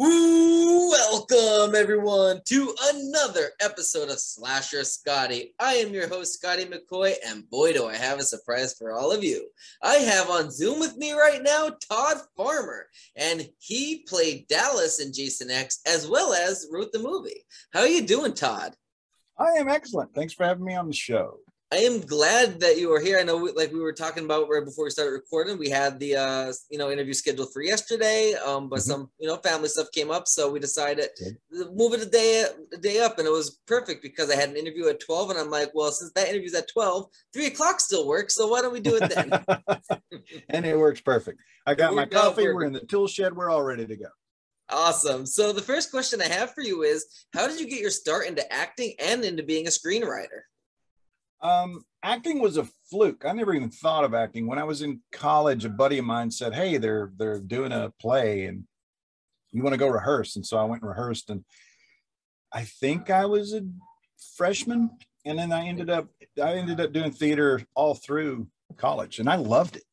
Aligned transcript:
Welcome 0.00 1.74
everyone 1.74 2.40
to 2.44 2.72
another 2.94 3.50
episode 3.60 4.10
of 4.10 4.20
Slasher 4.20 4.84
Scotty. 4.84 5.54
I 5.58 5.74
am 5.74 5.92
your 5.92 6.06
host 6.06 6.34
Scotty 6.34 6.66
McCoy, 6.66 7.14
and 7.26 7.50
boy 7.50 7.72
do 7.72 7.86
I 7.86 7.96
have 7.96 8.20
a 8.20 8.22
surprise 8.22 8.74
for 8.78 8.92
all 8.92 9.10
of 9.10 9.24
you. 9.24 9.48
I 9.82 9.94
have 9.94 10.30
on 10.30 10.52
Zoom 10.52 10.78
with 10.78 10.96
me 10.96 11.14
right 11.14 11.42
now 11.42 11.70
Todd 11.90 12.18
Farmer, 12.36 12.86
and 13.16 13.48
he 13.58 14.04
played 14.08 14.46
Dallas 14.46 15.00
in 15.00 15.12
Jason 15.12 15.50
X 15.50 15.80
as 15.84 16.06
well 16.06 16.32
as 16.32 16.68
wrote 16.70 16.92
the 16.92 17.00
movie. 17.00 17.44
How 17.72 17.80
are 17.80 17.88
you 17.88 18.06
doing, 18.06 18.34
Todd? 18.34 18.76
I 19.36 19.58
am 19.58 19.68
excellent. 19.68 20.14
Thanks 20.14 20.32
for 20.32 20.46
having 20.46 20.64
me 20.64 20.76
on 20.76 20.86
the 20.86 20.94
show. 20.94 21.40
I 21.70 21.76
am 21.76 22.00
glad 22.00 22.60
that 22.60 22.78
you 22.78 22.90
are 22.94 23.00
here. 23.00 23.18
I 23.18 23.22
know, 23.24 23.36
we, 23.36 23.52
like 23.52 23.72
we 23.72 23.80
were 23.80 23.92
talking 23.92 24.24
about 24.24 24.48
right 24.48 24.64
before 24.64 24.84
we 24.84 24.90
started 24.90 25.12
recording, 25.12 25.58
we 25.58 25.68
had 25.68 26.00
the 26.00 26.16
uh, 26.16 26.52
you 26.70 26.78
know 26.78 26.90
interview 26.90 27.12
scheduled 27.12 27.52
for 27.52 27.60
yesterday, 27.60 28.32
um, 28.34 28.70
but 28.70 28.78
mm-hmm. 28.78 28.90
some 28.90 29.10
you 29.18 29.28
know 29.28 29.36
family 29.36 29.68
stuff 29.68 29.92
came 29.92 30.10
up, 30.10 30.26
so 30.26 30.50
we 30.50 30.60
decided 30.60 31.10
to 31.18 31.70
move 31.74 31.92
it 31.92 32.00
a 32.00 32.06
day 32.06 32.46
a 32.72 32.76
day 32.78 33.00
up, 33.00 33.18
and 33.18 33.28
it 33.28 33.30
was 33.32 33.60
perfect 33.66 34.02
because 34.02 34.30
I 34.30 34.36
had 34.36 34.48
an 34.48 34.56
interview 34.56 34.88
at 34.88 35.00
twelve, 35.00 35.28
and 35.28 35.38
I'm 35.38 35.50
like, 35.50 35.70
well, 35.74 35.90
since 35.90 36.10
that 36.12 36.28
interview's 36.28 36.54
at 36.54 36.68
12, 36.72 37.06
3 37.34 37.46
o'clock 37.46 37.80
still 37.80 38.06
works, 38.08 38.34
so 38.34 38.48
why 38.48 38.62
don't 38.62 38.72
we 38.72 38.80
do 38.80 38.98
it 39.00 39.12
then? 39.14 40.00
and 40.48 40.64
it 40.64 40.78
works 40.78 41.02
perfect. 41.02 41.38
I 41.66 41.74
got 41.74 41.94
my 41.94 42.06
coffee. 42.06 42.44
We're 42.44 42.64
in 42.64 42.72
the 42.72 42.80
tool 42.80 43.08
shed. 43.08 43.36
We're 43.36 43.50
all 43.50 43.62
ready 43.62 43.86
to 43.86 43.96
go. 43.96 44.08
Awesome. 44.70 45.26
So 45.26 45.52
the 45.52 45.62
first 45.62 45.90
question 45.90 46.22
I 46.22 46.28
have 46.28 46.54
for 46.54 46.62
you 46.62 46.82
is, 46.82 47.06
how 47.34 47.46
did 47.46 47.60
you 47.60 47.68
get 47.68 47.80
your 47.80 47.90
start 47.90 48.26
into 48.26 48.50
acting 48.52 48.94
and 48.98 49.24
into 49.24 49.42
being 49.42 49.66
a 49.66 49.70
screenwriter? 49.70 50.42
Um, 51.40 51.84
acting 52.02 52.40
was 52.40 52.56
a 52.56 52.68
fluke. 52.90 53.24
I 53.24 53.32
never 53.32 53.54
even 53.54 53.70
thought 53.70 54.04
of 54.04 54.14
acting. 54.14 54.46
When 54.46 54.58
I 54.58 54.64
was 54.64 54.82
in 54.82 55.00
college, 55.12 55.64
a 55.64 55.68
buddy 55.68 55.98
of 55.98 56.04
mine 56.04 56.30
said, 56.30 56.54
"Hey, 56.54 56.78
they're 56.78 57.12
they're 57.16 57.40
doing 57.40 57.72
a 57.72 57.92
play, 58.00 58.46
and 58.46 58.64
you 59.52 59.62
want 59.62 59.74
to 59.74 59.78
go 59.78 59.88
rehearse?" 59.88 60.36
And 60.36 60.44
so 60.44 60.58
I 60.58 60.64
went 60.64 60.82
and 60.82 60.88
rehearsed, 60.88 61.30
and 61.30 61.44
I 62.52 62.62
think 62.64 63.10
I 63.10 63.26
was 63.26 63.54
a 63.54 63.62
freshman, 64.36 64.90
and 65.24 65.38
then 65.38 65.52
I 65.52 65.66
ended 65.66 65.90
up 65.90 66.08
I 66.42 66.54
ended 66.54 66.80
up 66.80 66.92
doing 66.92 67.12
theater 67.12 67.62
all 67.74 67.94
through 67.94 68.48
college, 68.76 69.18
and 69.18 69.28
I 69.28 69.36
loved 69.36 69.76
it. 69.76 69.84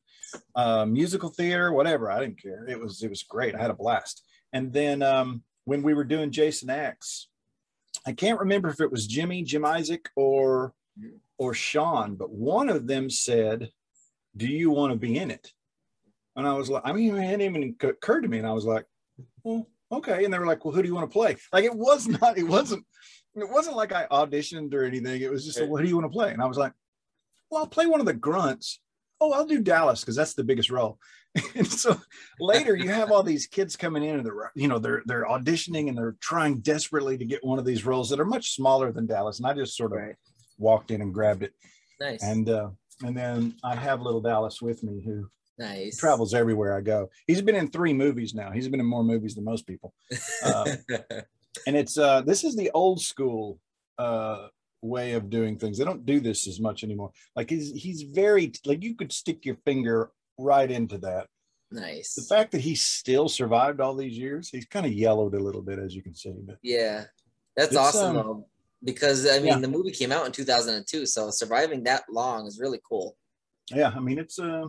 Uh, 0.54 0.84
musical 0.84 1.28
theater, 1.28 1.72
whatever, 1.72 2.10
I 2.10 2.20
didn't 2.20 2.42
care. 2.42 2.66
It 2.68 2.80
was 2.80 3.02
it 3.02 3.10
was 3.10 3.22
great. 3.22 3.54
I 3.54 3.60
had 3.60 3.70
a 3.70 3.74
blast. 3.74 4.22
And 4.52 4.72
then 4.72 5.02
um, 5.02 5.42
when 5.64 5.82
we 5.82 5.94
were 5.94 6.04
doing 6.04 6.30
Jason 6.30 6.70
X, 6.70 7.28
I 8.06 8.12
can't 8.12 8.40
remember 8.40 8.68
if 8.68 8.80
it 8.80 8.90
was 8.90 9.06
Jimmy, 9.06 9.42
Jim 9.42 9.64
Isaac, 9.64 10.08
or 10.16 10.72
or 11.38 11.54
Sean, 11.54 12.14
but 12.14 12.30
one 12.30 12.68
of 12.68 12.86
them 12.86 13.10
said, 13.10 13.70
Do 14.36 14.46
you 14.46 14.70
want 14.70 14.92
to 14.92 14.98
be 14.98 15.16
in 15.16 15.30
it? 15.30 15.52
And 16.34 16.46
I 16.46 16.52
was 16.52 16.68
like, 16.68 16.82
I 16.84 16.92
mean, 16.92 17.16
it 17.16 17.22
hadn't 17.22 17.42
even 17.42 17.76
occurred 17.80 18.22
to 18.22 18.28
me. 18.28 18.38
And 18.38 18.46
I 18.46 18.52
was 18.52 18.66
like, 18.66 18.84
well, 19.42 19.66
okay. 19.90 20.24
And 20.24 20.32
they 20.32 20.38
were 20.38 20.46
like, 20.46 20.64
Well, 20.64 20.74
who 20.74 20.82
do 20.82 20.88
you 20.88 20.94
want 20.94 21.10
to 21.10 21.12
play? 21.12 21.36
Like 21.52 21.64
it 21.64 21.74
was 21.74 22.06
not, 22.20 22.38
it 22.38 22.46
wasn't, 22.46 22.84
it 23.34 23.48
wasn't 23.48 23.76
like 23.76 23.92
I 23.92 24.06
auditioned 24.10 24.72
or 24.74 24.84
anything. 24.84 25.20
It 25.20 25.30
was 25.30 25.44
just, 25.44 25.60
well, 25.60 25.70
what 25.70 25.82
do 25.82 25.88
you 25.88 25.96
want 25.96 26.10
to 26.10 26.16
play? 26.16 26.32
And 26.32 26.42
I 26.42 26.46
was 26.46 26.58
like, 26.58 26.72
Well, 27.50 27.62
I'll 27.62 27.68
play 27.68 27.86
one 27.86 28.00
of 28.00 28.06
the 28.06 28.14
grunts. 28.14 28.80
Oh, 29.18 29.32
I'll 29.32 29.46
do 29.46 29.62
Dallas 29.62 30.00
because 30.00 30.16
that's 30.16 30.34
the 30.34 30.44
biggest 30.44 30.70
role. 30.70 30.98
and 31.54 31.66
so 31.66 31.98
later 32.40 32.74
you 32.74 32.88
have 32.88 33.10
all 33.10 33.22
these 33.22 33.46
kids 33.46 33.76
coming 33.76 34.02
in 34.02 34.16
and 34.16 34.24
they're 34.24 34.52
you 34.54 34.68
know 34.68 34.78
they're 34.78 35.02
they're 35.04 35.26
auditioning 35.26 35.88
and 35.88 35.96
they're 35.96 36.16
trying 36.18 36.60
desperately 36.60 37.18
to 37.18 37.26
get 37.26 37.44
one 37.44 37.58
of 37.58 37.66
these 37.66 37.84
roles 37.84 38.08
that 38.08 38.20
are 38.20 38.24
much 38.24 38.54
smaller 38.54 38.90
than 38.90 39.06
Dallas. 39.06 39.38
And 39.38 39.46
I 39.46 39.52
just 39.52 39.76
sort 39.76 39.92
of 39.92 39.98
right 39.98 40.16
walked 40.58 40.90
in 40.90 41.02
and 41.02 41.12
grabbed 41.12 41.42
it. 41.42 41.52
Nice. 42.00 42.22
And 42.22 42.48
uh, 42.48 42.70
and 43.02 43.16
then 43.16 43.54
I 43.64 43.74
have 43.74 44.02
little 44.02 44.20
Dallas 44.20 44.60
with 44.62 44.82
me 44.82 45.02
who 45.04 45.28
nice 45.58 45.96
travels 45.98 46.34
everywhere 46.34 46.76
I 46.76 46.80
go. 46.80 47.10
He's 47.26 47.42
been 47.42 47.56
in 47.56 47.70
three 47.70 47.92
movies 47.92 48.34
now. 48.34 48.50
He's 48.50 48.68
been 48.68 48.80
in 48.80 48.86
more 48.86 49.04
movies 49.04 49.34
than 49.34 49.44
most 49.44 49.66
people. 49.66 49.94
Uh, 50.42 50.76
and 51.66 51.76
it's 51.76 51.98
uh, 51.98 52.22
this 52.22 52.44
is 52.44 52.56
the 52.56 52.70
old 52.72 53.00
school 53.00 53.58
uh, 53.98 54.48
way 54.82 55.12
of 55.12 55.30
doing 55.30 55.58
things. 55.58 55.78
They 55.78 55.84
don't 55.84 56.06
do 56.06 56.20
this 56.20 56.46
as 56.46 56.60
much 56.60 56.84
anymore. 56.84 57.12
Like 57.34 57.50
he's 57.50 57.72
he's 57.72 58.02
very 58.02 58.52
like 58.64 58.82
you 58.82 58.94
could 58.94 59.12
stick 59.12 59.44
your 59.44 59.56
finger 59.64 60.10
right 60.38 60.70
into 60.70 60.98
that. 60.98 61.28
Nice. 61.70 62.14
The 62.14 62.22
fact 62.22 62.52
that 62.52 62.60
he 62.60 62.74
still 62.74 63.28
survived 63.28 63.80
all 63.80 63.94
these 63.94 64.16
years, 64.16 64.48
he's 64.50 64.66
kind 64.66 64.86
of 64.86 64.92
yellowed 64.92 65.34
a 65.34 65.42
little 65.42 65.62
bit, 65.62 65.78
as 65.78 65.94
you 65.94 66.02
can 66.02 66.14
see. 66.14 66.34
But 66.46 66.58
yeah, 66.62 67.04
that's 67.56 67.74
awesome. 67.74 68.16
Um, 68.16 68.44
because 68.84 69.26
I 69.26 69.38
mean 69.38 69.46
yeah. 69.46 69.58
the 69.58 69.68
movie 69.68 69.90
came 69.90 70.12
out 70.12 70.26
in 70.26 70.32
2002, 70.32 71.06
so 71.06 71.30
surviving 71.30 71.84
that 71.84 72.04
long 72.10 72.46
is 72.46 72.58
really 72.60 72.80
cool. 72.88 73.16
Yeah, 73.70 73.92
I 73.94 74.00
mean 74.00 74.18
it's 74.18 74.38
um, 74.38 74.48
uh, 74.50 74.68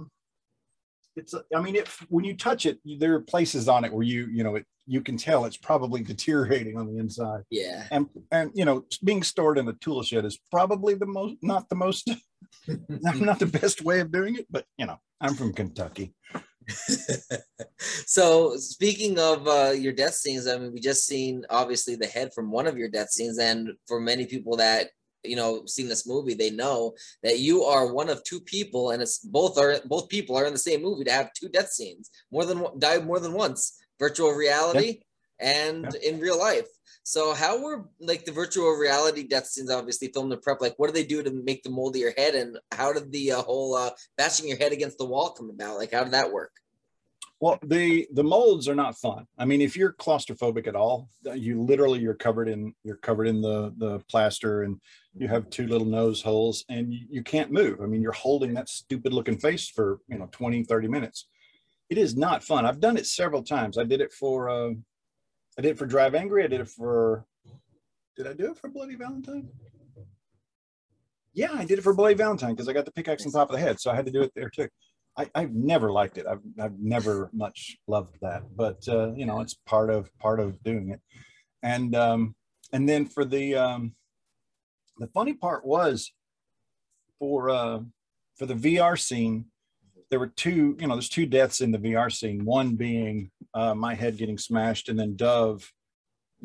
it's 1.15 1.33
uh, 1.33 1.41
I 1.55 1.61
mean 1.61 1.75
if 1.75 2.05
when 2.09 2.25
you 2.25 2.35
touch 2.35 2.65
it, 2.65 2.79
there 2.99 3.13
are 3.15 3.21
places 3.21 3.67
on 3.67 3.85
it 3.85 3.93
where 3.93 4.03
you 4.03 4.27
you 4.27 4.43
know 4.43 4.55
it 4.55 4.65
you 4.85 5.01
can 5.01 5.17
tell 5.17 5.45
it's 5.45 5.57
probably 5.57 6.01
deteriorating 6.03 6.77
on 6.77 6.87
the 6.87 6.99
inside. 6.99 7.43
Yeah, 7.49 7.87
and 7.91 8.07
and 8.31 8.51
you 8.53 8.65
know 8.65 8.85
being 9.03 9.23
stored 9.23 9.57
in 9.57 9.67
a 9.67 9.73
tool 9.73 10.03
shed 10.03 10.25
is 10.25 10.39
probably 10.51 10.95
the 10.95 11.05
most 11.05 11.35
not 11.41 11.69
the 11.69 11.75
most 11.75 12.09
not 12.67 13.39
the 13.39 13.45
best 13.45 13.81
way 13.83 13.99
of 13.99 14.11
doing 14.11 14.35
it, 14.35 14.47
but 14.49 14.65
you 14.77 14.85
know 14.85 14.97
I'm 15.19 15.35
from 15.35 15.53
Kentucky. 15.53 16.13
so 18.05 18.55
speaking 18.57 19.19
of 19.19 19.47
uh, 19.47 19.71
your 19.71 19.93
death 19.93 20.13
scenes, 20.13 20.47
I 20.47 20.57
mean, 20.57 20.73
we 20.73 20.79
just 20.79 21.05
seen 21.05 21.45
obviously 21.49 21.95
the 21.95 22.07
head 22.07 22.33
from 22.33 22.51
one 22.51 22.67
of 22.67 22.77
your 22.77 22.89
death 22.89 23.09
scenes, 23.09 23.39
and 23.39 23.71
for 23.87 23.99
many 23.99 24.25
people 24.25 24.57
that 24.57 24.89
you 25.23 25.35
know 25.35 25.65
seen 25.65 25.87
this 25.87 26.07
movie, 26.07 26.33
they 26.33 26.49
know 26.49 26.93
that 27.23 27.39
you 27.39 27.63
are 27.63 27.93
one 27.93 28.09
of 28.09 28.23
two 28.23 28.41
people, 28.41 28.91
and 28.91 29.01
it's 29.01 29.19
both 29.19 29.57
are 29.57 29.79
both 29.85 30.09
people 30.09 30.35
are 30.35 30.45
in 30.45 30.53
the 30.53 30.59
same 30.59 30.81
movie 30.81 31.03
to 31.05 31.11
have 31.11 31.33
two 31.33 31.49
death 31.49 31.69
scenes, 31.69 32.09
more 32.31 32.45
than 32.45 32.65
died 32.79 33.05
more 33.05 33.19
than 33.19 33.33
once, 33.33 33.79
virtual 33.99 34.31
reality 34.31 34.99
and 35.39 35.93
in 35.95 36.19
real 36.19 36.39
life. 36.39 36.67
So 37.07 37.33
how 37.33 37.63
were 37.63 37.85
like 38.01 38.25
the 38.25 38.33
virtual 38.33 38.73
reality 38.73 39.23
death 39.23 39.47
scenes 39.47 39.71
obviously 39.71 40.09
filmed 40.09 40.33
in 40.33 40.41
prep? 40.41 40.59
Like 40.59 40.73
what 40.75 40.87
do 40.87 40.93
they 40.93 41.05
do 41.05 41.23
to 41.23 41.31
make 41.31 41.63
the 41.63 41.69
mold 41.69 41.95
of 41.95 42.01
your 42.01 42.11
head, 42.11 42.35
and 42.35 42.59
how 42.73 42.91
did 42.91 43.13
the 43.13 43.31
uh, 43.31 43.43
whole 43.43 43.75
uh, 43.75 43.91
bashing 44.17 44.45
your 44.45 44.57
head 44.57 44.73
against 44.73 44.97
the 44.97 45.05
wall 45.05 45.29
come 45.29 45.49
about? 45.49 45.77
Like 45.77 45.93
how 45.93 46.03
did 46.03 46.11
that 46.11 46.33
work? 46.33 46.51
Well, 47.39 47.59
the 47.63 48.09
the 48.11 48.25
molds 48.25 48.67
are 48.67 48.75
not 48.75 48.97
fun. 48.97 49.25
I 49.37 49.45
mean, 49.45 49.61
if 49.61 49.77
you're 49.77 49.93
claustrophobic 49.93 50.67
at 50.67 50.75
all, 50.75 51.07
you 51.33 51.61
literally 51.61 51.99
you're 51.99 52.13
covered 52.13 52.49
in 52.49 52.75
you're 52.83 52.97
covered 52.97 53.29
in 53.29 53.39
the 53.41 53.73
the 53.77 53.99
plaster, 54.11 54.63
and 54.63 54.81
you 55.15 55.29
have 55.29 55.49
two 55.49 55.65
little 55.65 55.87
nose 55.87 56.21
holes, 56.21 56.65
and 56.67 56.93
you, 56.93 57.07
you 57.09 57.23
can't 57.23 57.53
move. 57.53 57.79
I 57.79 57.85
mean, 57.85 58.01
you're 58.01 58.11
holding 58.11 58.53
that 58.55 58.67
stupid 58.67 59.13
looking 59.13 59.37
face 59.37 59.69
for 59.69 59.99
you 60.09 60.17
know 60.17 60.27
20, 60.33 60.65
30 60.65 60.87
minutes. 60.89 61.27
It 61.89 61.97
is 61.97 62.17
not 62.17 62.43
fun. 62.43 62.65
I've 62.65 62.81
done 62.81 62.97
it 62.97 63.05
several 63.05 63.43
times. 63.43 63.77
I 63.77 63.85
did 63.85 64.01
it 64.01 64.11
for. 64.11 64.49
Uh, 64.49 64.71
I 65.57 65.61
did 65.61 65.71
it 65.71 65.77
for 65.77 65.85
Drive 65.85 66.13
Angry. 66.13 66.43
I 66.43 66.47
did 66.47 66.61
it 66.61 66.69
for. 66.69 67.25
Did 68.15 68.27
I 68.27 68.33
do 68.33 68.51
it 68.51 68.57
for 68.57 68.69
Bloody 68.69 68.95
Valentine? 68.95 69.49
Yeah, 71.33 71.51
I 71.53 71.65
did 71.65 71.79
it 71.79 71.83
for 71.83 71.93
Bloody 71.93 72.15
Valentine 72.15 72.53
because 72.53 72.67
I 72.67 72.73
got 72.73 72.85
the 72.85 72.91
pickaxe 72.91 73.25
on 73.25 73.31
top 73.31 73.49
of 73.49 73.55
the 73.55 73.61
head, 73.61 73.79
so 73.79 73.91
I 73.91 73.95
had 73.95 74.05
to 74.05 74.11
do 74.11 74.21
it 74.21 74.31
there 74.35 74.49
too. 74.49 74.67
I, 75.17 75.29
have 75.33 75.53
never 75.53 75.91
liked 75.91 76.17
it. 76.19 76.27
I've 76.27 76.41
I've 76.59 76.79
never 76.79 77.31
much 77.33 77.77
loved 77.87 78.17
that, 78.21 78.43
but 78.55 78.87
uh, 78.87 79.13
you 79.15 79.25
know, 79.25 79.41
it's 79.41 79.55
part 79.65 79.89
of 79.89 80.15
part 80.19 80.39
of 80.39 80.61
doing 80.63 80.89
it. 80.89 81.01
And 81.63 81.95
um, 81.95 82.35
and 82.71 82.87
then 82.87 83.05
for 83.05 83.25
the 83.25 83.55
um, 83.55 83.95
the 84.99 85.07
funny 85.07 85.33
part 85.33 85.65
was 85.65 86.11
for 87.17 87.49
uh, 87.49 87.79
for 88.35 88.45
the 88.45 88.53
VR 88.53 88.99
scene, 88.99 89.45
there 90.09 90.19
were 90.19 90.27
two, 90.27 90.77
you 90.79 90.87
know, 90.87 90.95
there's 90.95 91.09
two 91.09 91.25
deaths 91.25 91.61
in 91.61 91.71
the 91.71 91.77
VR 91.77 92.11
scene. 92.11 92.45
One 92.45 92.75
being 92.75 93.31
uh, 93.53 93.73
my 93.73 93.93
head 93.93 94.17
getting 94.17 94.37
smashed, 94.37 94.89
and 94.89 94.99
then 94.99 95.15
Dov 95.15 95.71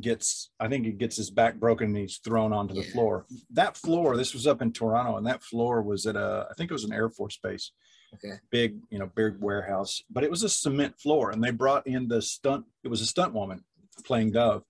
gets, 0.01 0.51
I 0.59 0.69
think 0.69 0.85
he 0.85 0.93
gets 0.93 1.17
his 1.17 1.31
back 1.31 1.57
broken 1.57 1.89
and 1.89 1.97
he's 1.97 2.19
thrown 2.19 2.53
onto 2.53 2.75
the 2.75 2.83
floor. 2.83 3.27
That 3.51 3.77
floor, 3.77 4.17
this 4.17 4.35
was 4.35 4.47
up 4.47 4.63
in 4.63 4.73
Toronto, 4.73 5.17
and 5.17 5.27
that 5.27 5.43
floor 5.43 5.83
was 5.83 6.07
at 6.07 6.17
a, 6.17 6.49
I 6.51 6.55
think 6.55 6.71
it 6.71 6.75
was 6.75 6.85
an 6.85 6.93
Air 6.93 7.09
Force 7.09 7.39
base. 7.43 7.73
Okay. 8.15 8.35
Big, 8.51 8.79
you 8.91 8.99
know, 8.99 9.11
big 9.15 9.37
warehouse, 9.41 10.03
but 10.11 10.23
it 10.23 10.31
was 10.31 10.43
a 10.43 10.49
cement 10.49 10.99
floor, 11.01 11.31
and 11.31 11.43
they 11.43 11.51
brought 11.51 11.87
in 11.87 12.09
the 12.09 12.21
stunt. 12.21 12.67
It 12.85 12.89
was 12.89 13.01
a 13.01 13.07
stunt 13.07 13.33
woman 13.33 13.65
playing 14.05 14.33
Dov, 14.33 14.65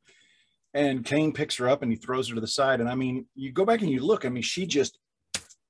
and 0.74 1.04
Kane 1.04 1.32
picks 1.32 1.56
her 1.56 1.68
up 1.68 1.82
and 1.82 1.90
he 1.90 1.96
throws 1.96 2.28
her 2.28 2.34
to 2.34 2.40
the 2.40 2.46
side. 2.46 2.80
And 2.80 2.88
I 2.88 2.94
mean, 2.94 3.26
you 3.34 3.50
go 3.52 3.64
back 3.64 3.80
and 3.80 3.90
you 3.90 4.00
look. 4.00 4.24
I 4.24 4.28
mean, 4.28 4.42
she 4.42 4.64
just, 4.64 4.98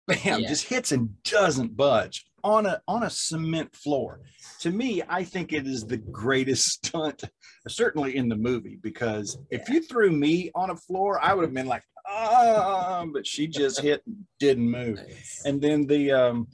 bam, 0.06 0.40
yeah. 0.40 0.48
just 0.48 0.68
hits 0.68 0.92
and 0.92 1.22
doesn't 1.22 1.76
budge 1.76 2.26
on 2.44 2.66
a 2.66 2.80
on 2.88 3.02
a 3.04 3.10
cement 3.10 3.74
floor. 3.74 4.20
To 4.60 4.70
me, 4.70 5.02
I 5.08 5.24
think 5.24 5.52
it 5.52 5.66
is 5.66 5.86
the 5.86 5.96
greatest 5.96 6.86
stunt, 6.86 7.24
certainly 7.68 8.16
in 8.16 8.28
the 8.28 8.36
movie, 8.36 8.78
because 8.82 9.38
if 9.50 9.68
you 9.68 9.82
threw 9.82 10.10
me 10.10 10.50
on 10.54 10.70
a 10.70 10.76
floor, 10.76 11.20
I 11.22 11.34
would 11.34 11.44
have 11.44 11.54
been 11.54 11.66
like, 11.66 11.84
ah, 12.08 13.04
but 13.12 13.26
she 13.26 13.46
just 13.46 13.80
hit, 13.80 14.02
didn't 14.38 14.70
move. 14.70 14.96
Nice. 14.96 15.42
And 15.44 15.60
then 15.60 15.86
the 15.86 16.12
um 16.12 16.48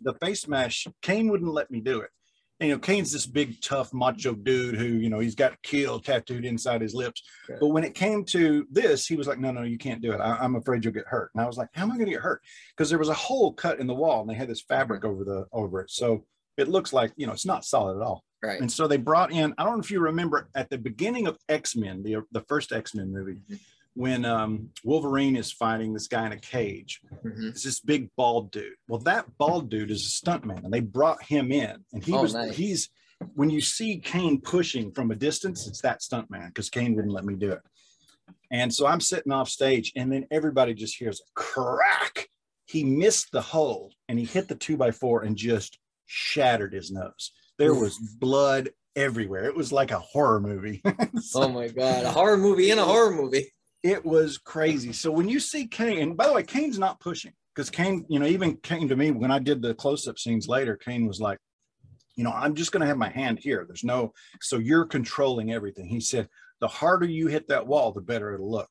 the 0.00 0.14
face 0.14 0.46
mash, 0.46 0.86
Kane 1.02 1.28
wouldn't 1.28 1.52
let 1.52 1.70
me 1.70 1.80
do 1.80 2.00
it. 2.00 2.10
You 2.60 2.70
know, 2.70 2.78
Kane's 2.78 3.12
this 3.12 3.26
big, 3.26 3.60
tough, 3.60 3.94
macho 3.94 4.34
dude 4.34 4.74
who, 4.74 4.86
you 4.86 5.08
know, 5.10 5.20
he's 5.20 5.36
got 5.36 5.62
kill 5.62 6.00
tattooed 6.00 6.44
inside 6.44 6.80
his 6.80 6.94
lips. 6.94 7.22
Okay. 7.48 7.58
But 7.60 7.68
when 7.68 7.84
it 7.84 7.94
came 7.94 8.24
to 8.26 8.66
this, 8.70 9.06
he 9.06 9.14
was 9.14 9.28
like, 9.28 9.38
no, 9.38 9.52
no, 9.52 9.62
you 9.62 9.78
can't 9.78 10.02
do 10.02 10.12
it. 10.12 10.18
I, 10.18 10.44
am 10.44 10.56
afraid 10.56 10.84
you'll 10.84 10.92
get 10.94 11.06
hurt. 11.06 11.30
And 11.34 11.42
I 11.42 11.46
was 11.46 11.56
like, 11.56 11.68
how 11.72 11.82
am 11.82 11.92
I 11.92 11.94
going 11.94 12.06
to 12.06 12.12
get 12.12 12.22
hurt? 12.22 12.42
Because 12.76 12.90
there 12.90 12.98
was 12.98 13.10
a 13.10 13.14
hole 13.14 13.52
cut 13.52 13.78
in 13.78 13.86
the 13.86 13.94
wall 13.94 14.22
and 14.22 14.28
they 14.28 14.34
had 14.34 14.48
this 14.48 14.62
fabric 14.62 15.04
over 15.04 15.22
the 15.22 15.46
over 15.52 15.80
it. 15.80 15.90
So 15.90 16.24
it 16.56 16.68
looks 16.68 16.92
like 16.92 17.12
you 17.16 17.26
know 17.26 17.32
it's 17.32 17.46
not 17.46 17.64
solid 17.64 17.96
at 17.96 18.02
all. 18.02 18.24
Right. 18.42 18.60
And 18.60 18.70
so 18.70 18.86
they 18.86 18.96
brought 18.98 19.32
in. 19.32 19.54
I 19.56 19.64
don't 19.64 19.74
know 19.74 19.80
if 19.80 19.90
you 19.90 20.00
remember 20.00 20.48
at 20.54 20.68
the 20.70 20.78
beginning 20.78 21.26
of 21.26 21.38
X 21.48 21.74
Men, 21.76 22.02
the 22.02 22.24
the 22.32 22.42
first 22.42 22.72
X 22.72 22.94
Men 22.94 23.12
movie, 23.12 23.40
Mhm. 23.50 23.60
When 23.94 24.24
um, 24.24 24.70
Wolverine 24.84 25.36
is 25.36 25.52
fighting 25.52 25.92
this 25.92 26.06
guy 26.08 26.26
in 26.26 26.32
a 26.32 26.38
cage. 26.38 27.00
Mhm. 27.24 27.50
It's 27.50 27.64
this 27.64 27.80
big 27.80 28.10
bald 28.16 28.50
dude. 28.52 28.74
Well, 28.88 29.00
that 29.00 29.36
bald 29.38 29.70
dude 29.70 29.90
is 29.90 30.04
a 30.06 30.26
stuntman, 30.26 30.64
and 30.64 30.72
they 30.72 30.80
brought 30.80 31.22
him 31.22 31.50
in, 31.52 31.84
and 31.92 32.04
he 32.04 32.12
Oh, 32.12 32.22
was 32.22 32.34
nice. 32.34 32.54
he's 32.56 32.90
when 33.34 33.50
you 33.50 33.60
see 33.60 33.98
Kane 33.98 34.40
pushing 34.40 34.92
from 34.92 35.10
a 35.10 35.16
distance, 35.16 35.66
it's 35.66 35.80
that 35.82 36.00
stuntman 36.00 36.46
because 36.48 36.70
Kane 36.70 36.94
wouldn't 36.94 37.12
let 37.12 37.24
me 37.24 37.34
do 37.34 37.50
it. 37.50 37.58
And 38.52 38.72
so 38.72 38.86
I'm 38.86 39.00
sitting 39.00 39.32
off 39.32 39.48
stage, 39.48 39.92
and 39.96 40.12
then 40.12 40.26
everybody 40.30 40.72
just 40.72 40.96
hears 40.96 41.20
a 41.20 41.24
crack. 41.34 42.28
He 42.66 42.84
missed 42.84 43.32
the 43.32 43.40
hole 43.40 43.92
and 44.08 44.18
he 44.20 44.24
hit 44.24 44.46
the 44.46 44.54
two 44.54 44.76
by 44.76 44.90
four 44.92 45.22
and 45.22 45.36
just 45.36 45.78
shattered 46.06 46.72
his 46.74 46.92
nose. 46.92 47.32
There 47.58 47.74
was 47.74 47.98
blood 48.20 48.70
everywhere. 48.94 49.46
It 49.46 49.56
was 49.56 49.72
like 49.72 49.90
a 49.90 49.98
horror 49.98 50.38
movie. 50.40 50.80
So 51.20 51.42
Oh 51.44 51.48
my 51.48 51.66
god, 51.68 52.04
a 52.04 52.12
horror 52.12 52.36
movie 52.36 52.70
in 52.70 52.78
a 52.78 52.84
horror 52.84 53.10
movie. 53.14 53.50
It 53.82 54.04
was 54.04 54.38
crazy. 54.38 54.92
So 54.92 55.10
when 55.10 55.28
you 55.28 55.40
see 55.40 55.66
Kane, 55.66 55.98
and 55.98 56.16
by 56.16 56.26
the 56.26 56.32
way, 56.32 56.42
Kane's 56.42 56.78
not 56.78 57.00
pushing 57.00 57.32
because 57.54 57.70
Kane, 57.70 58.04
you 58.08 58.18
know, 58.18 58.26
even 58.26 58.56
came 58.56 58.88
to 58.88 58.96
me 58.96 59.10
when 59.10 59.30
I 59.30 59.38
did 59.38 59.62
the 59.62 59.74
close-up 59.74 60.18
scenes 60.18 60.48
later. 60.48 60.76
Kane 60.76 61.06
was 61.06 61.20
like, 61.20 61.38
you 62.16 62.24
know, 62.24 62.32
I'm 62.32 62.54
just 62.54 62.72
going 62.72 62.80
to 62.80 62.86
have 62.86 62.96
my 62.98 63.08
hand 63.10 63.38
here. 63.38 63.64
There's 63.66 63.84
no, 63.84 64.12
so 64.40 64.58
you're 64.58 64.84
controlling 64.86 65.52
everything. 65.52 65.86
He 65.86 66.00
said, 66.00 66.28
the 66.60 66.66
harder 66.68 67.06
you 67.06 67.28
hit 67.28 67.46
that 67.48 67.66
wall, 67.66 67.92
the 67.92 68.00
better 68.00 68.34
it'll 68.34 68.50
look. 68.50 68.68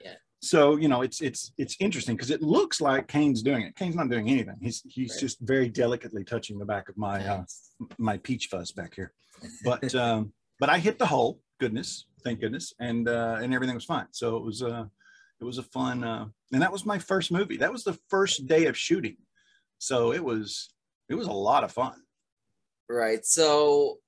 Yeah. 0.00 0.14
So 0.40 0.76
you 0.76 0.86
know, 0.88 1.02
it's 1.02 1.20
it's 1.20 1.52
it's 1.58 1.76
interesting 1.80 2.14
because 2.14 2.30
it 2.30 2.42
looks 2.42 2.80
like 2.80 3.08
Kane's 3.08 3.42
doing 3.42 3.62
it. 3.62 3.74
Kane's 3.74 3.96
not 3.96 4.08
doing 4.08 4.28
anything. 4.28 4.54
He's 4.60 4.82
he's 4.86 5.10
Right. 5.12 5.20
just 5.20 5.38
very 5.40 5.68
delicately 5.68 6.22
touching 6.22 6.58
the 6.58 6.64
back 6.64 6.88
of 6.88 6.96
my 6.96 7.26
uh, 7.26 7.44
my 7.98 8.18
peach 8.18 8.46
fuzz 8.48 8.70
back 8.70 8.94
here. 8.94 9.12
But 9.64 9.92
um, 9.96 10.32
but 10.60 10.68
I 10.70 10.78
hit 10.78 11.00
the 11.00 11.06
hole. 11.06 11.40
Goodness, 11.58 12.06
thank 12.24 12.40
goodness, 12.40 12.72
and 12.80 13.08
uh, 13.08 13.38
and 13.40 13.54
everything 13.54 13.74
was 13.74 13.84
fine. 13.84 14.06
So 14.10 14.36
it 14.36 14.44
was 14.44 14.62
uh, 14.62 14.86
it 15.40 15.44
was 15.44 15.58
a 15.58 15.62
fun, 15.62 16.02
uh, 16.04 16.26
and 16.52 16.62
that 16.62 16.72
was 16.72 16.86
my 16.86 16.98
first 16.98 17.30
movie. 17.30 17.56
That 17.56 17.72
was 17.72 17.84
the 17.84 17.98
first 18.08 18.46
day 18.46 18.66
of 18.66 18.76
shooting, 18.76 19.16
so 19.78 20.12
it 20.12 20.24
was 20.24 20.70
it 21.08 21.14
was 21.14 21.26
a 21.26 21.32
lot 21.32 21.64
of 21.64 21.72
fun. 21.72 22.00
Right. 22.88 23.24
So, 23.24 23.98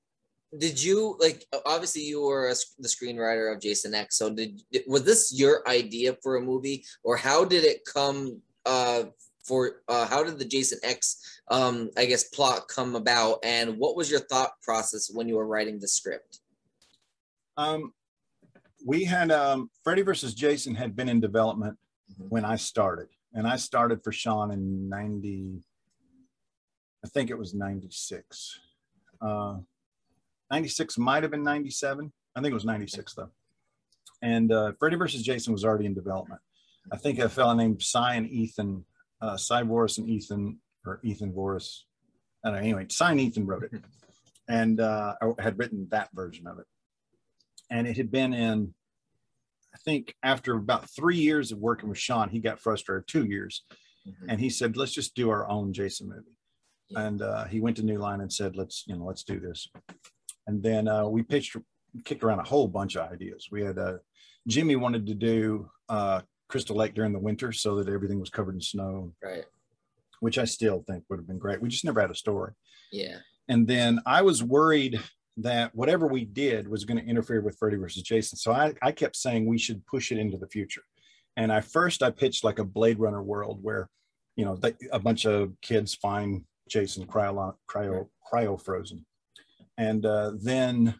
did 0.56 0.82
you 0.82 1.16
like? 1.20 1.44
Obviously, 1.64 2.02
you 2.02 2.22
were 2.22 2.48
a, 2.48 2.54
the 2.78 2.88
screenwriter 2.88 3.54
of 3.54 3.60
Jason 3.60 3.94
X. 3.94 4.16
So, 4.16 4.30
did 4.30 4.62
was 4.86 5.04
this 5.04 5.32
your 5.34 5.66
idea 5.68 6.16
for 6.22 6.36
a 6.36 6.42
movie, 6.42 6.84
or 7.04 7.16
how 7.16 7.44
did 7.44 7.64
it 7.64 7.84
come? 7.84 8.40
Uh, 8.64 9.04
for 9.44 9.82
uh, 9.88 10.06
how 10.06 10.24
did 10.24 10.38
the 10.38 10.44
Jason 10.44 10.78
X, 10.82 11.40
um, 11.50 11.88
I 11.96 12.06
guess, 12.06 12.24
plot 12.24 12.66
come 12.68 12.96
about, 12.96 13.38
and 13.44 13.78
what 13.78 13.96
was 13.96 14.10
your 14.10 14.20
thought 14.20 14.60
process 14.60 15.08
when 15.12 15.28
you 15.28 15.36
were 15.36 15.46
writing 15.46 15.78
the 15.78 15.86
script? 15.86 16.40
Um, 17.56 17.92
we 18.86 19.02
had 19.04 19.32
um, 19.32 19.68
Freddy 19.82 20.02
versus 20.02 20.32
Jason 20.32 20.74
had 20.76 20.94
been 20.94 21.08
in 21.08 21.20
development 21.20 21.76
Mhm. 22.12 22.28
when 22.28 22.44
I 22.44 22.54
started, 22.54 23.08
and 23.34 23.48
I 23.48 23.56
started 23.56 24.04
for 24.04 24.12
Sean 24.12 24.52
in 24.52 24.88
ninety. 24.88 25.64
I 27.04 27.08
think 27.08 27.30
it 27.30 27.36
was 27.38 27.52
ninety 27.52 27.88
six. 27.90 28.60
Uh, 29.20 29.58
ninety 30.50 30.68
six 30.68 30.96
might 30.96 31.24
have 31.24 31.32
been 31.32 31.42
ninety 31.42 31.70
seven. 31.70 32.12
I 32.36 32.40
think 32.40 32.52
it 32.52 32.54
was 32.54 32.64
ninety 32.64 32.86
six 32.86 33.12
though. 33.14 33.30
And 34.22 34.52
uh, 34.52 34.72
Freddy 34.78 34.96
versus 34.96 35.22
Jason 35.24 35.52
was 35.52 35.64
already 35.64 35.86
in 35.86 35.94
development. 35.94 36.40
I 36.92 36.96
think 36.96 37.18
a 37.18 37.28
fellow 37.28 37.54
named 37.54 37.82
Cy 37.82 38.14
and 38.14 38.30
Ethan, 38.30 38.84
uh, 39.20 39.36
Cy 39.36 39.62
Voris 39.64 39.98
and 39.98 40.08
Ethan, 40.08 40.60
or 40.86 41.00
Ethan 41.02 41.32
Voris. 41.32 41.82
I 42.44 42.50
don't 42.50 42.58
know. 42.58 42.62
Anyway, 42.62 42.86
Cy 42.88 43.10
and 43.10 43.20
Ethan 43.20 43.46
wrote 43.46 43.64
it, 43.64 43.72
and 44.48 44.78
uh, 44.80 45.16
I 45.20 45.42
had 45.42 45.58
written 45.58 45.88
that 45.90 46.10
version 46.14 46.46
of 46.46 46.60
it 46.60 46.66
and 47.70 47.86
it 47.86 47.96
had 47.96 48.10
been 48.10 48.32
in 48.34 48.72
i 49.74 49.78
think 49.84 50.14
after 50.22 50.54
about 50.54 50.88
three 50.90 51.16
years 51.16 51.52
of 51.52 51.58
working 51.58 51.88
with 51.88 51.98
sean 51.98 52.28
he 52.28 52.38
got 52.40 52.60
frustrated 52.60 53.06
two 53.06 53.24
years. 53.24 53.64
And 54.28 54.38
he 54.38 54.50
said 54.50 54.76
let's 54.76 54.92
just 54.92 55.16
do 55.16 55.30
our 55.30 55.48
own 55.48 55.72
jason 55.72 56.08
movie. 56.08 56.36
Yeah. 56.90 57.00
and 57.06 57.22
uh, 57.22 57.44
he 57.46 57.58
went 57.58 57.76
to 57.78 57.82
new 57.82 57.98
line 57.98 58.20
and 58.20 58.32
said 58.32 58.54
let's 58.54 58.84
you 58.86 58.96
know 58.96 59.04
let's 59.04 59.24
do 59.24 59.40
this. 59.40 59.68
And 60.46 60.62
then 60.62 60.86
uh, 60.86 61.08
we 61.08 61.24
pitched 61.24 61.56
kicked 62.04 62.22
around 62.22 62.38
a 62.38 62.44
whole 62.44 62.68
bunch 62.68 62.94
of 62.94 63.10
ideas. 63.10 63.48
We 63.50 63.64
had 63.64 63.78
uh, 63.78 63.94
jimmy 64.46 64.76
wanted 64.76 65.06
to 65.08 65.14
do 65.14 65.68
uh, 65.88 66.20
crystal 66.48 66.76
lake 66.76 66.94
during 66.94 67.12
the 67.12 67.18
winter 67.18 67.50
so 67.50 67.74
that 67.82 67.92
everything 67.92 68.20
was 68.20 68.30
covered 68.30 68.54
in 68.54 68.60
snow. 68.60 69.12
Right. 69.20 69.44
which 70.20 70.38
i 70.38 70.44
still 70.44 70.84
think 70.86 71.02
would 71.08 71.18
have 71.18 71.26
been 71.26 71.38
great. 71.44 71.60
We 71.60 71.68
just 71.68 71.84
never 71.84 72.00
had 72.00 72.12
a 72.12 72.14
story. 72.14 72.52
Yeah. 72.92 73.18
and 73.48 73.66
then 73.66 73.98
I 74.06 74.22
was 74.22 74.40
worried 74.40 75.00
that 75.38 75.74
whatever 75.74 76.06
we 76.06 76.24
did 76.24 76.66
was 76.66 76.84
going 76.84 76.98
to 76.98 77.08
interfere 77.08 77.40
with 77.40 77.58
Freddy 77.58 77.76
versus 77.76 78.02
Jason. 78.02 78.38
So 78.38 78.52
I, 78.52 78.72
I 78.80 78.92
kept 78.92 79.16
saying 79.16 79.46
we 79.46 79.58
should 79.58 79.84
push 79.86 80.10
it 80.10 80.18
into 80.18 80.38
the 80.38 80.48
future. 80.48 80.82
And 81.36 81.52
I 81.52 81.60
first 81.60 82.02
I 82.02 82.10
pitched 82.10 82.44
like 82.44 82.58
a 82.58 82.64
Blade 82.64 82.98
Runner 82.98 83.22
world 83.22 83.58
where, 83.62 83.90
you 84.36 84.44
know, 84.44 84.56
they, 84.56 84.74
a 84.90 84.98
bunch 84.98 85.26
of 85.26 85.52
kids 85.60 85.94
find 85.94 86.44
Jason 86.68 87.06
cryo 87.06 87.54
cryo 87.70 88.08
cryo 88.32 88.60
frozen, 88.60 89.04
and 89.78 90.04
uh, 90.04 90.32
then 90.34 90.98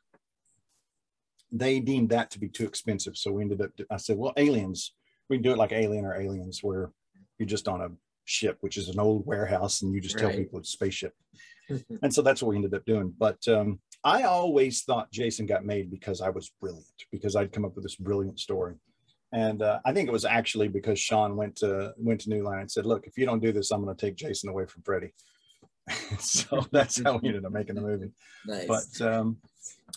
they 1.51 1.81
deemed 1.81 2.11
that 2.11 2.31
to 2.31 2.39
be 2.39 2.49
too 2.49 2.67
expensive. 2.67 3.17
So 3.17 3.33
we 3.33 3.43
ended 3.43 3.63
up. 3.63 3.71
I 3.91 3.97
said, 3.97 4.17
well, 4.19 4.33
aliens. 4.37 4.93
We 5.29 5.37
can 5.37 5.43
do 5.43 5.53
it 5.53 5.59
like 5.59 5.73
Alien 5.73 6.05
or 6.05 6.15
Aliens, 6.15 6.63
where 6.63 6.93
you're 7.39 7.49
just 7.49 7.67
on 7.67 7.81
a 7.81 7.89
ship, 8.27 8.59
which 8.61 8.77
is 8.77 8.89
an 8.89 9.01
old 9.01 9.27
warehouse, 9.27 9.83
and 9.83 9.93
you 9.93 10.01
just 10.01 10.19
tell 10.19 10.31
people 10.31 10.61
it's 10.61 10.69
a 10.69 10.73
spaceship 10.73 11.15
and 12.03 12.15
so 12.15 12.23
that's 12.23 12.43
what 12.43 12.51
we 12.51 12.57
ended 12.57 12.75
up 12.75 12.85
doing 12.85 13.13
but 13.19 13.37
um, 13.49 13.79
i 14.05 14.23
always 14.23 14.83
thought 14.83 15.11
jason 15.11 15.47
got 15.47 15.65
made 15.65 15.91
because 15.91 16.21
i 16.21 16.29
was 16.29 16.53
brilliant 16.61 16.87
because 17.11 17.37
i'd 17.37 17.53
come 17.53 17.65
up 17.65 17.75
with 17.75 17.85
this 17.85 17.97
brilliant 17.97 18.39
story 18.39 18.75
and 19.33 19.63
uh, 19.63 19.79
i 19.85 19.93
think 19.93 20.09
it 20.09 20.13
was 20.13 20.25
actually 20.25 20.69
because 20.69 20.99
sean 20.99 21.37
went 21.37 21.57
to 21.57 21.93
went 21.97 22.21
to 22.21 22.31
new 22.31 22.43
line 22.43 22.61
and 22.61 22.71
said 22.71 22.87
look 22.87 23.07
if 23.07 23.17
you 23.19 23.27
don't 23.27 23.43
do 23.43 23.53
this 23.53 23.71
i'm 23.71 23.85
going 23.85 23.95
to 23.95 24.07
take 24.07 24.17
jason 24.17 24.49
away 24.49 24.67
from 24.67 24.83
freddy 24.83 25.13
so 26.19 26.67
that's 26.73 27.03
how 27.03 27.17
we 27.19 27.29
ended 27.29 27.45
up 27.45 27.53
making 27.53 27.75
the 27.75 27.81
movie 27.81 28.11
nice. 28.47 28.67
but 28.67 29.07
um, 29.07 29.37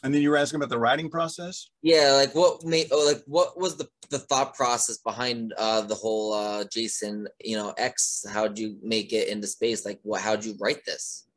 and 0.04 0.14
then 0.14 0.22
you 0.22 0.30
were 0.30 0.38
asking 0.38 0.58
about 0.58 0.70
the 0.70 0.80
writing 0.80 1.10
process 1.10 1.70
Yeah, 1.82 2.14
like 2.14 2.34
what 2.36 2.64
made 2.64 2.88
oh, 2.92 3.06
like 3.06 3.24
what 3.26 3.60
was 3.60 3.76
the 3.76 3.88
the 4.10 4.20
thought 4.20 4.56
process 4.56 4.98
behind 4.98 5.54
uh 5.58 5.82
the 5.82 5.96
whole 5.96 6.34
uh 6.34 6.64
Jason, 6.72 7.28
you 7.40 7.58
know, 7.58 7.74
X, 7.78 8.26
how'd 8.32 8.58
you 8.58 8.78
make 8.82 9.14
it 9.14 9.28
into 9.28 9.48
space? 9.48 9.86
Like 9.86 10.00
what 10.04 10.22
how'd 10.22 10.46
you 10.46 10.56
write 10.60 10.86
this? 10.86 11.28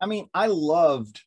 I 0.00 0.06
mean, 0.06 0.28
I 0.34 0.46
loved, 0.46 1.20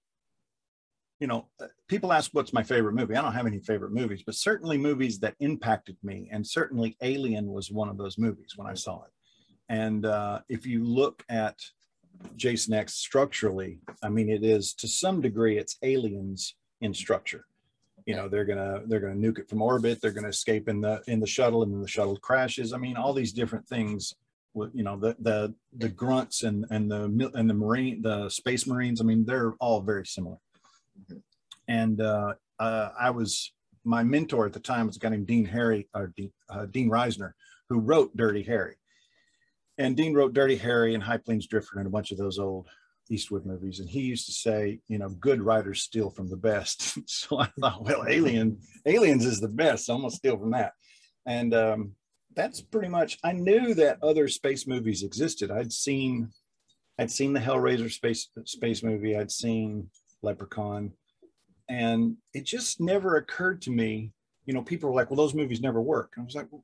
you 1.20 1.28
know, 1.28 1.48
uh, 1.62 1.68
people 1.88 2.14
ask 2.14 2.32
what's 2.34 2.54
my 2.54 2.64
favorite 2.64 2.94
movie. 2.94 3.16
I 3.16 3.22
don't 3.22 3.34
have 3.34 3.46
any 3.46 3.60
favorite 3.60 3.92
movies, 3.92 4.24
but 4.26 4.36
certainly 4.36 4.78
movies 4.78 5.20
that 5.20 5.36
impacted 5.40 5.98
me. 6.02 6.30
And 6.32 6.46
certainly 6.46 6.96
Alien 7.02 7.48
was 7.48 7.72
one 7.72 7.90
of 7.90 7.98
those 7.98 8.18
movies 8.18 8.54
when 8.56 8.68
I 8.68 8.74
saw 8.74 9.04
it. 9.04 9.12
And 9.68 10.06
uh, 10.06 10.40
if 10.50 10.66
you 10.66 10.84
look 10.84 11.24
at 11.30 11.60
Jason 12.36 12.74
X 12.74 12.96
structurally, 12.96 13.80
I 14.02 14.10
mean, 14.10 14.30
it 14.30 14.44
is 14.44 14.74
to 14.76 14.88
some 14.88 15.22
degree, 15.22 15.58
it's 15.58 15.78
aliens 15.84 16.56
in 16.82 16.94
structure. 16.94 17.46
You 18.06 18.16
know, 18.16 18.28
they're 18.28 18.46
gonna 18.46 18.82
they're 18.88 19.02
gonna 19.02 19.14
nuke 19.14 19.38
it 19.38 19.50
from 19.50 19.62
orbit. 19.62 20.02
They're 20.02 20.12
gonna 20.12 20.30
escape 20.30 20.68
in 20.68 20.82
the 20.82 21.04
in 21.08 21.20
the 21.20 21.28
shuttle, 21.28 21.62
and 21.62 21.72
then 21.72 21.82
the 21.82 21.88
shuttle 21.88 22.18
crashes. 22.18 22.74
I 22.74 22.78
mean, 22.78 22.98
all 22.98 23.14
these 23.14 23.34
different 23.34 23.68
things 23.68 24.16
you 24.74 24.84
know 24.84 24.98
the 24.98 25.16
the 25.20 25.54
the 25.78 25.90
grunts 25.90 26.44
and 26.44 26.66
and 26.72 26.90
the 26.90 27.32
and 27.36 27.50
the 27.50 27.54
marine 27.54 28.02
the 28.02 28.28
space 28.30 28.66
marines 28.66 29.00
i 29.00 29.04
mean 29.04 29.24
they're 29.24 29.54
all 29.60 29.80
very 29.80 30.06
similar 30.06 30.38
Mhm. 31.00 31.22
and 31.68 32.02
uh, 32.02 32.34
uh 32.60 32.90
i 33.00 33.10
was 33.10 33.54
my 33.86 34.04
mentor 34.04 34.46
at 34.46 34.54
the 34.54 34.60
time 34.60 34.88
was 34.88 34.98
a 34.98 35.00
guy 35.00 35.10
named 35.10 35.28
dean 35.28 35.46
harry 35.46 35.88
or 35.94 36.08
dean, 36.16 36.32
uh, 36.50 36.66
dean 36.66 36.90
riesner 36.90 37.32
who 37.70 37.80
wrote 37.80 38.16
dirty 38.18 38.44
harry. 38.44 38.76
And 39.78 39.96
dean 39.96 40.14
wrote 40.14 40.34
dirty 40.34 40.58
harry 40.58 40.94
and 40.96 41.04
high 41.04 41.18
plains 41.18 41.48
drifter 41.48 41.80
and 41.80 41.88
a 41.88 41.92
bunch 41.92 42.12
of 42.12 42.18
those 42.18 42.38
old 42.40 42.68
eastwood 43.12 43.46
movies. 43.46 43.80
And 43.80 43.90
he 43.90 44.02
used 44.02 44.26
to 44.28 44.32
say 44.34 44.80
you 44.88 44.98
know 45.00 45.10
good 45.10 45.42
writers 45.42 45.82
steal 45.84 46.10
from 46.10 46.30
the 46.30 46.38
best. 46.38 46.98
So 47.08 47.40
i 47.40 47.48
thought 47.60 47.84
well 47.84 48.06
alien 48.08 48.60
aliens 48.86 49.26
is 49.26 49.40
the 49.40 49.48
best 49.48 49.86
so 49.86 49.94
i'm 49.96 50.02
gonna 50.02 50.12
steal 50.12 50.38
from 50.38 50.52
that. 50.52 50.74
And 51.26 51.54
um 51.54 51.96
that's 52.36 52.62
pretty 52.62 52.90
much 52.90 53.18
i 53.24 53.32
knew 53.32 53.74
that 53.76 54.02
other 54.04 54.28
space 54.28 54.68
movies 54.68 55.04
existed. 55.04 55.50
I'd 55.52 55.72
seen 55.72 56.30
i'd 57.00 57.12
seen 57.12 57.34
the 57.34 57.40
hellraiser 57.40 57.92
space 57.92 58.30
space 58.46 58.84
movie. 58.84 59.16
I'd 59.16 59.32
seen 59.32 59.90
leprechaun 60.22 60.92
and 61.70 62.18
it 62.34 62.46
just 62.46 62.80
never 62.82 63.16
occurred 63.18 63.62
to 63.62 63.72
me 63.72 64.12
you 64.46 64.54
know 64.54 64.62
people 64.62 64.90
were 64.90 64.96
like 64.96 65.10
well 65.10 65.18
those 65.18 65.34
movies 65.36 65.62
never 65.62 65.82
work 65.82 66.14
i 66.18 66.22
was 66.22 66.36
like 66.36 66.48
well, 66.52 66.64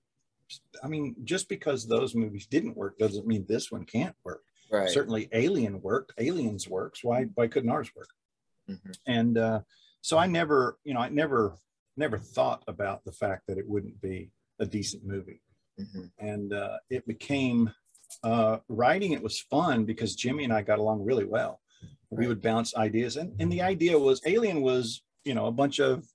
i 0.83 0.88
mean 0.88 1.15
just 1.24 1.47
because 1.50 1.88
those 1.88 2.15
movies 2.15 2.45
didn't 2.47 2.75
work 2.77 2.97
doesn't 2.97 3.27
mean 3.27 3.45
this 3.47 3.71
one 3.71 3.85
can't 3.85 4.15
work 4.24 4.41
Right. 4.71 4.89
certainly 4.89 5.29
alien 5.31 5.79
worked 5.81 6.12
aliens 6.17 6.67
works 6.67 7.03
why 7.03 7.25
why 7.35 7.47
couldn't 7.47 7.69
ours 7.69 7.89
work 7.95 8.09
Mhm. 8.69 8.97
and 9.05 9.38
uh, 9.38 9.59
so 10.01 10.17
I 10.17 10.25
never, 10.25 10.79
you 10.83 10.95
know, 10.95 11.00
I 11.00 11.09
never, 11.09 11.55
never 11.97 12.17
thought 12.17 12.63
about 12.67 13.05
the 13.05 13.12
fact 13.12 13.45
that 13.47 13.59
it 13.59 13.67
wouldn't 13.67 14.01
be 14.01 14.31
a 14.59 14.65
decent 14.65 15.03
movie. 15.03 15.41
Mhm. 15.79 16.12
And 16.17 16.51
uh, 16.53 16.77
it 16.89 17.05
became 17.07 17.71
uh, 18.24 18.57
writing. 18.67 19.12
It 19.12 19.21
was 19.21 19.39
fun 19.39 19.85
because 19.85 20.15
Jimmy 20.15 20.43
and 20.43 20.53
I 20.53 20.63
got 20.63 20.79
along 20.79 21.03
really 21.03 21.25
well. 21.25 21.62
We 22.17 22.27
would 22.27 22.41
bounce 22.41 22.75
ideas 22.75 23.17
and, 23.17 23.34
and 23.39 23.51
the 23.51 23.62
idea 23.62 23.98
was 23.98 24.22
alien 24.25 24.62
was 24.62 25.01
you 25.24 25.34
know 25.34 25.45
a 25.48 25.51
bunch 25.51 25.79
of 25.79 26.05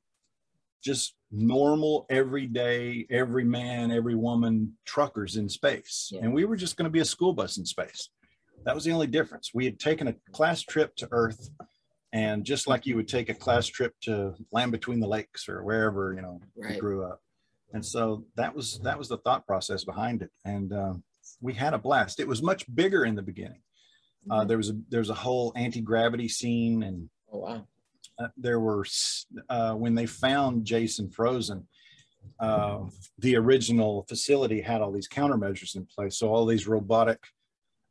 just 0.82 1.14
normal 1.30 2.06
everyday 2.10 3.06
every 3.10 3.44
man 3.44 3.90
every 3.90 4.14
woman 4.14 4.72
truckers 4.84 5.36
in 5.36 5.48
space. 5.48 6.10
Yeah. 6.12 6.22
and 6.22 6.32
we 6.34 6.44
were 6.44 6.56
just 6.56 6.76
going 6.76 6.84
to 6.84 6.90
be 6.90 7.00
a 7.00 7.04
school 7.04 7.32
bus 7.32 7.58
in 7.58 7.64
space. 7.66 8.08
That 8.64 8.74
was 8.74 8.84
the 8.84 8.92
only 8.92 9.06
difference. 9.06 9.52
We 9.54 9.64
had 9.64 9.78
taken 9.78 10.08
a 10.08 10.14
class 10.32 10.60
trip 10.62 10.94
to 10.96 11.08
earth 11.12 11.50
and 12.12 12.44
just 12.44 12.66
like 12.66 12.86
you 12.86 12.96
would 12.96 13.08
take 13.08 13.28
a 13.28 13.34
class 13.34 13.66
trip 13.66 13.94
to 14.02 14.34
land 14.52 14.72
between 14.72 15.00
the 15.00 15.06
lakes 15.06 15.48
or 15.48 15.62
wherever 15.62 16.12
you 16.14 16.22
know 16.22 16.40
we 16.56 16.66
Right. 16.66 16.78
grew 16.80 17.04
up. 17.04 17.20
And 17.72 17.84
so 17.86 18.24
that 18.36 18.54
was 18.54 18.80
that 18.80 18.98
was 18.98 19.08
the 19.08 19.18
thought 19.18 19.46
process 19.46 19.84
behind 19.84 20.22
it. 20.22 20.30
And 20.44 20.72
um, 20.72 21.04
we 21.40 21.52
had 21.54 21.72
a 21.74 21.78
blast. 21.78 22.18
It 22.20 22.26
was 22.26 22.42
much 22.42 22.64
bigger 22.74 23.04
in 23.04 23.14
the 23.14 23.22
beginning 23.22 23.60
uh, 24.28 24.44
there 24.44 24.56
was 24.56 24.70
a 24.70 24.76
there 24.88 25.00
was 25.00 25.10
a 25.10 25.14
whole 25.14 25.52
anti-gravity 25.56 26.28
scene 26.28 26.82
and 26.82 27.08
Oh 27.32 27.38
wow. 27.38 27.66
uh, 28.18 28.28
there 28.36 28.60
were 28.60 28.84
uh, 29.48 29.74
when 29.74 29.94
they 29.94 30.06
found 30.06 30.64
Jason 30.64 31.08
frozen, 31.10 31.66
uh, 32.40 32.80
the 33.18 33.36
original 33.36 34.04
facility 34.08 34.60
had 34.60 34.80
all 34.80 34.90
these 34.92 35.08
countermeasures 35.08 35.76
in 35.76 35.86
place. 35.86 36.18
So 36.18 36.28
all 36.28 36.44
these 36.44 36.66
robotic 36.66 37.22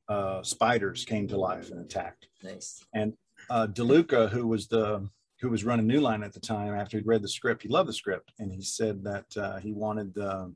uh, 0.09 0.43
spiders 0.43 1.05
came 1.05 1.27
to 1.29 1.37
life 1.37 1.71
and 1.71 1.79
attacked. 1.79 2.27
Nice. 2.43 2.83
And 2.93 3.13
uh, 3.49 3.67
DeLuca, 3.67 4.29
who 4.29 4.47
was 4.47 4.67
the 4.67 5.07
who 5.41 5.49
was 5.49 5.63
running 5.63 5.87
New 5.87 6.01
Line 6.01 6.21
at 6.23 6.33
the 6.33 6.39
time, 6.41 6.75
after 6.75 6.97
he'd 6.97 7.07
read 7.07 7.21
the 7.21 7.29
script, 7.29 7.63
he 7.63 7.69
loved 7.69 7.87
the 7.87 7.93
script, 7.93 8.33
and 8.39 8.51
he 8.51 8.61
said 8.61 9.03
that 9.05 9.25
uh, 9.37 9.57
he 9.59 9.71
wanted. 9.71 10.17
Uh, 10.17 10.47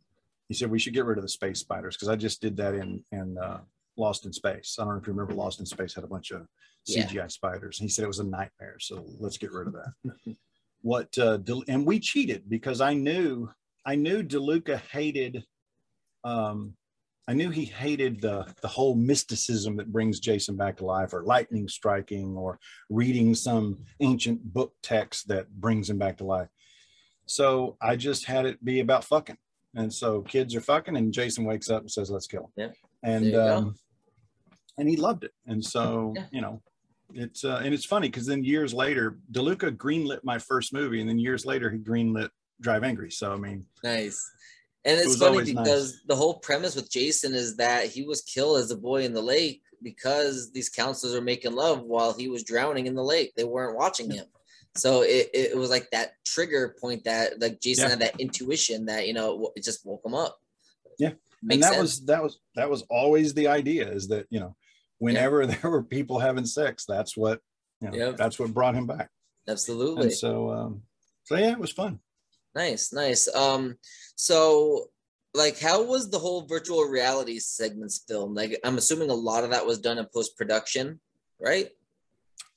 he 0.49 0.53
said 0.53 0.69
we 0.69 0.77
should 0.77 0.93
get 0.93 1.05
rid 1.05 1.17
of 1.17 1.23
the 1.23 1.29
space 1.29 1.59
spiders 1.59 1.95
because 1.95 2.09
I 2.09 2.17
just 2.17 2.41
did 2.41 2.57
that 2.57 2.75
in 2.75 3.03
in 3.13 3.37
uh, 3.37 3.61
Lost 3.97 4.25
in 4.25 4.33
Space. 4.33 4.77
I 4.79 4.83
don't 4.83 4.93
know 4.93 4.99
if 4.99 5.07
you 5.07 5.13
remember 5.13 5.33
Lost 5.33 5.59
in 5.59 5.65
Space 5.65 5.93
had 5.93 6.03
a 6.03 6.07
bunch 6.07 6.31
of 6.31 6.47
Yeah. 6.85 7.05
CGI 7.05 7.31
spiders. 7.31 7.77
He 7.77 7.87
said 7.87 8.03
it 8.03 8.07
was 8.07 8.19
a 8.19 8.23
nightmare, 8.25 8.77
so 8.79 9.05
let's 9.19 9.37
get 9.37 9.51
rid 9.51 9.67
of 9.67 9.73
that. 9.73 10.35
what 10.81 11.17
uh, 11.17 11.39
and 11.67 11.85
we 11.85 11.99
cheated 11.99 12.49
because 12.49 12.81
I 12.81 12.93
knew 12.93 13.49
I 13.85 13.95
knew 13.95 14.23
DeLuca 14.23 14.79
hated. 14.91 15.43
Um, 16.23 16.75
I 17.27 17.33
knew 17.33 17.49
he 17.49 17.63
hated 17.65 18.19
the 18.21 18.53
the 18.61 18.67
whole 18.67 18.95
mysticism 18.95 19.77
that 19.77 19.91
brings 19.93 20.19
Jason 20.19 20.57
back 20.57 20.77
to 20.77 20.85
life, 20.85 21.13
or 21.13 21.23
lightning 21.23 21.67
striking, 21.69 22.35
or 22.35 22.59
reading 22.89 23.33
some 23.33 23.85
ancient 24.01 24.53
book 24.53 24.73
text 24.83 25.27
that 25.29 25.49
brings 25.49 25.89
him 25.89 25.97
back 25.97 26.17
to 26.17 26.25
life. 26.25 26.49
So 27.25 27.77
I 27.81 27.95
just 27.95 28.25
had 28.25 28.45
it 28.45 28.63
be 28.65 28.81
about 28.81 29.05
fucking, 29.05 29.37
and 29.75 29.93
so 29.93 30.21
kids 30.21 30.53
are 30.55 30.61
fucking, 30.61 30.97
and 30.97 31.13
Jason 31.13 31.45
wakes 31.45 31.69
up 31.69 31.81
and 31.81 31.91
says, 31.91 32.11
"Let's 32.11 32.27
kill 32.27 32.43
him." 32.43 32.51
Yeah. 32.57 32.71
And 33.03 33.23
There 33.25 33.31
you 33.31 33.37
go. 33.37 33.55
um, 33.57 33.75
and 34.77 34.89
he 34.89 34.95
loved 34.95 35.23
it, 35.23 35.31
and 35.45 35.63
so 35.63 36.13
Yeah. 36.15 36.25
you 36.31 36.41
know, 36.41 36.61
it's 37.13 37.43
uh, 37.43 37.61
and 37.63 37.73
it's 37.73 37.85
funny 37.85 38.07
because 38.09 38.25
then 38.25 38.43
years 38.43 38.73
later, 38.73 39.19
DeLuca 39.31 39.75
greenlit 39.77 40.23
my 40.23 40.39
first 40.39 40.73
movie, 40.73 40.99
and 40.99 41.07
then 41.09 41.19
years 41.19 41.45
later 41.45 41.69
he 41.69 41.77
greenlit 41.77 42.29
Drive 42.61 42.83
Angry. 42.83 43.11
So 43.11 43.33
I 43.33 43.37
mean, 43.37 43.65
Nice. 43.83 44.19
And 44.85 44.97
it's 44.97 45.07
was 45.07 45.19
funny 45.19 45.29
always 45.31 45.53
nice. 45.53 45.63
because 45.63 46.01
the 46.07 46.15
whole 46.15 46.39
premise 46.39 46.75
with 46.75 46.89
Jason 46.91 47.33
is 47.33 47.55
that 47.57 47.85
he 47.87 48.03
was 48.03 48.21
killed 48.21 48.57
as 48.59 48.69
a 48.71 48.75
boy 48.77 49.03
in 49.05 49.13
the 49.13 49.21
lake 49.21 49.61
because 49.81 50.51
these 50.51 50.69
counselors 50.69 51.15
are 51.15 51.21
making 51.21 51.53
love 51.53 51.83
while 51.83 52.11
he 52.13 52.27
was 52.27 52.43
drowning 52.43 52.87
in 52.87 52.95
the 52.95 53.03
lake. 53.03 53.31
They 53.37 53.45
weren't 53.45 53.77
watching 53.77 54.11
him. 54.11 54.25
So 54.75 55.03
it, 55.03 55.29
it 55.33 55.55
was 55.57 55.69
like 55.69 55.89
that 55.91 56.15
trigger 56.25 56.75
point 56.81 57.03
that 57.05 57.39
like 57.39 57.61
Jason 57.61 57.83
Yeah. 57.85 57.89
had 57.91 57.99
that 57.99 58.19
intuition 58.19 58.85
that, 58.87 59.07
you 59.07 59.13
know, 59.13 59.51
it 59.55 59.63
just 59.63 59.85
woke 59.85 60.05
him 60.05 60.15
up. 60.15 60.37
Yeah. 60.99 61.11
Makes 61.43 61.53
and 61.55 61.63
that 61.63 61.69
sense. 61.73 61.81
was 61.81 62.05
that 62.05 62.23
was 62.23 62.39
that 62.55 62.69
was 62.69 62.83
always 62.89 63.33
the 63.33 63.47
idea 63.47 63.89
is 63.91 64.07
that 64.07 64.27
you 64.29 64.39
know 64.39 64.55
whenever 64.99 65.45
there 65.47 65.69
were 65.69 65.83
people 65.83 66.19
having 66.19 66.45
sex 66.45 66.85
that's 66.87 67.17
what 67.17 67.41
you 67.81 67.89
know 67.89 67.95
Yep. 67.97 68.17
that's 68.17 68.39
what 68.39 68.53
brought 68.53 68.75
him 68.75 68.87
back 68.87 69.09
absolutely. 69.47 70.03
and 70.03 70.13
so 70.13 70.49
um 70.51 70.81
so 71.25 71.35
yeah 71.35 71.51
it 71.51 71.59
was 71.59 71.71
fun 71.71 71.99
Nice, 72.55 72.93
nice. 72.93 73.27
Um, 73.35 73.77
so 74.15 74.91
like 75.33 75.59
how 75.59 75.83
was 75.83 76.11
the 76.11 76.19
whole 76.19 76.45
virtual 76.45 76.83
reality 76.83 77.39
segments 77.39 78.03
filmed? 78.07 78.35
Like 78.35 78.59
I'm 78.63 78.77
assuming 78.77 79.09
a 79.09 79.15
lot 79.15 79.43
of 79.43 79.49
that 79.49 79.65
was 79.65 79.79
done 79.79 79.97
in 79.97 80.05
post-production, 80.13 80.99
right? 81.41 81.69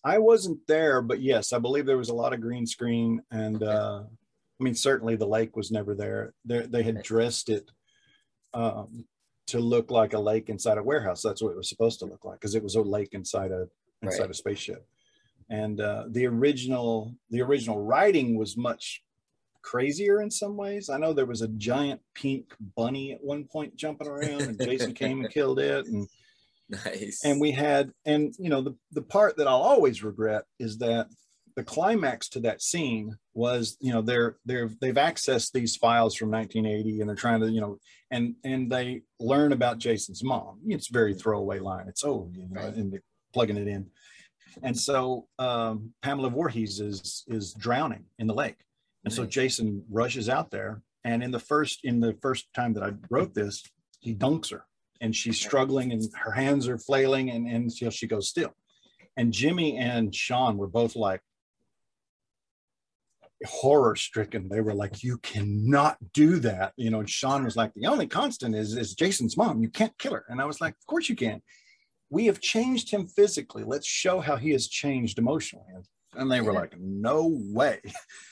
i 0.04 0.18
wasn't 0.18 0.60
there 0.68 1.00
but 1.02 1.20
yes 1.20 1.52
i 1.52 1.58
believe 1.58 1.84
there 1.86 1.96
was 1.98 2.10
a 2.10 2.14
lot 2.14 2.32
of 2.34 2.40
green 2.40 2.64
screen 2.66 3.20
and 3.32 3.56
Okay. 3.62 3.72
uh 3.72 4.02
i 4.02 4.62
mean 4.64 4.74
certainly 4.74 5.16
the 5.16 5.26
lake 5.26 5.56
was 5.56 5.70
never 5.72 5.94
there 5.96 6.32
they, 6.44 6.60
they 6.66 6.82
had 6.84 6.96
Okay. 6.98 7.02
dressed 7.02 7.48
it 7.48 7.70
um 8.56 9.04
to 9.46 9.60
look 9.60 9.90
like 9.90 10.12
a 10.14 10.18
lake 10.18 10.48
inside 10.48 10.78
a 10.78 10.82
warehouse 10.82 11.22
that's 11.22 11.42
what 11.42 11.52
it 11.52 11.56
was 11.56 11.68
supposed 11.68 11.98
to 12.00 12.06
look 12.06 12.24
like 12.24 12.38
because 12.40 12.54
it 12.56 12.62
was 12.62 12.74
a 12.74 12.82
lake 12.82 13.10
inside 13.12 13.50
a 13.52 13.68
inside 14.02 14.22
Right. 14.22 14.30
a 14.30 14.34
spaceship 14.34 14.82
and 15.48 15.80
uh 15.80 16.04
the 16.16 16.26
original 16.26 17.14
the 17.30 17.40
original 17.42 17.78
writing 17.90 18.36
was 18.36 18.56
much 18.56 19.02
crazier 19.62 20.20
in 20.22 20.30
some 20.30 20.56
ways. 20.56 20.88
I 20.88 20.96
know 20.98 21.12
there 21.12 21.26
was 21.34 21.42
a 21.42 21.48
giant 21.48 22.00
pink 22.14 22.54
bunny 22.76 23.12
at 23.12 23.22
one 23.22 23.44
point 23.44 23.74
jumping 23.74 24.06
around, 24.06 24.42
and 24.42 24.60
Jason 24.60 24.94
came 25.02 25.20
and 25.20 25.28
killed 25.32 25.58
it. 25.58 25.86
And 25.86 26.08
Nice. 26.68 27.20
and 27.24 27.40
we 27.40 27.50
had, 27.50 27.90
and 28.04 28.32
you 28.38 28.48
know, 28.48 28.60
the 28.62 28.74
the 28.92 29.02
part 29.02 29.36
that 29.38 29.48
I'll 29.48 29.62
always 29.72 30.04
regret 30.04 30.44
is 30.60 30.78
that 30.78 31.08
the 31.56 31.64
climax 31.64 32.28
to 32.28 32.40
that 32.40 32.60
scene 32.60 33.16
was, 33.34 33.78
you 33.80 33.92
know, 33.92 34.02
they're 34.02 34.36
they're 34.44 34.70
they've 34.80 34.94
accessed 34.94 35.52
these 35.52 35.74
files 35.74 36.14
from 36.14 36.30
1980, 36.30 37.00
and 37.00 37.08
they're 37.08 37.16
trying 37.16 37.40
to, 37.40 37.50
you 37.50 37.62
know, 37.62 37.78
and 38.10 38.34
and 38.44 38.70
they 38.70 39.02
learn 39.18 39.52
about 39.52 39.78
Jason's 39.78 40.22
mom. 40.22 40.60
It's 40.66 40.90
a 40.90 40.92
very 40.92 41.14
throwaway 41.14 41.58
line. 41.58 41.86
It's 41.88 42.04
oh, 42.04 42.30
you 42.34 42.46
know, 42.50 42.60
and 42.60 42.92
they're 42.92 43.02
plugging 43.32 43.56
it 43.56 43.68
in. 43.68 43.86
And 44.62 44.78
so 44.78 45.28
um, 45.38 45.92
Pamela 46.02 46.30
Voorhees 46.30 46.78
is 46.80 47.24
is 47.26 47.54
drowning 47.54 48.04
in 48.18 48.26
the 48.26 48.34
lake. 48.34 48.58
And 49.04 49.12
so 49.12 49.24
Jason 49.24 49.84
rushes 49.88 50.28
out 50.28 50.50
there, 50.50 50.82
and 51.04 51.22
in 51.22 51.30
the 51.30 51.38
first 51.38 51.80
in 51.84 52.00
the 52.00 52.16
first 52.20 52.52
time 52.54 52.74
that 52.74 52.82
I 52.82 52.92
wrote 53.08 53.34
this, 53.34 53.62
he 54.00 54.14
dunks 54.14 54.50
her, 54.50 54.66
and 55.00 55.16
she's 55.16 55.40
struggling, 55.40 55.92
and 55.92 56.04
her 56.16 56.32
hands 56.32 56.68
are 56.68 56.76
flailing, 56.76 57.30
and 57.30 57.46
and 57.48 57.72
she 57.72 58.06
goes 58.06 58.28
still. 58.28 58.52
And 59.16 59.32
Jimmy 59.32 59.78
and 59.78 60.14
Sean 60.14 60.58
were 60.58 60.66
both 60.66 60.96
like 60.96 61.22
horror 63.44 63.96
stricken. 63.96 64.48
They 64.48 64.60
were 64.60 64.74
like, 64.74 65.02
"You 65.02 65.18
cannot 65.18 65.98
do 66.12 66.38
that," 66.40 66.72
you 66.76 66.90
know. 66.90 67.00
And 67.00 67.10
Sean 67.10 67.44
was 67.44 67.56
like, 67.56 67.72
"The 67.74 67.86
only 67.86 68.06
constant 68.06 68.54
is 68.54 68.76
is 68.76 68.94
Jason's 68.94 69.36
mom. 69.36 69.62
You 69.62 69.68
can't 69.68 69.96
kill 69.98 70.14
her." 70.14 70.24
And 70.28 70.40
I 70.40 70.44
was 70.44 70.60
like, 70.60 70.74
"Of 70.74 70.86
course 70.86 71.08
you 71.08 71.16
can. 71.16 71.42
We 72.10 72.26
have 72.26 72.40
changed 72.40 72.90
him 72.90 73.06
physically. 73.08 73.64
Let's 73.64 73.86
show 73.86 74.20
how 74.20 74.36
he 74.36 74.50
has 74.50 74.68
changed 74.68 75.18
emotionally." 75.18 75.66
And- 76.14 76.30
they 76.30 76.40
were 76.40 76.52
like, 76.54 76.78
"No 76.78 77.28
way." 77.52 77.80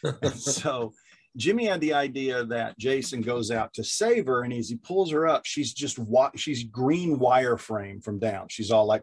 And 0.23 0.34
so 0.34 0.94
Jimmy 1.37 1.67
had 1.67 1.81
the 1.81 1.95
idea 1.95 2.45
that 2.45 2.79
Jason 2.79 3.21
goes 3.21 3.50
out 3.50 3.75
to 3.75 3.83
save 3.83 4.26
her, 4.26 4.43
and 4.43 4.53
as 4.53 4.69
he 4.69 4.76
pulls 4.76 5.11
her 5.11 5.26
up, 5.26 5.45
she's 5.47 5.73
just 5.73 5.99
she's 6.37 6.64
green 6.64 7.19
wireframe 7.19 8.03
from 8.05 8.19
down. 8.21 8.47
She's 8.49 8.71
all 8.71 8.87
like 8.87 9.03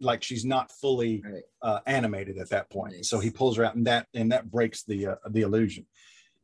like 0.00 0.22
she's 0.22 0.44
not 0.44 0.70
fully 0.70 1.22
Right. 1.24 1.42
uh, 1.60 1.80
animated 1.86 2.38
at 2.38 2.50
that 2.50 2.70
point. 2.70 2.94
Nice. 2.94 3.08
So 3.08 3.18
he 3.18 3.30
pulls 3.30 3.56
her 3.56 3.64
out, 3.64 3.74
and 3.74 3.86
that 3.86 4.06
and 4.14 4.30
that 4.30 4.50
breaks 4.50 4.84
the 4.84 5.06
uh, 5.08 5.14
the 5.30 5.42
illusion. 5.42 5.86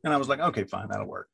And 0.03 0.13
I 0.13 0.17
was 0.17 0.27
like, 0.29 0.39
okay, 0.39 0.63
fine, 0.65 0.87
that'll 0.89 1.07
work. 1.07 1.29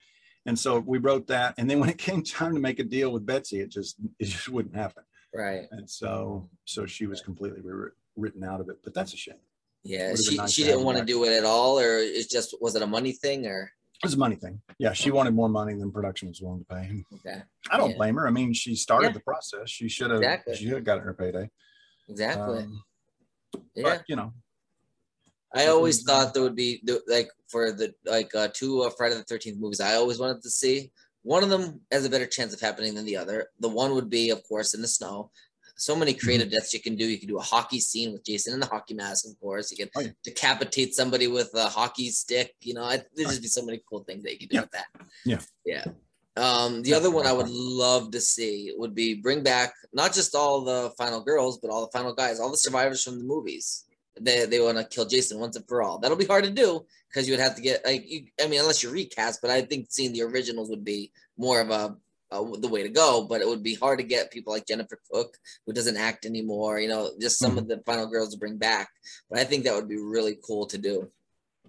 And 0.48 0.58
so 0.58 0.80
we 0.80 1.00
wrote 1.00 1.28
that, 1.28 1.56
and 1.58 1.68
then 1.70 1.80
when 1.80 1.90
it 1.90 1.98
came 1.98 2.22
time 2.24 2.54
to 2.54 2.60
make 2.62 2.78
a 2.80 2.84
deal 2.84 3.12
with 3.12 3.26
Betsy, 3.26 3.60
it 3.62 3.72
just 3.72 3.96
it 4.20 4.26
just 4.26 4.50
wouldn't 4.50 4.76
happen. 4.76 5.04
Right. 5.34 5.64
And 5.72 5.90
so 5.90 6.50
so 6.66 6.86
she 6.86 7.08
was 7.08 7.22
completely 7.22 7.62
written 8.16 8.44
out 8.44 8.62
of 8.62 8.70
it. 8.70 8.78
But 8.84 8.94
that's 8.94 9.14
a 9.14 9.18
shame. 9.18 9.36
Yeah. 9.84 10.14
She, 10.16 10.38
nice 10.38 10.52
she 10.52 10.64
didn't 10.64 10.84
want 10.84 11.00
to 11.00 11.06
do 11.06 11.24
it 11.26 11.36
at 11.36 11.44
all, 11.44 11.80
or 11.80 11.98
it's 11.98 12.28
just 12.28 12.56
was 12.62 12.76
it 12.76 12.84
a 12.84 12.88
money 12.88 13.12
thing 13.12 13.48
or 13.48 13.72
It 14.04 14.08
was 14.08 14.14
a 14.14 14.18
money 14.18 14.36
thing. 14.36 14.62
Yeah, 14.78 14.94
she 14.94 15.10
wanted 15.10 15.34
more 15.34 15.50
money 15.50 15.74
than 15.74 15.92
production 15.92 16.28
was 16.28 16.42
willing 16.42 16.60
to 16.60 16.66
pay. 16.66 17.04
okay. 17.16 17.44
I 17.72 17.78
don't 17.78 17.92
Yeah. 17.92 17.98
blame 17.98 18.16
her. 18.16 18.28
I 18.28 18.32
mean, 18.32 18.54
she 18.54 18.76
started 18.76 19.08
Yeah. 19.08 19.14
the 19.14 19.20
process. 19.22 19.70
She 19.70 19.88
should 19.88 20.12
have. 20.12 20.20
Exactly. 20.20 20.56
She 20.56 20.66
should 20.66 20.74
have 20.74 20.84
gotten 20.84 21.04
her 21.04 21.14
payday. 21.14 21.50
Exactly. 22.10 22.64
Um, 22.64 22.84
yeah. 23.74 23.84
But 23.84 24.04
you 24.08 24.16
know, 24.16 24.34
I 25.54 25.68
always 25.68 26.04
thought 26.04 26.34
there 26.34 26.44
would 26.44 26.56
be 26.56 26.84
like 27.08 27.30
for 27.48 27.72
the 27.72 27.94
like 28.06 28.36
uh, 28.36 28.50
two 28.54 28.82
uh, 28.82 28.90
Friday 28.90 29.16
the 29.16 29.24
Thirteenth 29.24 29.60
movies. 29.60 29.80
I 29.80 29.96
always 29.96 30.20
wanted 30.20 30.42
to 30.44 30.50
see 30.50 30.92
one 31.24 31.42
of 31.44 31.50
them 31.50 31.82
has 31.92 32.06
a 32.06 32.10
better 32.10 32.28
chance 32.28 32.54
of 32.54 32.60
happening 32.60 32.94
than 32.94 33.06
the 33.06 33.18
other. 33.18 33.50
The 33.60 33.70
one 33.70 33.96
would 33.96 34.10
be, 34.10 34.30
of 34.30 34.44
course, 34.44 34.74
in 34.76 34.82
the 34.82 34.88
snow. 34.88 35.32
So 35.78 35.96
many 35.96 36.14
Mm-hmm. 36.14 36.20
creative 36.26 36.52
deaths 36.52 36.74
you 36.74 36.80
can 36.82 36.96
do. 36.96 37.06
You 37.06 37.20
can 37.20 37.28
do 37.28 37.38
a 37.38 37.42
hockey 37.42 37.80
scene 37.80 38.14
with 38.14 38.24
Jason 38.26 38.54
in 38.54 38.60
the 38.60 38.66
hockey 38.66 38.94
mask, 38.94 39.26
of 39.28 39.40
course. 39.40 39.72
You 39.72 39.78
can 39.78 39.90
Oh, 39.96 40.02
yeah. 40.02 40.12
decapitate 40.24 40.96
somebody 40.96 41.28
with 41.28 41.52
a 41.54 41.68
hockey 41.68 42.10
stick. 42.10 42.56
You 42.62 42.76
know, 42.76 42.84
I, 42.84 42.98
there'd 43.16 43.30
just 43.30 43.42
be 43.42 43.48
so 43.48 43.64
many 43.66 43.82
cool 43.90 44.04
things 44.04 44.24
that 44.24 44.32
you 44.34 44.40
could 44.40 44.50
do 44.50 44.56
Yeah. 44.56 44.62
with 44.62 44.72
that. 44.72 44.86
Yeah. 45.26 45.40
Yeah. 45.66 45.86
Um, 46.38 46.82
the 46.82 46.90
Yeah, 46.92 46.98
other 46.98 47.12
one 47.12 47.26
I 47.26 47.32
would 47.34 47.50
love 47.50 48.12
to 48.12 48.20
see 48.22 48.74
would 48.78 48.94
be 48.94 49.14
bring 49.16 49.42
back 49.44 49.74
not 49.94 50.14
just 50.14 50.36
all 50.36 50.62
the 50.66 50.92
final 50.98 51.22
girls, 51.24 51.60
but 51.60 51.72
all 51.72 51.86
the 51.86 51.92
final 51.98 52.14
guys, 52.14 52.40
all 52.40 52.52
the 52.52 52.58
survivors 52.58 53.04
from 53.04 53.18
the 53.20 53.24
movies. 53.26 53.86
They 54.20 54.46
they 54.46 54.62
want 54.62 54.78
to 54.78 54.86
kill 54.86 55.06
Jason 55.06 55.40
once 55.40 55.58
and 55.58 55.68
for 55.68 55.82
all. 55.84 55.98
That'll 56.00 56.16
be 56.18 56.26
hard 56.26 56.46
to 56.46 56.50
do 56.50 56.86
because 57.10 57.28
you 57.28 57.34
would 57.34 57.42
have 57.42 57.56
to 57.56 57.62
get 57.62 57.86
like 57.86 58.10
you, 58.10 58.26
I 58.42 58.48
mean, 58.48 58.62
unless 58.62 58.82
you 58.82 58.90
recast, 58.90 59.42
but 59.42 59.52
I 59.52 59.62
think 59.62 59.88
seeing 59.90 60.14
the 60.14 60.22
originals 60.24 60.70
would 60.70 60.86
be 60.86 61.12
more 61.38 61.60
of 61.60 61.70
a 61.70 61.98
uh, 62.36 62.58
the 62.60 62.68
way 62.68 62.84
to 62.84 62.90
go. 62.90 63.26
But 63.28 63.42
it 63.42 63.48
would 63.48 63.64
be 63.64 63.76
hard 63.76 64.00
to 64.00 64.06
get 64.06 64.32
people 64.32 64.54
like 64.54 64.68
Jennifer 64.68 65.00
Cooke, 65.12 65.36
who 65.66 65.74
doesn't 65.74 65.98
act 65.98 66.26
anymore. 66.26 66.80
You 66.80 66.90
know, 66.90 67.12
just 67.20 67.40
some 67.40 67.52
mm-hmm. 67.52 67.60
of 67.60 67.68
the 67.68 67.82
final 67.86 68.08
girls 68.08 68.34
to 68.34 68.40
bring 68.40 68.58
back. 68.58 68.90
But 69.30 69.40
I 69.40 69.44
think 69.44 69.64
that 69.64 69.76
would 69.76 69.90
be 69.90 69.98
really 69.98 70.38
cool 70.46 70.66
to 70.68 70.78
do. 70.78 71.12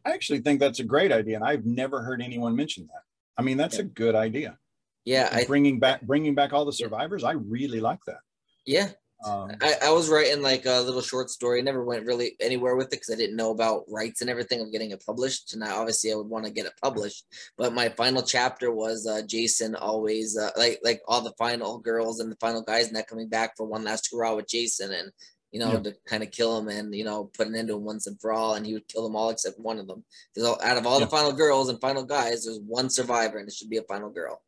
I 0.04 0.11
actually 0.11 0.40
think 0.40 0.61
that's 0.61 0.78
a 0.78 0.85
great 0.85 1.11
idea, 1.11 1.37
and 1.37 1.44
I've 1.44 1.66
never 1.66 2.02
heard 2.02 2.23
anyone 2.23 2.54
mention 2.54 2.87
that. 2.87 3.02
I 3.37 3.42
mean, 3.42 3.56
that's 3.56 3.76
yeah. 3.76 3.82
a 3.82 3.85
good 3.85 4.14
idea. 4.14 4.58
Yeah, 5.04 5.28
I, 5.32 5.44
bringing 5.44 5.78
back 5.78 6.02
bringing 6.02 6.35
back 6.35 6.52
all 6.52 6.64
the 6.64 6.73
survivors. 6.73 7.25
I 7.25 7.32
really 7.32 7.80
like 7.80 8.00
that. 8.06 8.18
Yeah, 8.64 8.90
um, 9.25 9.50
I, 9.62 9.75
I, 9.85 9.90
was 9.90 10.11
writing 10.11 10.42
like 10.42 10.66
a 10.66 10.80
little 10.80 11.00
short 11.00 11.30
story. 11.30 11.58
I 11.58 11.62
never 11.62 11.85
went 11.85 12.04
really 12.04 12.37
anywhere 12.38 12.76
with 12.76 12.88
it 12.88 12.90
because 12.90 13.11
I 13.11 13.16
didn't 13.16 13.37
know 13.37 13.50
about 13.50 13.85
rights 13.88 14.20
and 14.20 14.28
everything 14.28 14.61
of 14.61 14.70
getting 14.70 14.90
it 14.90 15.02
published. 15.04 15.54
And 15.54 15.64
I, 15.64 15.70
obviously, 15.70 16.12
I 16.12 16.16
would 16.16 16.28
want 16.28 16.44
to 16.44 16.50
get 16.50 16.66
it 16.66 16.75
published. 16.82 17.25
But 17.56 17.73
my 17.73 17.88
final 17.88 18.23
chapter 18.23 18.70
was 18.70 19.06
uh, 19.06 19.23
Jason 19.26 19.75
always 19.75 20.37
uh, 20.37 20.50
like 20.56 20.80
like 20.85 21.00
all 21.08 21.23
the 21.23 21.32
final 21.38 21.78
girls 21.78 22.20
and 22.20 22.30
the 22.30 22.37
final 22.37 22.62
guys 22.62 22.88
and 22.88 22.96
that 22.96 23.08
coming 23.08 23.28
back 23.28 23.56
for 23.56 23.66
one 23.66 23.85
last 23.85 24.11
hurrah 24.12 24.35
with 24.35 24.49
Jason 24.49 24.92
and 24.92 25.11
you 25.50 25.61
know 25.61 25.73
yeah. 25.73 25.80
to 25.80 25.94
kind 26.06 26.23
of 26.23 26.30
kill 26.30 26.58
him 26.58 26.68
and 26.68 26.94
you 26.94 27.04
know 27.04 27.30
put 27.37 27.46
an 27.46 27.54
end 27.56 27.68
to 27.68 27.76
him 27.76 27.85
once 27.85 28.06
and 28.06 28.20
for 28.20 28.32
all. 28.32 28.54
And 28.54 28.66
he 28.66 28.75
would 28.75 28.87
kill 28.87 29.02
them 29.02 29.16
all 29.16 29.30
except 29.30 29.58
one 29.58 29.78
of 29.78 29.87
them. 29.87 30.04
Because 30.35 30.58
out 30.62 30.76
of 30.76 30.87
all 30.87 30.99
yeah. 30.99 31.06
the 31.06 31.11
final 31.11 31.32
girls 31.32 31.70
and 31.70 31.80
final 31.80 32.04
guys, 32.04 32.44
there's 32.44 32.61
one 32.61 32.90
survivor 32.90 33.38
and 33.38 33.49
it 33.49 33.54
should 33.54 33.70
be 33.70 33.78
a 33.78 33.82
final 33.82 34.11
girl. 34.11 34.42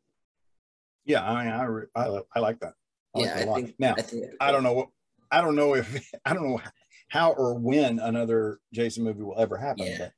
Yeah, 1.06 1.26
I 1.26 1.44
mean, 1.44 1.88
I 1.96 2.04
I, 2.04 2.20
I 2.36 2.40
like 2.40 2.60
that. 2.60 2.74
I 3.18 3.24
yeah, 3.24 3.34
like 3.34 3.48
I 3.48 3.54
think 3.54 3.74
now 3.78 3.94
I, 3.96 4.02
think 4.02 4.24
I 4.40 4.52
don't 4.52 4.62
know 4.62 4.72
what 4.72 4.88
I 5.30 5.40
don't 5.40 5.56
know 5.56 5.74
if 5.74 6.10
I 6.24 6.34
don't 6.34 6.48
know 6.48 6.60
how 7.08 7.32
or 7.32 7.54
when 7.54 7.98
another 7.98 8.60
Jason 8.72 9.04
movie 9.04 9.22
will 9.22 9.38
ever 9.38 9.56
happen. 9.56 9.86
Yeah, 9.86 9.98
but 9.98 10.12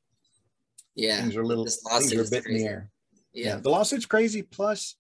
yeah, 0.95 1.21
things 1.21 1.37
are 1.37 1.42
a 1.42 1.47
little 1.47 1.64
things 1.66 2.14
are 2.14 2.23
a 2.23 2.30
bit 2.30 2.47
in 2.47 2.54
the 2.54 2.64
air. 2.64 2.90
Yeah. 3.33 3.47
yeah, 3.47 3.57
the 3.57 3.71
lawsuit's 3.71 4.07
crazy. 4.07 4.42
Plus, 4.42 4.97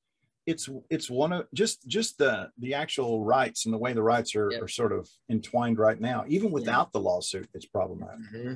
it's 0.46 0.68
it's 0.88 1.10
one 1.10 1.32
of 1.32 1.46
just 1.52 1.86
just 1.86 2.18
the 2.18 2.50
the 2.58 2.74
actual 2.74 3.24
rights 3.24 3.64
and 3.64 3.74
the 3.74 3.78
way 3.78 3.92
the 3.92 4.02
rights 4.02 4.34
are, 4.34 4.50
yep. 4.50 4.62
are 4.62 4.68
sort 4.68 4.92
of 4.92 5.08
entwined 5.30 5.78
right 5.78 6.00
now. 6.00 6.24
Even 6.28 6.50
without 6.50 6.88
yeah. 6.88 6.90
the 6.94 7.00
lawsuit, 7.00 7.48
it's 7.54 7.66
problematic. 7.66 8.20
Mm-hmm. 8.34 8.54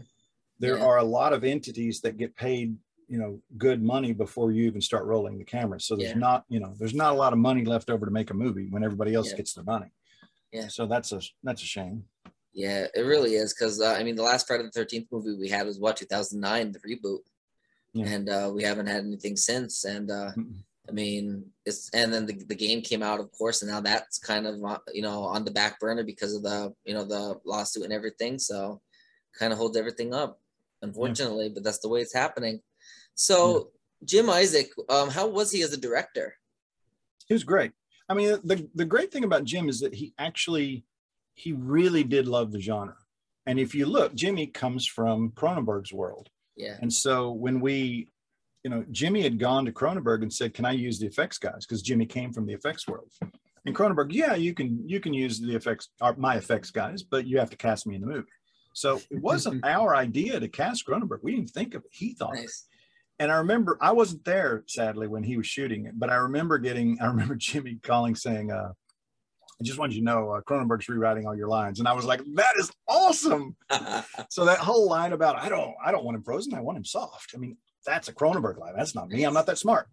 There 0.60 0.78
yeah. 0.78 0.84
are 0.84 0.98
a 0.98 1.04
lot 1.04 1.32
of 1.32 1.44
entities 1.44 2.00
that 2.02 2.16
get 2.16 2.36
paid 2.36 2.76
you 3.08 3.18
know 3.18 3.40
good 3.58 3.82
money 3.82 4.12
before 4.12 4.52
you 4.52 4.64
even 4.64 4.80
start 4.80 5.04
rolling 5.04 5.38
the 5.38 5.44
camera 5.44 5.80
so 5.80 5.96
there's 5.96 6.11
yeah. 6.11 6.18
not 6.18 6.44
you 6.49 6.61
know 6.61 6.75
there's 6.78 6.94
not 6.94 7.12
a 7.12 7.16
lot 7.16 7.32
of 7.32 7.38
money 7.38 7.64
left 7.64 7.90
over 7.90 8.06
to 8.06 8.12
make 8.12 8.30
a 8.30 8.34
movie 8.34 8.68
when 8.70 8.84
everybody 8.84 9.14
else 9.14 9.30
yeah. 9.30 9.37
gets 9.37 9.54
their 9.54 9.64
money. 9.64 9.90
Yeah. 10.52 10.68
So 10.68 10.87
that's 10.87 11.12
a 11.12 11.20
that's 11.42 11.62
a 11.62 11.66
shame. 11.66 12.04
Yeah 12.52 12.87
it 12.94 13.00
really 13.00 13.34
is 13.34 13.52
because 13.52 13.80
uh, 13.80 13.96
i 13.99 14.04
mean 14.04 14.14
the 14.14 14.23
last 14.23 14.46
friday 14.46 14.62
the 14.62 14.80
13th 14.80 15.08
movie 15.11 15.34
we 15.34 15.49
had 15.49 15.66
was 15.66 15.80
what 15.80 15.96
2009 15.96 16.73
the 16.73 16.78
reboot. 16.78 17.18
Yeah. 17.92 18.06
and 18.06 18.28
uh, 18.28 18.50
we 18.54 18.62
haven't 18.62 18.87
had 18.87 19.04
anything 19.04 19.37
since 19.37 19.84
and 19.84 20.11
uh, 20.11 20.30
i 20.88 20.92
mean 20.92 21.44
it's 21.66 21.90
and 21.92 22.14
then 22.14 22.26
the, 22.26 22.34
the 22.49 22.54
game 22.54 22.80
came 22.80 23.02
out 23.02 23.20
of 23.20 23.30
course 23.32 23.62
and 23.62 23.70
now 23.70 23.80
that's 23.80 24.18
kind 24.18 24.46
of 24.46 24.62
uh, 24.64 24.78
you 24.92 25.02
know 25.02 25.25
on 25.25 25.44
the 25.44 25.50
back 25.50 25.80
burner 25.80 26.04
because 26.04 26.34
of 26.34 26.42
the 26.42 26.73
you 26.84 26.94
know 26.94 27.04
the 27.04 27.40
lawsuit 27.44 27.84
and 27.84 27.92
everything 27.92 28.38
so 28.38 28.80
kind 29.37 29.52
of 29.52 29.58
holds 29.58 29.76
everything 29.76 30.14
up 30.14 30.40
unfortunately 30.82 31.49
but 31.49 31.64
that's 31.64 31.78
the 31.78 31.88
way 31.88 32.00
it's 32.00 32.14
happening 32.14 32.61
so 33.14 33.71
Jim 34.04 34.28
Isaac, 34.28 34.71
um, 34.88 35.11
how 35.11 35.26
was 35.26 35.50
he 35.50 35.62
as 35.62 35.73
a 35.73 35.80
director? 35.80 36.35
He 37.26 37.35
was 37.35 37.44
great. 37.44 37.73
I 38.09 38.14
mean, 38.14 38.38
the 38.44 38.68
the 38.75 38.85
great 38.85 39.11
thing 39.12 39.25
about 39.25 39.44
Jim 39.44 39.68
is 39.68 39.80
that 39.80 39.94
he 39.94 40.12
actually 40.18 40.85
he 41.35 41.52
really 41.52 42.04
did 42.04 42.28
love 42.28 42.52
the 42.52 42.61
genre. 42.61 42.97
And 43.47 43.59
if 43.59 43.75
you 43.75 43.87
look, 43.87 44.14
Jimmy 44.14 44.47
comes 44.47 44.87
from 44.87 45.30
Cronenberg's 45.30 45.92
world. 45.92 46.28
Yeah. 46.56 46.76
And 46.80 46.92
so 46.92 47.33
when 47.33 47.61
we, 47.61 48.09
you 48.62 48.71
know, 48.71 48.85
Jimmy 48.90 49.23
had 49.23 49.38
gone 49.38 49.64
to 49.64 49.73
Cronenberg 49.73 50.23
and 50.23 50.33
said, 50.33 50.54
"Can 50.54 50.64
I 50.64 50.73
use 50.73 50.99
the 50.99 51.06
effects 51.06 51.38
guys?" 51.38 51.66
Because 51.66 51.83
Jimmy 51.83 52.06
came 52.06 52.33
from 52.33 52.47
the 52.47 52.52
effects 52.52 52.87
world. 52.87 53.11
And 53.66 53.75
Cronenberg, 53.75 54.12
yeah, 54.12 54.35
you 54.35 54.52
can 54.52 54.87
you 54.87 55.00
can 55.00 55.14
use 55.14 55.40
the 55.40 55.56
effects, 55.56 55.88
uh, 56.02 56.12
my 56.18 56.37
effects 56.37 56.71
guys, 56.71 57.02
but 57.02 57.26
you 57.26 57.38
have 57.38 57.50
to 57.50 57.56
cast 57.56 57.87
me 57.87 57.94
in 57.94 58.02
the 58.02 58.06
movie. 58.06 58.28
So 58.75 59.00
it 59.11 59.23
wasn't 59.23 59.64
our 59.66 59.97
idea 59.97 60.38
to 60.40 60.49
cast 60.49 60.87
Cronenberg. 60.87 61.21
We 61.23 61.35
didn't 61.35 61.50
think 61.50 61.75
of 61.75 61.85
it. 61.85 61.90
He 61.92 62.12
thought 62.12 62.35
nice 62.35 62.66
and 63.18 63.30
I 63.30 63.37
remember 63.37 63.78
I 63.80 63.92
wasn't 63.92 64.25
there 64.25 64.64
sadly 64.66 65.06
when 65.06 65.23
he 65.23 65.37
was 65.37 65.47
shooting 65.47 65.86
it, 65.86 65.99
but 65.99 66.10
I 66.10 66.17
remember 66.17 66.58
getting 66.58 66.99
I 67.00 67.06
remember 67.06 67.36
Jimmy 67.36 67.78
calling 67.82 68.15
saying, 68.15 68.50
uh, 68.50 68.73
"I 68.73 69.65
just 69.65 69.78
wanted 69.78 69.95
you 69.95 70.00
to 70.00 70.06
know 70.06 70.30
uh, 70.30 70.41
Cronenberg's 70.43 70.88
rewriting 70.88 71.26
all 71.26 71.36
your 71.36 71.49
lines," 71.49 71.78
and 71.78 71.88
I 71.88 71.93
was 71.93 72.04
like, 72.04 72.21
"That 72.34 72.54
is 72.56 72.71
awesome!" 72.88 73.56
so 74.30 74.45
that 74.45 74.58
whole 74.58 74.88
line 74.88 75.12
about 75.12 75.36
I 75.36 75.49
don't 75.49 75.75
I 75.84 75.93
don't 75.93 76.04
want 76.04 76.17
him 76.17 76.23
frozen, 76.23 76.54
I 76.54 76.60
want 76.60 76.78
him 76.78 76.84
soft. 76.84 77.32
I 77.34 77.38
mean, 77.38 77.56
that's 77.86 78.08
a 78.08 78.15
Cronenberg 78.15 78.58
line. 78.58 78.75
That's 78.76 78.95
not 78.95 79.08
me. 79.08 79.25
I'm 79.25 79.34
not 79.34 79.47
that 79.47 79.58
smart. 79.58 79.88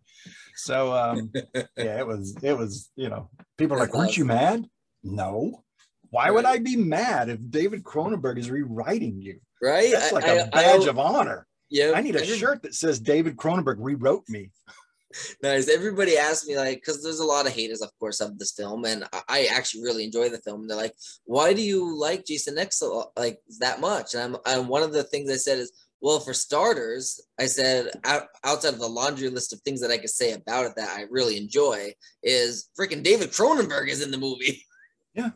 So 0.56 0.94
um, 0.94 1.32
yeah, 1.78 2.00
it 2.00 2.08
was 2.08 2.36
it 2.42 2.58
was 2.58 2.90
you 2.96 3.10
know 3.10 3.30
people 3.58 3.78
are 3.78 3.80
like, 3.80 3.94
"Weren't 3.94 4.18
you 4.18 4.26
mad?" 4.26 4.68
No. 5.04 5.64
Why 6.10 6.30
would 6.30 6.44
I 6.44 6.60
be 6.60 6.76
mad 6.76 7.30
if 7.30 7.40
David 7.50 7.84
Cronenberg 7.84 8.38
is 8.38 8.52
rewriting 8.52 9.22
you? 9.22 9.40
Right. 9.62 9.92
That's 9.94 10.12
like 10.12 10.26
I, 10.26 10.34
a 10.34 10.50
badge 10.50 10.86
I, 10.86 10.90
of 10.90 11.00
honor. 11.00 11.48
Yeah. 11.72 11.94
I 11.96 12.02
need 12.02 12.16
a 12.16 12.26
shirt 12.26 12.62
that 12.64 12.76
says 12.76 13.00
David 13.00 13.38
Cronenberg 13.38 13.78
rewrote 13.80 14.28
me. 14.30 14.52
Nice. 15.42 15.68
Everybody 15.70 16.18
asked 16.18 16.48
me 16.48 16.58
like, 16.58 16.78
because 16.78 17.02
there's 17.02 17.20
a 17.20 17.26
lot 17.26 17.46
of 17.46 17.54
haters, 17.54 17.82
of 17.82 17.90
course, 18.00 18.22
of 18.22 18.38
this 18.38 18.52
film, 18.52 18.86
and 18.86 19.06
I 19.28 19.48
actually 19.52 19.84
really 19.84 20.06
enjoy 20.06 20.30
the 20.30 20.38
film. 20.40 20.68
they're 20.68 20.78
like, 20.78 20.96
"Why 21.26 21.54
do 21.54 21.62
you 21.62 21.98
like 21.98 22.26
Jason 22.26 22.58
X 22.58 22.82
like 23.18 23.40
that 23.60 23.82
much?" 23.82 24.14
And 24.14 24.24
I'm, 24.24 24.38
and 24.46 24.70
one 24.70 24.84
of 24.84 24.94
the 24.94 25.04
things 25.04 25.30
I 25.30 25.36
said 25.36 25.60
is, 25.60 25.72
"Well, 26.02 26.22
for 26.22 26.34
starters, 26.34 27.20
I 27.40 27.48
said 27.48 27.92
outside 28.06 28.74
of 28.74 28.80
the 28.80 28.88
laundry 28.88 29.30
list 29.30 29.52
of 29.52 29.60
things 29.62 29.82
that 29.82 29.92
I 29.92 29.98
could 29.98 30.10
say 30.10 30.32
about 30.32 30.66
it 30.66 30.74
that 30.78 30.98
I 30.98 31.08
really 31.10 31.36
enjoy 31.38 31.94
is 32.24 32.70
freaking 32.80 33.04
David 33.04 33.32
Cronenberg 33.32 33.90
is 33.90 34.02
in 34.02 34.12
the 34.12 34.18
movie." 34.18 34.66
Yeah. 35.14 35.32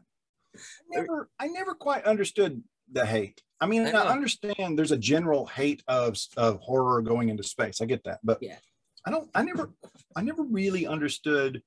I 0.56 1.02
never, 1.02 1.30
I 1.38 1.48
never 1.48 1.76
quite 1.76 2.06
understood 2.06 2.64
the 2.90 3.06
hate. 3.06 3.42
I 3.62 3.68
mean, 3.68 3.88
I, 3.88 3.92
I, 3.92 4.12
understand 4.12 4.78
there's 4.78 4.92
a 4.92 4.98
general 4.98 5.46
hate 5.46 5.82
of 5.88 6.18
of 6.36 6.60
horror 6.60 7.02
going 7.02 7.30
into 7.30 7.44
space. 7.44 7.82
I 7.82 7.86
get 7.86 8.04
that, 8.04 8.20
but 8.24 8.40
yeah, 8.42 8.58
I 9.06 9.12
don't. 9.12 9.30
I 9.34 9.44
never, 9.44 9.72
I 10.16 10.22
never 10.22 10.44
really 10.44 10.86
understood. 10.86 11.62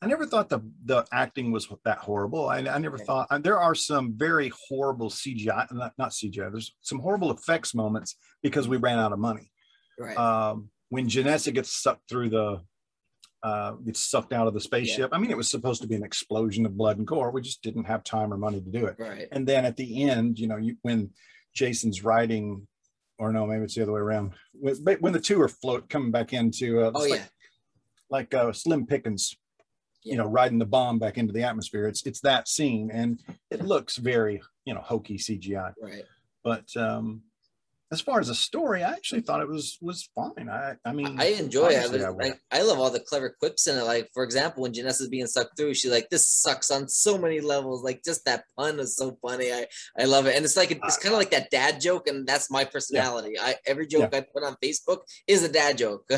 I 0.00 0.06
never 0.06 0.26
thought 0.26 0.48
the 0.48 0.60
the 0.84 1.04
acting 1.12 1.50
was 1.50 1.68
that 1.84 1.98
horrible. 1.98 2.48
I, 2.48 2.58
I 2.58 2.78
never 2.78 2.98
thought 2.98 3.28
there 3.42 3.58
are 3.58 3.74
some 3.74 4.14
very 4.16 4.52
horrible 4.68 5.10
CGI, 5.10 5.72
not, 5.72 5.92
not 5.98 6.10
CGI. 6.10 6.52
There's 6.52 6.74
some 6.82 7.00
horrible 7.00 7.32
effects 7.32 7.74
moments 7.74 8.16
because 8.42 8.68
we 8.68 8.76
ran 8.76 8.98
out 8.98 9.12
of 9.12 9.18
money. 9.18 9.50
Right. 9.98 10.16
Um, 10.16 10.70
when 10.90 11.08
Janessa 11.08 11.52
gets 11.52 11.82
sucked 11.82 12.08
through 12.08 12.30
the 12.30 12.60
uh, 13.44 13.72
gets 13.72 14.02
sucked 14.02 14.32
out 14.32 14.46
of 14.46 14.54
the 14.54 14.60
spaceship. 14.60 15.10
Yeah. 15.12 15.16
I 15.16 15.20
mean, 15.20 15.30
it 15.30 15.36
was 15.36 15.50
supposed 15.50 15.82
to 15.82 15.86
be 15.86 15.94
an 15.94 16.02
explosion 16.02 16.64
of 16.64 16.78
blood 16.78 16.96
and 16.96 17.06
gore. 17.06 17.30
We 17.30 17.42
just 17.42 17.62
didn't 17.62 17.84
have 17.84 18.02
time 18.02 18.32
or 18.32 18.38
money 18.38 18.58
to 18.58 18.70
do 18.70 18.86
it. 18.86 18.96
Right. 18.98 19.28
And 19.30 19.46
then 19.46 19.66
at 19.66 19.76
the 19.76 20.08
end, 20.08 20.38
you 20.38 20.46
know, 20.48 20.56
you, 20.56 20.76
when 20.80 21.10
Jason's 21.52 22.02
riding, 22.02 22.66
or 23.18 23.32
no, 23.32 23.46
maybe 23.46 23.64
it's 23.64 23.74
the 23.74 23.82
other 23.82 23.92
way 23.92 24.00
around. 24.00 24.32
When, 24.54 24.96
when 25.00 25.12
the 25.12 25.20
two 25.20 25.42
are 25.42 25.48
float 25.48 25.90
coming 25.90 26.10
back 26.10 26.32
into, 26.32 26.80
uh, 26.80 26.92
oh 26.94 27.04
yeah, 27.04 27.12
like, 28.08 28.32
like 28.32 28.34
uh, 28.34 28.52
Slim 28.54 28.86
Pickens, 28.86 29.36
yeah. 30.02 30.12
you 30.12 30.18
know, 30.18 30.26
riding 30.26 30.58
the 30.58 30.64
bomb 30.64 30.98
back 30.98 31.18
into 31.18 31.34
the 31.34 31.42
atmosphere. 31.42 31.86
It's 31.86 32.06
it's 32.06 32.20
that 32.20 32.48
scene, 32.48 32.90
and 32.90 33.20
it 33.50 33.62
looks 33.62 33.98
very, 33.98 34.42
you 34.64 34.72
know, 34.72 34.80
hokey 34.80 35.18
CGI. 35.18 35.74
Right. 35.80 36.04
But 36.42 36.74
um, 36.78 37.22
as 37.92 38.00
far 38.00 38.18
as 38.18 38.28
a 38.28 38.34
story, 38.34 38.82
I 38.82 38.92
actually 38.92 39.20
thought 39.20 39.40
it 39.40 39.48
was 39.48 39.78
was 39.80 40.08
fine. 40.14 40.48
I 40.48 40.74
I 40.84 40.92
mean, 40.92 41.20
I 41.20 41.26
enjoy 41.26 41.68
it. 41.68 42.00
I, 42.00 42.08
like, 42.08 42.40
I 42.50 42.62
love 42.62 42.78
all 42.78 42.90
the 42.90 43.00
clever 43.00 43.36
quips 43.38 43.66
in 43.66 43.78
it. 43.78 43.82
Like 43.82 44.08
for 44.14 44.24
example, 44.24 44.62
when 44.62 44.72
Janessa's 44.72 45.08
being 45.08 45.26
sucked 45.26 45.56
through, 45.56 45.74
she's 45.74 45.90
like, 45.90 46.08
"This 46.08 46.28
sucks 46.28 46.70
on 46.70 46.88
so 46.88 47.18
many 47.18 47.40
levels." 47.40 47.84
Like 47.84 48.02
just 48.02 48.24
that 48.24 48.44
pun 48.58 48.80
is 48.80 48.96
so 48.96 49.18
funny. 49.22 49.52
I 49.52 49.66
I 49.98 50.04
love 50.04 50.26
it, 50.26 50.34
and 50.34 50.44
it's 50.44 50.56
like 50.56 50.72
uh, 50.72 50.78
it's 50.84 50.96
kind 50.96 51.14
of 51.14 51.18
like 51.18 51.30
that 51.30 51.50
dad 51.50 51.80
joke, 51.80 52.08
and 52.08 52.26
that's 52.26 52.50
my 52.50 52.64
personality. 52.64 53.34
Yeah. 53.36 53.44
I 53.44 53.54
every 53.66 53.86
joke 53.86 54.10
yeah. 54.12 54.18
I 54.18 54.22
put 54.22 54.42
on 54.42 54.56
Facebook 54.62 55.00
is 55.26 55.42
a 55.44 55.52
dad 55.52 55.76
joke. 55.76 56.08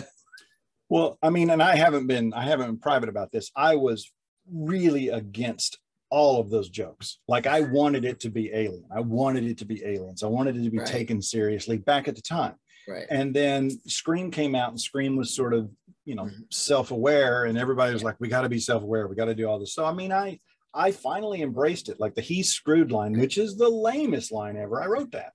well, 0.88 1.18
I 1.22 1.30
mean, 1.30 1.50
and 1.50 1.62
I 1.62 1.76
haven't 1.76 2.06
been 2.06 2.32
I 2.32 2.44
haven't 2.44 2.66
been 2.66 2.78
private 2.78 3.08
about 3.08 3.32
this. 3.32 3.50
I 3.56 3.74
was 3.74 4.12
really 4.50 5.08
against 5.08 5.78
all 6.10 6.40
of 6.40 6.50
those 6.50 6.68
jokes. 6.68 7.18
Like 7.28 7.46
I 7.46 7.60
wanted 7.72 8.04
it 8.04 8.20
to 8.20 8.30
be 8.30 8.52
alien. 8.52 8.84
I 8.94 9.00
wanted 9.00 9.44
it 9.44 9.58
to 9.58 9.64
be 9.64 9.84
aliens. 9.84 10.22
I 10.22 10.28
wanted 10.28 10.56
it 10.56 10.64
to 10.64 10.70
be 10.70 10.78
right. 10.78 10.86
taken 10.86 11.20
seriously 11.22 11.78
back 11.78 12.08
at 12.08 12.16
the 12.16 12.22
time. 12.22 12.54
Right. 12.88 13.06
And 13.10 13.34
then 13.34 13.70
Scream 13.88 14.30
came 14.30 14.54
out 14.54 14.70
and 14.70 14.80
Scream 14.80 15.16
was 15.16 15.34
sort 15.34 15.54
of, 15.54 15.70
you 16.04 16.14
know, 16.14 16.24
mm-hmm. 16.24 16.42
self-aware 16.50 17.46
and 17.46 17.58
everybody 17.58 17.92
was 17.92 18.04
like, 18.04 18.16
we 18.20 18.28
got 18.28 18.42
to 18.42 18.48
be 18.48 18.60
self-aware. 18.60 19.08
We 19.08 19.16
got 19.16 19.24
to 19.24 19.34
do 19.34 19.48
all 19.48 19.58
this. 19.58 19.74
So, 19.74 19.84
I 19.84 19.92
mean, 19.92 20.12
I, 20.12 20.38
I 20.72 20.92
finally 20.92 21.42
embraced 21.42 21.88
it. 21.88 21.98
Like 21.98 22.14
the 22.14 22.20
he's 22.20 22.52
screwed 22.52 22.92
line, 22.92 23.18
which 23.18 23.38
is 23.38 23.56
the 23.56 23.68
lamest 23.68 24.30
line 24.30 24.56
ever. 24.56 24.80
I 24.80 24.86
wrote 24.86 25.10
that 25.12 25.32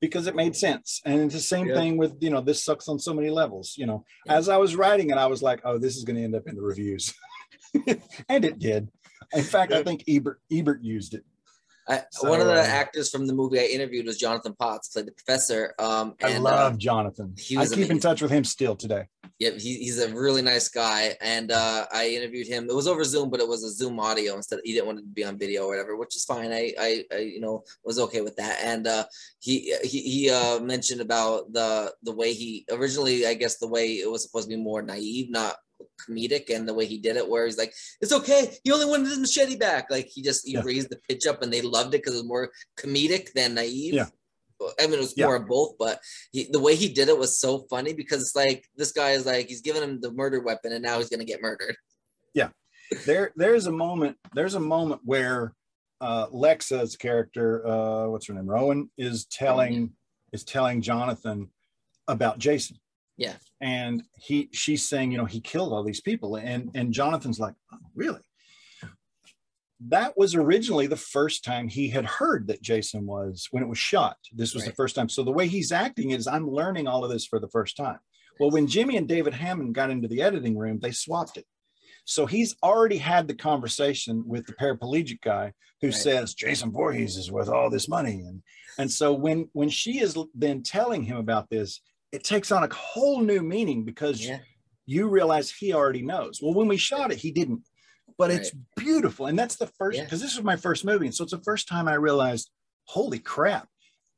because 0.00 0.26
it 0.26 0.34
made 0.34 0.56
sense. 0.56 1.00
And 1.04 1.20
it's 1.20 1.34
the 1.34 1.40
same 1.40 1.68
yeah. 1.68 1.74
thing 1.74 1.96
with, 1.96 2.16
you 2.20 2.30
know, 2.30 2.40
this 2.40 2.64
sucks 2.64 2.88
on 2.88 2.98
so 2.98 3.14
many 3.14 3.30
levels, 3.30 3.74
you 3.78 3.86
know, 3.86 4.04
yeah. 4.26 4.34
as 4.34 4.48
I 4.48 4.56
was 4.56 4.76
writing 4.76 5.10
it, 5.10 5.16
I 5.16 5.26
was 5.26 5.42
like, 5.42 5.60
oh, 5.64 5.78
this 5.78 5.96
is 5.96 6.04
going 6.04 6.16
to 6.16 6.24
end 6.24 6.34
up 6.34 6.48
in 6.48 6.54
the 6.54 6.62
reviews. 6.62 7.14
and 8.28 8.44
it 8.44 8.58
did. 8.58 8.88
In 9.32 9.42
fact, 9.42 9.72
I 9.72 9.82
think 9.82 10.04
Ebert 10.08 10.40
Ebert 10.50 10.82
used 10.82 11.14
it. 11.14 11.24
I, 11.88 12.02
so, 12.12 12.28
one 12.28 12.40
of 12.40 12.46
the 12.46 12.60
uh, 12.60 12.64
actors 12.64 13.10
from 13.10 13.26
the 13.26 13.32
movie 13.32 13.58
I 13.58 13.64
interviewed 13.64 14.06
was 14.06 14.16
Jonathan 14.16 14.54
Potts, 14.54 14.88
played 14.88 15.06
the 15.06 15.12
professor. 15.12 15.74
Um, 15.78 16.14
and, 16.20 16.34
I 16.34 16.38
love 16.38 16.74
uh, 16.74 16.76
Jonathan. 16.76 17.34
I 17.36 17.40
keep 17.40 17.58
amazing. 17.58 17.90
in 17.90 17.98
touch 17.98 18.22
with 18.22 18.30
him 18.30 18.44
still 18.44 18.76
today. 18.76 19.06
Yep, 19.40 19.54
he, 19.54 19.78
he's 19.78 19.98
a 19.98 20.14
really 20.14 20.42
nice 20.42 20.68
guy, 20.68 21.16
and 21.20 21.50
uh, 21.50 21.86
I 21.92 22.08
interviewed 22.08 22.46
him. 22.46 22.68
It 22.68 22.76
was 22.76 22.86
over 22.86 23.02
Zoom, 23.02 23.30
but 23.30 23.40
it 23.40 23.48
was 23.48 23.64
a 23.64 23.70
Zoom 23.72 23.98
audio 23.98 24.36
instead. 24.36 24.60
He 24.64 24.74
didn't 24.74 24.86
want 24.86 24.98
to 24.98 25.04
be 25.04 25.24
on 25.24 25.38
video 25.38 25.64
or 25.64 25.68
whatever, 25.68 25.96
which 25.96 26.14
is 26.14 26.24
fine. 26.24 26.52
I, 26.52 26.74
I, 26.78 27.04
I 27.10 27.18
you 27.18 27.40
know, 27.40 27.64
was 27.82 27.98
okay 27.98 28.20
with 28.20 28.36
that. 28.36 28.58
And 28.62 28.86
uh, 28.86 29.06
he, 29.38 29.74
he, 29.82 30.02
he 30.02 30.30
uh, 30.30 30.60
mentioned 30.60 31.00
about 31.00 31.52
the 31.52 31.94
the 32.02 32.12
way 32.12 32.34
he 32.34 32.66
originally, 32.70 33.26
I 33.26 33.34
guess, 33.34 33.56
the 33.56 33.66
way 33.66 33.94
it 33.94 34.10
was 34.10 34.22
supposed 34.22 34.48
to 34.48 34.56
be 34.56 34.62
more 34.62 34.82
naive, 34.82 35.30
not 35.30 35.56
comedic, 36.08 36.54
and 36.54 36.68
the 36.68 36.74
way 36.74 36.86
he 36.86 36.98
did 36.98 37.16
it, 37.16 37.28
where 37.28 37.44
he's 37.46 37.58
like, 37.58 37.74
"It's 38.00 38.12
okay, 38.12 38.56
he 38.64 38.72
only 38.72 38.86
wanted 38.86 39.08
his 39.08 39.18
machete 39.18 39.56
back." 39.56 39.90
Like 39.90 40.06
he 40.06 40.22
just 40.22 40.46
he 40.46 40.54
yeah. 40.54 40.62
raised 40.64 40.90
the 40.90 41.00
pitch 41.08 41.26
up, 41.26 41.42
and 41.42 41.52
they 41.52 41.62
loved 41.62 41.94
it 41.94 41.98
because 41.98 42.14
it 42.14 42.18
was 42.18 42.26
more 42.26 42.50
comedic 42.78 43.32
than 43.32 43.54
naive. 43.54 43.94
Yeah. 43.94 44.06
I 44.78 44.84
mean, 44.84 44.94
it 44.94 45.00
was 45.00 45.16
more 45.16 45.36
of 45.36 45.48
both, 45.48 45.76
but 45.78 46.00
he, 46.32 46.46
the 46.50 46.60
way 46.60 46.74
he 46.74 46.92
did 46.92 47.08
it 47.08 47.16
was 47.16 47.40
so 47.40 47.60
funny 47.70 47.94
because 47.94 48.20
it's 48.20 48.36
like 48.36 48.66
this 48.76 48.92
guy 48.92 49.12
is 49.12 49.24
like 49.24 49.48
he's 49.48 49.62
giving 49.62 49.82
him 49.82 50.00
the 50.00 50.12
murder 50.12 50.42
weapon, 50.42 50.72
and 50.72 50.82
now 50.82 50.98
he's 50.98 51.08
gonna 51.08 51.24
get 51.24 51.40
murdered. 51.40 51.76
Yeah, 52.34 52.48
there 53.06 53.32
there's 53.36 53.66
a 53.66 53.72
moment 53.72 54.16
there's 54.34 54.54
a 54.54 54.60
moment 54.60 55.00
where 55.04 55.54
uh, 56.00 56.26
Lexa's 56.28 56.96
character, 56.96 57.66
uh, 57.66 58.08
what's 58.08 58.26
her 58.26 58.34
name, 58.34 58.46
Rowan, 58.48 58.90
is 58.96 59.26
telling 59.26 59.92
is 60.32 60.44
telling 60.44 60.80
Jonathan 60.80 61.50
about 62.08 62.38
Jason. 62.38 62.78
Yeah, 63.20 63.36
and 63.60 64.02
he 64.16 64.48
she's 64.52 64.88
saying, 64.88 65.12
you 65.12 65.18
know, 65.18 65.26
he 65.26 65.40
killed 65.40 65.72
all 65.72 65.84
these 65.84 66.00
people, 66.00 66.36
and 66.36 66.70
and 66.74 66.92
Jonathan's 66.92 67.38
like, 67.38 67.54
oh, 67.72 67.78
really? 67.94 68.20
that 69.88 70.16
was 70.16 70.34
originally 70.34 70.86
the 70.86 70.96
first 70.96 71.42
time 71.42 71.66
he 71.68 71.88
had 71.88 72.04
heard 72.04 72.46
that 72.48 72.60
Jason 72.60 73.06
was 73.06 73.48
when 73.50 73.62
it 73.62 73.68
was 73.68 73.78
shot. 73.78 74.16
This 74.32 74.52
was 74.52 74.64
right. 74.64 74.70
the 74.70 74.76
first 74.76 74.94
time. 74.94 75.08
So 75.08 75.22
the 75.22 75.32
way 75.32 75.46
he's 75.46 75.72
acting 75.72 76.10
is 76.10 76.26
I'm 76.26 76.50
learning 76.50 76.86
all 76.86 77.04
of 77.04 77.10
this 77.10 77.24
for 77.24 77.40
the 77.40 77.48
first 77.48 77.76
time. 77.76 77.98
Well, 78.38 78.50
when 78.50 78.66
Jimmy 78.66 78.96
and 78.96 79.08
David 79.08 79.32
Handman 79.32 79.72
got 79.72 79.90
into 79.90 80.08
the 80.08 80.22
editing 80.22 80.56
room, 80.56 80.80
they 80.80 80.92
swapped 80.92 81.38
it. 81.38 81.46
So 82.04 82.26
he's 82.26 82.56
already 82.62 82.98
had 82.98 83.26
the 83.26 83.34
conversation 83.34 84.24
with 84.26 84.46
the 84.46 84.54
paraplegic 84.54 85.20
guy 85.22 85.52
who 85.80 85.88
right. 85.88 85.96
says 85.96 86.34
Jason 86.34 86.72
Voorhees 86.72 87.16
is 87.16 87.30
worth 87.30 87.48
all 87.48 87.70
this 87.70 87.88
money. 87.88 88.22
And 88.26 88.42
and 88.78 88.90
so 88.90 89.12
when 89.12 89.48
when 89.52 89.68
she 89.68 90.00
is 90.00 90.16
then 90.34 90.62
telling 90.62 91.04
him 91.04 91.16
about 91.16 91.48
this, 91.48 91.80
it 92.12 92.24
takes 92.24 92.50
on 92.52 92.64
a 92.64 92.74
whole 92.74 93.20
new 93.20 93.42
meaning 93.42 93.84
because 93.84 94.24
yeah. 94.24 94.38
you 94.86 95.08
realize 95.08 95.50
he 95.50 95.72
already 95.72 96.02
knows. 96.02 96.40
Well, 96.42 96.54
when 96.54 96.68
we 96.68 96.76
shot 96.76 97.12
it, 97.12 97.18
he 97.18 97.30
didn't 97.30 97.62
but 98.20 98.28
right. 98.28 98.38
it's 98.38 98.52
beautiful. 98.76 99.28
And 99.28 99.38
that's 99.38 99.56
the 99.56 99.66
first 99.66 99.98
because 99.98 100.20
yeah. 100.20 100.26
this 100.26 100.36
was 100.36 100.44
my 100.44 100.56
first 100.56 100.84
movie. 100.84 101.06
And 101.06 101.14
so 101.14 101.24
it's 101.24 101.32
the 101.32 101.42
first 101.42 101.66
time 101.66 101.88
I 101.88 101.94
realized, 101.94 102.50
holy 102.84 103.18
crap, 103.18 103.66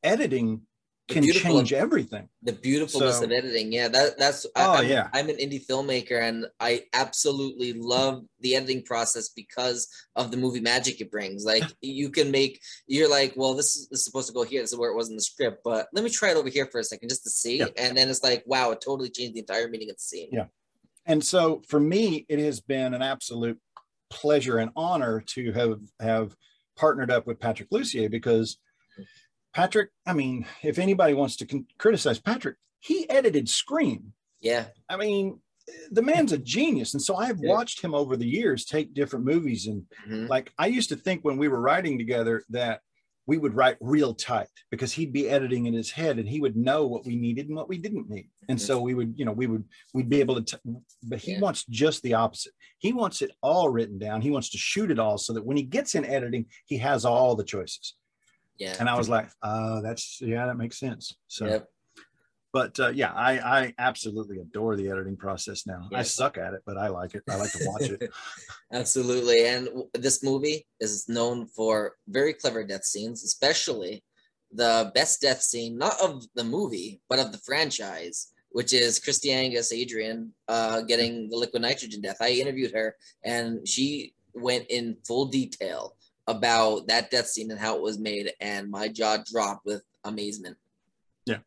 editing 0.03 0.63
can 1.09 1.23
change 1.23 1.73
everything. 1.73 2.29
The 2.43 2.53
beautifulness 2.53 3.17
so, 3.17 3.25
of 3.25 3.31
editing. 3.31 3.73
Yeah, 3.73 3.89
that 3.89 4.17
that's 4.17 4.45
oh 4.55 4.71
I, 4.71 4.77
I'm, 4.79 4.87
yeah. 4.87 5.09
I'm 5.13 5.29
an 5.29 5.35
indie 5.35 5.65
filmmaker 5.65 6.21
and 6.21 6.45
I 6.59 6.83
absolutely 6.93 7.73
love 7.73 8.23
the 8.39 8.55
editing 8.55 8.83
process 8.83 9.29
because 9.29 9.87
of 10.15 10.31
the 10.31 10.37
movie 10.37 10.61
magic 10.61 11.01
it 11.01 11.11
brings. 11.11 11.43
Like 11.43 11.63
you 11.81 12.09
can 12.09 12.31
make 12.31 12.61
you're 12.87 13.09
like, 13.09 13.33
well, 13.35 13.53
this 13.53 13.75
is, 13.75 13.89
this 13.89 13.99
is, 13.99 14.05
supposed 14.05 14.27
to 14.27 14.33
go 14.33 14.43
here. 14.43 14.61
This 14.61 14.71
is 14.71 14.79
where 14.79 14.91
it 14.91 14.95
was 14.95 15.09
in 15.09 15.15
the 15.15 15.21
script, 15.21 15.61
but 15.63 15.87
let 15.93 16.03
me 16.03 16.09
try 16.09 16.31
it 16.31 16.37
over 16.37 16.49
here 16.49 16.67
for 16.67 16.79
a 16.79 16.83
second 16.83 17.09
just 17.09 17.23
to 17.23 17.29
see. 17.29 17.59
Yeah. 17.59 17.67
And 17.77 17.97
then 17.97 18.09
it's 18.09 18.23
like, 18.23 18.43
wow, 18.45 18.71
it 18.71 18.81
totally 18.81 19.09
changed 19.09 19.35
the 19.35 19.39
entire 19.41 19.67
meaning 19.67 19.89
of 19.89 19.97
the 19.97 20.01
scene. 20.01 20.29
Yeah. 20.31 20.45
And 21.05 21.23
so 21.23 21.61
for 21.67 21.79
me, 21.79 22.25
it 22.29 22.39
has 22.39 22.61
been 22.61 22.93
an 22.93 23.01
absolute 23.01 23.59
pleasure 24.09 24.57
and 24.57 24.71
honor 24.75 25.21
to 25.25 25.51
have 25.51 25.81
have 25.99 26.35
partnered 26.77 27.11
up 27.11 27.27
with 27.27 27.39
Patrick 27.39 27.69
Lussier 27.71 28.09
because 28.09 28.57
Patrick, 29.53 29.89
I 30.05 30.13
mean, 30.13 30.45
if 30.63 30.79
anybody 30.79 31.13
wants 31.13 31.35
to 31.37 31.45
con- 31.45 31.67
criticize 31.77 32.19
Patrick, 32.19 32.55
he 32.79 33.09
edited 33.09 33.47
Scream. 33.47 34.13
Yeah. 34.41 34.65
I 34.89 34.97
mean, 34.97 35.39
the 35.91 36.01
man's 36.01 36.31
a 36.31 36.37
genius. 36.37 36.93
And 36.93 37.01
so 37.01 37.15
I've 37.15 37.39
yeah. 37.41 37.49
watched 37.49 37.81
him 37.81 37.93
over 37.93 38.17
the 38.17 38.27
years 38.27 38.65
take 38.65 38.93
different 38.93 39.25
movies. 39.25 39.67
And 39.67 39.83
mm-hmm. 40.07 40.27
like, 40.27 40.51
I 40.57 40.67
used 40.67 40.89
to 40.89 40.95
think 40.95 41.23
when 41.23 41.37
we 41.37 41.47
were 41.47 41.61
writing 41.61 41.97
together 41.97 42.43
that 42.49 42.81
we 43.25 43.37
would 43.37 43.55
write 43.55 43.77
real 43.79 44.13
tight 44.13 44.49
because 44.69 44.91
he'd 44.91 45.13
be 45.13 45.29
editing 45.29 45.65
in 45.65 45.73
his 45.73 45.91
head 45.91 46.19
and 46.19 46.27
he 46.27 46.41
would 46.41 46.57
know 46.57 46.85
what 46.85 47.05
we 47.05 47.15
needed 47.15 47.47
and 47.47 47.55
what 47.55 47.69
we 47.69 47.77
didn't 47.77 48.09
need 48.09 48.29
and 48.49 48.59
so 48.59 48.79
we 48.79 48.93
would 48.93 49.13
you 49.17 49.25
know 49.25 49.31
we 49.31 49.47
would 49.47 49.63
we'd 49.93 50.09
be 50.09 50.19
able 50.19 50.35
to 50.35 50.57
t- 50.57 50.71
but 51.03 51.19
he 51.19 51.33
yeah. 51.33 51.39
wants 51.39 51.65
just 51.69 52.01
the 52.03 52.13
opposite 52.13 52.51
he 52.79 52.91
wants 52.91 53.21
it 53.21 53.31
all 53.41 53.69
written 53.69 53.97
down 53.97 54.21
he 54.21 54.31
wants 54.31 54.49
to 54.49 54.57
shoot 54.57 54.91
it 54.91 54.99
all 54.99 55.17
so 55.17 55.33
that 55.33 55.45
when 55.45 55.57
he 55.57 55.63
gets 55.63 55.95
in 55.95 56.05
editing 56.05 56.45
he 56.65 56.77
has 56.77 57.05
all 57.05 57.35
the 57.35 57.43
choices 57.43 57.95
yeah 58.59 58.75
and 58.79 58.89
i 58.89 58.95
was 58.95 59.09
like 59.09 59.29
uh 59.41 59.81
that's 59.81 60.21
yeah 60.21 60.45
that 60.45 60.57
makes 60.57 60.79
sense 60.79 61.15
so 61.27 61.45
yep 61.45 61.67
but 62.53 62.79
uh, 62.79 62.89
yeah, 62.89 63.11
I, 63.11 63.39
I 63.39 63.73
absolutely 63.79 64.37
adore 64.37 64.75
the 64.75 64.91
editing 64.91 65.17
process 65.17 65.65
now. 65.65 65.87
Yeah. 65.91 65.97
I 65.97 66.03
suck 66.03 66.37
at 66.37 66.53
it, 66.53 66.61
but 66.67 66.77
I 66.77 66.87
like 66.87 67.15
it. 67.15 67.23
I 67.27 67.35
like 67.35 67.51
to 67.53 67.65
watch 67.65 67.89
it. 67.89 68.11
absolutely. 68.71 69.47
And 69.47 69.67
this 69.95 70.23
movie 70.23 70.67
is 70.79 71.09
known 71.09 71.47
for 71.47 71.95
very 72.07 72.31
clever 72.31 72.63
death 72.63 72.85
scenes, 72.85 73.23
especially 73.23 74.03
the 74.51 74.91
best 74.93 75.19
death 75.19 75.41
scene, 75.41 75.79
not 75.79 75.99
of 75.99 76.25
the 76.35 76.43
movie, 76.43 77.01
but 77.09 77.17
of 77.17 77.31
the 77.31 77.39
franchise, 77.39 78.31
which 78.51 78.71
is 78.71 78.99
Kristi 78.99 79.33
Angus 79.33 79.73
Adrienne 79.73 80.29
uh, 80.47 80.81
getting 80.81 81.29
the 81.31 81.37
liquid 81.37 81.63
nitrogen 81.63 82.01
death. 82.01 82.17
I 82.21 82.29
interviewed 82.33 82.75
her 82.75 82.95
and 83.23 83.67
she 83.67 84.13
went 84.35 84.67
in 84.69 84.97
full 85.07 85.25
detail 85.25 85.95
about 86.27 86.87
that 86.87 87.11
death 87.11 87.27
scene 87.27 87.51
and 87.51 87.59
how 87.59 87.75
it 87.75 87.81
was 87.81 87.99
made. 87.99 88.31
And 88.39 88.69
my 88.69 88.87
jaw 88.87 89.17
dropped 89.29 89.65
with 89.65 89.83
amazement. 90.03 90.57
Yeah. 91.25 91.39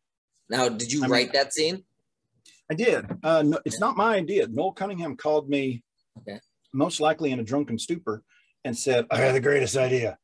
Now, 0.49 0.69
did 0.69 0.91
you 0.91 1.03
I 1.05 1.07
write 1.07 1.25
mean, 1.27 1.33
that 1.33 1.53
scene? 1.53 1.83
I 2.69 2.73
did. 2.73 3.05
Uh, 3.23 3.43
no, 3.43 3.59
it's 3.65 3.79
not 3.79 3.97
my 3.97 4.15
idea. 4.15 4.47
Noel 4.47 4.73
Cunningham 4.73 5.15
called 5.15 5.49
me, 5.49 5.83
okay. 6.19 6.39
most 6.73 6.99
likely 6.99 7.31
in 7.31 7.39
a 7.39 7.43
drunken 7.43 7.79
stupor, 7.79 8.23
and 8.65 8.77
said, 8.77 9.05
"I 9.09 9.17
have 9.17 9.33
the 9.33 9.39
greatest 9.39 9.77
idea." 9.77 10.17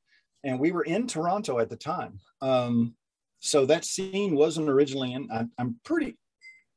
And 0.43 0.59
we 0.59 0.71
were 0.71 0.83
in 0.83 1.07
Toronto 1.07 1.59
at 1.59 1.69
the 1.69 1.77
time, 1.77 2.19
um, 2.41 2.95
so 3.39 3.65
that 3.65 3.85
scene 3.85 4.35
wasn't 4.35 4.69
originally 4.69 5.13
in. 5.13 5.29
I, 5.31 5.45
I'm 5.57 5.79
pretty. 5.85 6.17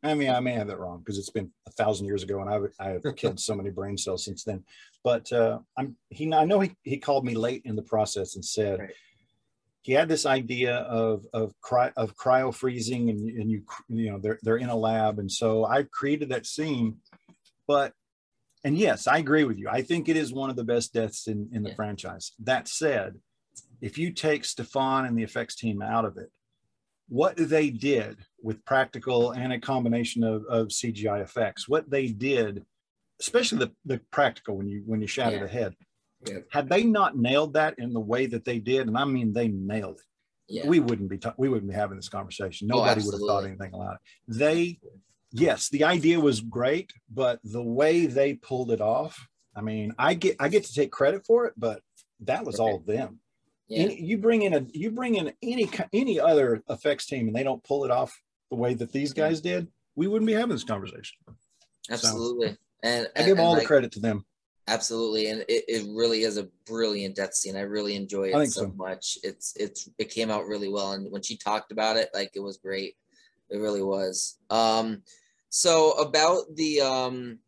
I 0.04 0.14
mean, 0.14 0.30
I 0.30 0.38
may 0.38 0.52
have 0.52 0.68
that 0.68 0.78
wrong 0.78 0.98
because 0.98 1.18
it's 1.18 1.30
been 1.30 1.50
a 1.66 1.72
thousand 1.72 2.06
years 2.06 2.22
ago, 2.22 2.40
and 2.40 2.48
I've 2.48 2.70
I 2.78 2.90
have 2.90 3.16
killed 3.16 3.40
so 3.40 3.56
many 3.56 3.70
brain 3.70 3.98
cells 3.98 4.24
since 4.24 4.44
then. 4.44 4.62
But 5.06 5.32
uh, 5.32 5.60
I'm 5.78 5.96
he. 6.10 6.34
I 6.34 6.46
know 6.46 6.58
he 6.58 6.74
he 6.82 6.98
called 6.98 7.24
me 7.24 7.36
late 7.36 7.62
in 7.64 7.76
the 7.76 7.88
process 7.94 8.34
and 8.34 8.44
said. 8.44 8.80
Right 8.80 8.90
he 9.86 9.92
had 9.92 10.08
this 10.08 10.26
idea 10.26 10.78
of 10.78 11.24
of 11.32 11.52
cry, 11.60 11.92
of 11.96 12.16
cryo 12.16 12.52
freezing 12.52 13.08
and, 13.08 13.20
and 13.20 13.48
you 13.48 13.62
you 13.88 14.10
know 14.10 14.18
they're 14.18 14.40
they're 14.42 14.56
in 14.56 14.68
a 14.68 14.74
lab 14.76 15.20
and 15.20 15.30
so 15.30 15.64
I 15.64 15.84
created 15.84 16.30
that 16.30 16.44
scene 16.44 16.96
but 17.68 17.92
and 18.64 18.76
yes 18.76 19.06
I 19.06 19.18
agree 19.18 19.44
with 19.44 19.58
you 19.58 19.68
I 19.70 19.82
think 19.82 20.08
it 20.08 20.16
is 20.16 20.32
one 20.32 20.50
of 20.50 20.56
the 20.56 20.64
best 20.64 20.92
deaths 20.92 21.28
in 21.28 21.50
in 21.52 21.62
the 21.62 21.68
yeah. 21.68 21.76
franchise 21.76 22.32
that 22.40 22.66
said 22.66 23.14
if 23.80 23.96
you 23.96 24.10
take 24.10 24.44
Stephan 24.44 25.04
and 25.06 25.16
the 25.16 25.22
effects 25.22 25.54
team 25.54 25.80
out 25.80 26.04
of 26.04 26.16
it 26.16 26.32
what 27.08 27.36
they 27.36 27.70
did 27.70 28.18
with 28.42 28.64
practical 28.64 29.30
and 29.30 29.52
a 29.52 29.60
combination 29.60 30.24
of, 30.24 30.44
of 30.46 30.68
CGI 30.68 31.22
effects 31.22 31.68
what 31.68 31.88
they 31.88 32.08
did 32.08 32.66
especially 33.20 33.58
the, 33.58 33.72
the 33.84 34.00
practical 34.10 34.56
when 34.56 34.68
you 34.68 34.82
when 34.86 35.00
you 35.00 35.06
shattered 35.06 35.40
yeah. 35.40 35.46
the 35.46 35.52
head 35.52 35.74
yeah. 36.24 36.38
Had 36.50 36.68
they 36.68 36.84
not 36.84 37.16
nailed 37.16 37.54
that 37.54 37.78
in 37.78 37.92
the 37.92 38.00
way 38.00 38.26
that 38.26 38.44
they 38.44 38.58
did, 38.58 38.86
and 38.86 38.96
I 38.96 39.04
mean 39.04 39.32
they 39.32 39.48
nailed 39.48 39.98
it, 39.98 40.54
yeah. 40.54 40.68
we 40.68 40.80
wouldn't 40.80 41.10
be 41.10 41.18
ta- 41.18 41.34
we 41.36 41.48
wouldn't 41.48 41.70
be 41.70 41.76
having 41.76 41.96
this 41.96 42.08
conversation. 42.08 42.68
Oh, 42.72 42.78
Nobody 42.78 43.02
oh, 43.02 43.04
would 43.04 43.14
have 43.14 43.20
thought 43.20 43.44
anything 43.44 43.74
about 43.74 43.94
it. 43.94 44.00
They, 44.28 44.78
yes, 45.32 45.68
the 45.68 45.84
idea 45.84 46.18
was 46.18 46.40
great, 46.40 46.92
but 47.12 47.40
the 47.44 47.62
way 47.62 48.06
they 48.06 48.34
pulled 48.34 48.70
it 48.70 48.80
off, 48.80 49.26
I 49.54 49.60
mean, 49.60 49.94
I 49.98 50.14
get 50.14 50.36
I 50.40 50.48
get 50.48 50.64
to 50.64 50.74
take 50.74 50.90
credit 50.90 51.24
for 51.26 51.46
it, 51.46 51.54
but 51.56 51.80
that 52.20 52.44
was 52.44 52.58
all 52.58 52.80
them. 52.80 53.20
Yeah. 53.68 53.84
Any, 53.84 54.00
you 54.00 54.18
bring 54.18 54.42
in 54.42 54.54
a 54.54 54.66
you 54.72 54.90
bring 54.90 55.16
in 55.16 55.32
any 55.42 55.68
any 55.92 56.18
other 56.18 56.62
effects 56.68 57.06
team 57.06 57.26
and 57.26 57.36
they 57.36 57.42
don't 57.42 57.62
pull 57.64 57.84
it 57.84 57.90
off 57.90 58.18
the 58.50 58.56
way 58.56 58.74
that 58.74 58.92
these 58.92 59.12
mm-hmm. 59.12 59.22
guys 59.22 59.40
did, 59.40 59.68
we 59.96 60.06
wouldn't 60.06 60.26
be 60.26 60.34
having 60.34 60.50
this 60.50 60.64
conversation. 60.64 61.16
Absolutely. 61.90 62.50
So, 62.50 62.56
and, 62.86 63.08
and, 63.14 63.24
I 63.24 63.26
give 63.26 63.38
all 63.38 63.52
like, 63.52 63.62
the 63.62 63.66
credit 63.66 63.92
to 63.92 64.00
them. 64.00 64.24
Absolutely, 64.68 65.28
and 65.30 65.42
it, 65.42 65.64
it 65.68 65.86
really 65.94 66.22
is 66.22 66.38
a 66.38 66.48
brilliant 66.66 67.14
death 67.14 67.34
scene. 67.34 67.56
I 67.56 67.60
really 67.60 67.94
enjoy 67.94 68.30
it 68.30 68.50
so, 68.50 68.62
so, 68.62 68.72
much. 68.76 69.18
It's 69.22 69.54
it's 69.56 69.88
it 69.98 70.10
came 70.10 70.30
out 70.30 70.46
really 70.46 70.68
well, 70.68 70.92
and 70.92 71.10
when 71.12 71.22
she 71.22 71.36
talked 71.36 71.70
about 71.70 71.96
it, 71.96 72.10
like 72.12 72.32
it 72.34 72.40
was 72.40 72.56
great. 72.56 72.96
It 73.48 73.58
really 73.58 73.82
was. 73.82 74.38
Um, 74.50 75.02
so 75.50 75.92
about 75.92 76.56
the 76.56 76.80
um 76.80 77.38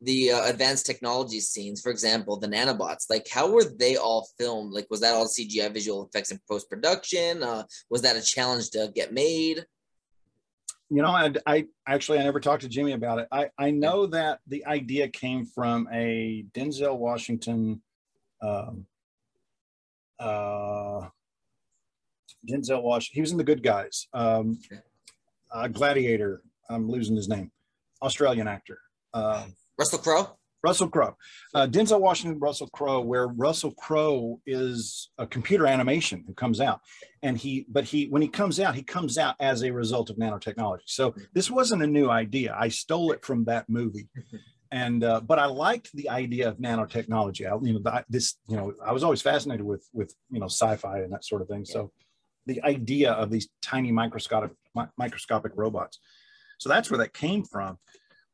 the 0.00 0.32
uh, 0.32 0.48
advanced 0.48 0.86
technology 0.86 1.40
scenes, 1.40 1.80
for 1.80 1.90
example, 1.90 2.36
the 2.36 2.48
nanobots, 2.48 3.08
like 3.08 3.28
how 3.28 3.50
were 3.50 3.64
they 3.64 3.96
all 3.96 4.28
filmed? 4.38 4.72
Like 4.72 4.86
was 4.90 5.00
that 5.00 5.14
all 5.14 5.26
CGI 5.26 5.72
visual 5.72 6.06
effects 6.06 6.32
in 6.32 6.40
post 6.48 6.68
production? 6.68 7.42
Uh, 7.42 7.64
was 7.90 8.02
that 8.02 8.16
a 8.16 8.22
challenge 8.22 8.70
to 8.70 8.90
get 8.94 9.12
made? 9.12 9.64
You 10.92 11.00
know, 11.00 11.08
I, 11.08 11.32
I, 11.46 11.66
actually 11.86 12.18
I 12.18 12.22
never 12.22 12.38
talked 12.38 12.62
to 12.62 12.68
Jimmy 12.68 12.92
about 12.92 13.18
it. 13.18 13.28
I 13.32 13.48
I 13.56 13.70
know 13.70 14.06
that 14.08 14.40
the 14.46 14.66
idea 14.66 15.08
came 15.08 15.46
from 15.46 15.88
a 15.90 16.44
Denzel 16.52 16.98
Washington, 16.98 17.80
um, 18.42 18.86
uh, 20.20 21.08
Denzel 22.46 22.82
Washington. 22.82 23.14
He 23.14 23.20
was 23.22 23.32
in 23.32 23.38
The 23.38 23.44
Good 23.44 23.62
Guys. 23.62 24.06
Um, 24.12 24.58
uh, 25.50 25.68
Gladiator. 25.68 26.42
I'm 26.68 26.90
losing 26.90 27.16
his 27.16 27.28
name. 27.28 27.50
Australian 28.02 28.46
actor. 28.46 28.78
Uh, 29.14 29.46
Russell 29.78 29.98
Crowe. 29.98 30.36
Russell 30.62 30.88
Crowe, 30.88 31.16
uh, 31.54 31.66
Denzel 31.66 32.00
Washington, 32.00 32.38
Russell 32.38 32.68
Crowe, 32.68 33.00
where 33.00 33.26
Russell 33.26 33.72
Crowe 33.72 34.40
is 34.46 35.10
a 35.18 35.26
computer 35.26 35.66
animation 35.66 36.24
who 36.26 36.34
comes 36.34 36.60
out, 36.60 36.80
and 37.22 37.36
he, 37.36 37.66
but 37.68 37.84
he, 37.84 38.06
when 38.06 38.22
he 38.22 38.28
comes 38.28 38.60
out, 38.60 38.74
he 38.74 38.82
comes 38.82 39.18
out 39.18 39.34
as 39.40 39.62
a 39.62 39.70
result 39.70 40.10
of 40.10 40.16
nanotechnology. 40.16 40.82
So 40.86 41.14
this 41.34 41.50
wasn't 41.50 41.82
a 41.82 41.86
new 41.86 42.08
idea. 42.08 42.54
I 42.58 42.68
stole 42.68 43.12
it 43.12 43.24
from 43.24 43.44
that 43.44 43.68
movie, 43.68 44.08
and 44.70 45.02
uh, 45.02 45.20
but 45.20 45.38
I 45.38 45.46
liked 45.46 45.90
the 45.94 46.08
idea 46.08 46.48
of 46.48 46.58
nanotechnology. 46.58 47.46
I, 47.46 47.58
you 47.64 47.74
know, 47.74 47.80
the, 47.80 48.04
this, 48.08 48.36
you 48.48 48.56
know, 48.56 48.72
I 48.84 48.92
was 48.92 49.02
always 49.02 49.22
fascinated 49.22 49.66
with 49.66 49.88
with 49.92 50.14
you 50.30 50.38
know 50.40 50.46
sci-fi 50.46 51.00
and 51.00 51.12
that 51.12 51.24
sort 51.24 51.42
of 51.42 51.48
thing. 51.48 51.64
So 51.64 51.90
the 52.46 52.62
idea 52.62 53.12
of 53.12 53.30
these 53.30 53.48
tiny 53.62 53.92
microscopic 53.92 54.52
microscopic 54.96 55.52
robots. 55.54 55.98
So 56.58 56.68
that's 56.68 56.90
where 56.90 56.98
that 56.98 57.12
came 57.12 57.44
from. 57.44 57.78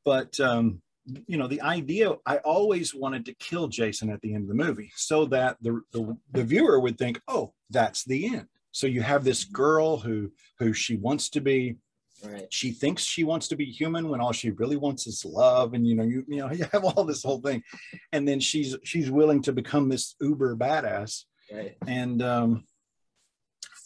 But 0.05 0.39
um, 0.41 0.83
you 1.27 1.37
know, 1.37 1.47
the 1.47 1.61
idea, 1.63 2.15
I 2.27 2.37
always 2.39 2.95
wanted 2.95 3.25
to 3.27 3.35
kill 3.35 3.69
Jason 3.69 4.11
at 4.11 4.21
the 4.21 4.35
end 4.35 4.43
of 4.45 4.49
the 4.49 4.65
movie 4.65 4.91
so 4.97 5.25
that 5.27 5.57
the, 5.63 5.81
the, 5.93 6.17
the 6.33 6.45
viewer 6.45 6.81
would 6.81 6.99
think, 6.99 7.21
oh, 7.29 7.53
that's 7.71 8.05
the 8.05 8.27
end. 8.35 8.47
So 8.73 8.87
you 8.87 9.03
have 9.03 9.25
this 9.25 9.45
girl 9.45 9.97
who, 9.99 10.31
who 10.59 10.73
she 10.73 10.97
wants 10.97 11.31
to 11.31 11.41
be, 11.41 11.77
Right. 12.25 12.53
she 12.53 12.73
thinks 12.73 13.05
she 13.05 13.23
wants 13.23 13.47
to 13.47 13.55
be 13.55 13.67
human 13.67 14.09
when 14.09 14.21
all 14.21 14.33
she 14.33 14.51
really 14.51 14.77
wants 14.77 15.07
is 15.07 15.25
love 15.25 15.73
and 15.75 15.87
you 15.87 15.95
know 15.95 16.03
you 16.03 16.25
you 16.27 16.39
know 16.39 16.51
you 16.59 16.67
have 16.73 16.85
all 16.85 17.05
this 17.05 17.23
whole 17.23 17.41
thing 17.41 17.63
and 18.11 18.27
then 18.27 18.41
she's 18.41 18.75
she's 18.83 19.09
willing 19.09 19.41
to 19.43 19.53
become 19.53 19.89
this 19.89 20.17
uber 20.21 20.57
badass 20.57 21.27
Right. 21.55 21.77
and 21.87 22.21
um 22.21 22.65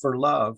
for 0.00 0.16
love 0.16 0.56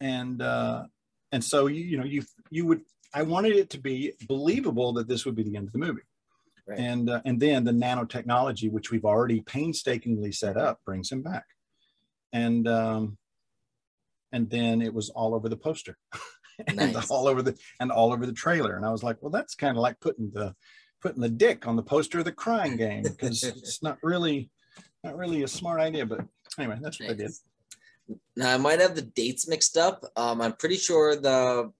and 0.00 0.40
uh 0.40 0.84
and 1.32 1.42
so 1.42 1.66
you 1.66 1.82
you 1.82 1.96
know 1.98 2.04
you 2.04 2.22
you 2.50 2.66
would 2.66 2.82
i 3.14 3.22
wanted 3.22 3.56
it 3.56 3.70
to 3.70 3.78
be 3.78 4.12
believable 4.26 4.92
that 4.92 5.08
this 5.08 5.24
would 5.24 5.34
be 5.34 5.42
the 5.42 5.56
end 5.56 5.66
of 5.66 5.72
the 5.72 5.78
movie 5.78 6.02
Right. 6.66 6.80
and 6.80 7.08
uh, 7.08 7.22
and 7.24 7.40
then 7.40 7.64
the 7.64 7.72
nanotechnology 7.72 8.70
which 8.70 8.90
we've 8.90 9.06
already 9.06 9.40
painstakingly 9.40 10.32
set 10.32 10.58
up 10.58 10.80
brings 10.84 11.10
him 11.10 11.22
back 11.22 11.46
and 12.34 12.68
um 12.68 13.16
and 14.32 14.50
then 14.50 14.82
it 14.82 14.92
was 14.92 15.08
all 15.08 15.34
over 15.34 15.48
the 15.48 15.56
poster 15.56 15.96
and 16.66 16.76
Nice. 16.76 17.10
all 17.10 17.26
over 17.26 17.40
the 17.40 17.56
and 17.80 17.90
all 17.90 18.12
over 18.12 18.26
the 18.26 18.34
trailer 18.34 18.76
and 18.76 18.84
i 18.84 18.90
was 18.90 19.02
like 19.02 19.16
well 19.22 19.30
that's 19.30 19.54
kind 19.54 19.78
of 19.78 19.80
like 19.82 19.98
putting 20.00 20.30
the 20.34 20.54
putting 21.00 21.22
the 21.22 21.28
dick 21.30 21.66
on 21.66 21.74
the 21.76 21.82
poster 21.82 22.18
of 22.18 22.26
the 22.26 22.32
crying 22.32 22.76
game 22.76 23.02
because 23.02 23.42
it's 23.44 23.82
not 23.82 23.96
really 24.02 24.50
not 25.02 25.16
really 25.16 25.44
a 25.44 25.48
smart 25.48 25.80
idea 25.80 26.04
but 26.04 26.20
anyway 26.58 26.76
that's 26.82 27.00
what 27.00 27.08
i 27.08 27.14
did 27.14 27.32
Now 28.36 28.52
I 28.54 28.58
might 28.58 28.80
have 28.80 28.94
the 28.94 29.02
dates 29.02 29.46
mixed 29.48 29.76
up. 29.76 30.04
Um, 30.16 30.40
I'm 30.42 30.54
pretty 30.54 30.76
sure 30.76 31.16
the 31.16 31.72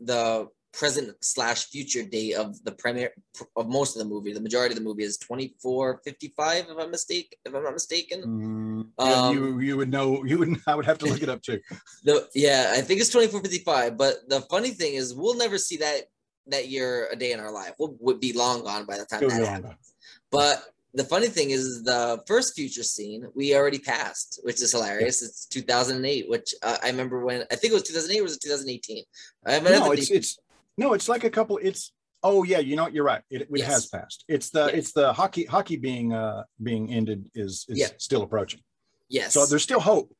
the 0.00 0.48
present 0.78 1.14
slash 1.24 1.66
future 1.66 2.02
date 2.02 2.34
of 2.34 2.62
the 2.64 2.72
premiere 2.72 3.12
of 3.56 3.68
most 3.68 3.96
of 3.96 4.02
the 4.02 4.08
movie, 4.08 4.32
the 4.32 4.40
majority 4.40 4.72
of 4.72 4.78
the 4.78 4.84
movie 4.84 5.04
is 5.04 5.16
2455, 5.18 6.66
if 6.70 6.78
I'm 6.78 6.90
mistake, 6.90 7.36
if 7.44 7.54
I'm 7.54 7.62
not 7.62 7.72
mistaken. 7.72 8.22
Mm, 8.22 8.86
yeah, 8.98 9.20
Um, 9.22 9.34
you 9.34 9.60
you 9.60 9.76
would 9.76 9.90
know 9.90 10.24
you 10.24 10.38
would 10.38 10.56
I 10.66 10.74
would 10.74 10.86
have 10.86 10.98
to 10.98 11.06
look 11.06 11.22
it 11.22 11.28
up 11.28 11.42
too. 11.42 11.60
The 12.04 12.28
yeah, 12.34 12.72
I 12.74 12.80
think 12.80 13.00
it's 13.00 13.10
2455. 13.10 13.96
But 13.96 14.28
the 14.28 14.40
funny 14.42 14.70
thing 14.70 14.94
is, 14.94 15.14
we'll 15.14 15.36
never 15.36 15.58
see 15.58 15.78
that 15.78 16.02
that 16.48 16.68
year 16.68 17.08
a 17.10 17.16
day 17.16 17.32
in 17.32 17.40
our 17.40 17.52
life. 17.52 17.74
We'll 17.78 17.96
would 18.00 18.20
be 18.20 18.32
long 18.32 18.64
gone 18.64 18.84
by 18.84 18.98
the 18.98 19.06
time 19.06 19.28
that 19.28 19.46
happens. 19.46 19.94
But 20.30 20.64
the 20.94 21.04
funny 21.04 21.26
thing 21.26 21.50
is, 21.50 21.82
the 21.82 22.22
first 22.26 22.54
future 22.54 22.84
scene 22.84 23.26
we 23.34 23.56
already 23.56 23.80
passed, 23.80 24.40
which 24.44 24.62
is 24.62 24.70
hilarious. 24.70 25.22
It's 25.22 25.46
2008, 25.46 26.30
which 26.30 26.54
uh, 26.62 26.76
I 26.82 26.86
remember 26.88 27.24
when 27.24 27.42
I 27.50 27.56
think 27.56 27.72
it 27.72 27.74
was 27.74 27.82
2008 27.82 28.20
or 28.20 28.22
was 28.22 28.36
it 28.36 28.42
2018? 28.42 29.04
I 29.46 29.58
No, 29.60 29.90
it's 29.90 30.10
it's 30.10 30.38
no, 30.76 30.92
it's 30.94 31.08
like 31.08 31.24
a 31.24 31.30
couple. 31.30 31.58
It's 31.62 31.92
oh 32.22 32.42
yeah, 32.42 32.58
you 32.58 32.76
know 32.76 32.84
what? 32.84 32.92
You're 32.94 33.04
right. 33.04 33.22
It, 33.30 33.42
it 33.42 33.48
Yes. 33.52 33.66
has 33.68 33.86
passed. 33.86 34.24
It's 34.28 34.50
the 34.50 34.66
Yes. 34.66 34.74
it's 34.74 34.92
the 34.92 35.12
hockey 35.12 35.44
hockey 35.44 35.76
being 35.76 36.12
uh 36.12 36.44
being 36.62 36.90
ended 36.92 37.30
is 37.34 37.64
is 37.68 37.92
still 37.98 38.22
approaching. 38.22 38.60
yes. 39.08 39.32
So 39.34 39.46
there's 39.46 39.62
still 39.62 39.80
hope. 39.80 40.12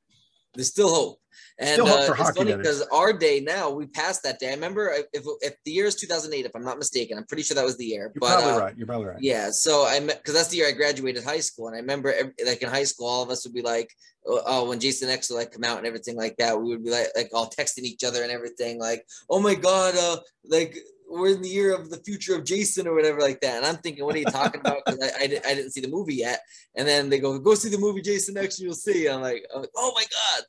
There's 0.55 0.69
still 0.69 0.93
hope. 0.95 1.19
And 1.59 1.83
uh, 1.83 2.15
it's 2.19 2.37
funny 2.37 2.55
because 2.55 2.83
our 2.93 3.13
day 3.13 3.41
now, 3.41 3.71
we 3.71 3.87
passed 3.87 4.23
that 4.25 4.39
day. 4.39 4.49
I 4.49 4.55
remember 4.55 4.91
if, 4.91 5.07
if, 5.13 5.25
if 5.41 5.55
the 5.65 5.71
year 5.71 5.87
is 5.87 5.95
2008, 5.95 6.47
if 6.47 6.55
I'm 6.55 6.65
not 6.65 6.79
mistaken, 6.79 7.17
I'm 7.17 7.27
pretty 7.27 7.43
sure 7.43 7.55
that 7.55 7.65
was 7.65 7.77
the 7.77 7.85
year. 7.85 8.13
You're 8.15 8.21
but 8.21 8.41
probably 8.41 8.53
uh, 8.53 8.59
right. 8.59 8.77
You're 8.77 8.87
probably 8.87 9.07
right. 9.07 9.21
Yeah, 9.21 9.51
so 9.51 9.83
I 9.83 10.01
because 10.01 10.35
that's 10.35 10.49
the 10.49 10.59
year 10.59 10.69
I 10.69 10.73
graduated 10.73 11.25
high 11.25 11.41
school, 11.41 11.69
and 11.69 11.77
I 11.77 11.81
remember 11.81 12.13
ev- 12.13 12.33
like 12.45 12.63
in 12.63 12.69
high 12.69 12.85
school, 12.85 13.07
all 13.07 13.23
of 13.23 13.31
us 13.31 13.45
would 13.45 13.55
be 13.55 13.63
like, 13.63 13.93
oh, 14.27 14.43
oh, 14.47 14.69
when 14.69 14.81
Jason 14.81 15.11
X 15.11 15.31
would 15.31 15.37
like 15.37 15.53
come 15.53 15.65
out 15.65 15.79
and 15.79 15.87
everything 15.87 16.17
like 16.17 16.37
that, 16.39 16.61
we 16.61 16.69
would 16.69 16.85
be 16.85 16.91
like 16.91 17.09
like 17.17 17.31
all 17.33 17.51
texting 17.51 17.83
each 17.83 18.05
other 18.05 18.23
and 18.23 18.33
everything, 18.33 18.79
like, 18.79 19.07
oh 19.31 19.41
my 19.41 19.55
god, 19.55 19.97
uh, 19.97 20.17
like 20.45 20.77
we're 21.09 21.35
in 21.35 21.43
the 21.43 21.49
year 21.49 21.75
of 21.75 21.91
the 21.91 21.99
future 21.99 22.35
of 22.35 22.45
Jason 22.45 22.89
or 22.89 22.95
whatever 22.95 23.21
like 23.21 23.41
that, 23.41 23.59
and 23.59 23.67
I'm 23.67 23.77
thinking, 23.77 24.05
what 24.05 24.17
are 24.17 24.19
you 24.19 24.25
talking 24.25 24.61
about? 24.61 24.79
Because 24.85 25.01
I, 25.01 25.23
I, 25.23 25.25
I 25.25 25.55
didn't 25.55 25.71
see 25.71 25.81
the 25.81 25.89
movie 25.89 26.17
yet, 26.17 26.41
and 26.75 26.87
then 26.87 27.09
they 27.09 27.19
go, 27.19 27.39
go 27.39 27.55
see 27.55 27.69
the 27.69 27.79
movie 27.79 28.03
Jason 28.03 28.37
X, 28.37 28.59
and 28.59 28.67
you'll 28.67 28.75
see. 28.75 29.09
I'm 29.09 29.17
I'm 29.17 29.23
like, 29.23 29.47
oh 29.77 29.93
my 29.95 30.03
god. 30.03 30.45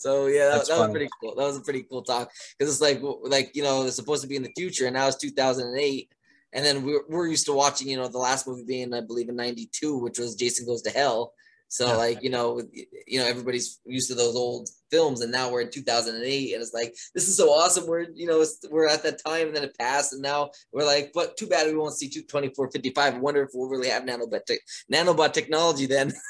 So 0.00 0.26
yeah, 0.26 0.48
that, 0.48 0.66
that 0.66 0.78
was 0.78 0.90
pretty 0.90 1.10
cool. 1.20 1.34
That 1.34 1.44
was 1.44 1.58
a 1.58 1.60
pretty 1.60 1.82
cool 1.82 2.00
talk. 2.02 2.32
Because 2.58 2.72
it's 2.72 2.80
like 2.80 3.00
like 3.22 3.54
you 3.54 3.62
know 3.62 3.84
it's 3.84 3.96
supposed 3.96 4.22
to 4.22 4.28
be 4.28 4.36
in 4.36 4.42
the 4.42 4.52
future, 4.56 4.86
and 4.86 4.94
now 4.94 5.06
it's 5.06 5.16
2008 5.16 6.10
and 6.52 6.64
then 6.64 6.82
we're, 6.82 7.02
we're 7.08 7.28
used 7.28 7.46
to 7.46 7.52
watching 7.52 7.88
you 7.88 7.96
know 7.96 8.08
the 8.08 8.18
last 8.18 8.46
movie 8.46 8.64
being 8.64 8.92
i 8.92 9.00
believe 9.00 9.28
in 9.28 9.36
92 9.36 9.96
which 9.98 10.18
was 10.18 10.34
jason 10.34 10.66
goes 10.66 10.82
to 10.82 10.90
hell 10.90 11.32
so 11.72 11.86
Yeah. 11.86 11.96
like 12.04 12.22
you 12.24 12.30
know 12.30 12.60
you 13.06 13.18
know 13.20 13.26
everybody's 13.26 13.80
used 13.86 14.08
to 14.10 14.16
those 14.16 14.34
old 14.36 14.68
films 14.90 15.20
and 15.22 15.30
now 15.30 15.50
we're 15.50 15.60
in 15.62 15.70
2008 15.70 16.52
and 16.52 16.60
it's 16.62 16.74
like 16.74 16.92
this 17.14 17.28
is 17.28 17.36
so 17.36 17.46
awesome 17.50 17.86
we're 17.86 18.06
you 18.14 18.26
know 18.26 18.44
we're 18.72 18.88
at 18.88 19.02
that 19.04 19.22
time 19.24 19.46
and 19.46 19.54
then 19.56 19.62
it 19.62 19.78
passed 19.78 20.12
and 20.12 20.20
now 20.20 20.50
we're 20.72 20.84
like 20.84 21.12
but 21.14 21.36
too 21.36 21.46
bad 21.46 21.66
we 21.68 21.76
won't 21.76 21.96
see 21.96 22.08
2455 22.08 23.14
i 23.14 23.18
wonder 23.18 23.42
if 23.44 23.50
we'll 23.54 23.68
really 23.70 23.88
have 23.88 24.02
nanobot, 24.02 24.44
tech 24.46 24.58
nanobot 24.92 25.32
technology 25.32 25.86
then 25.86 26.12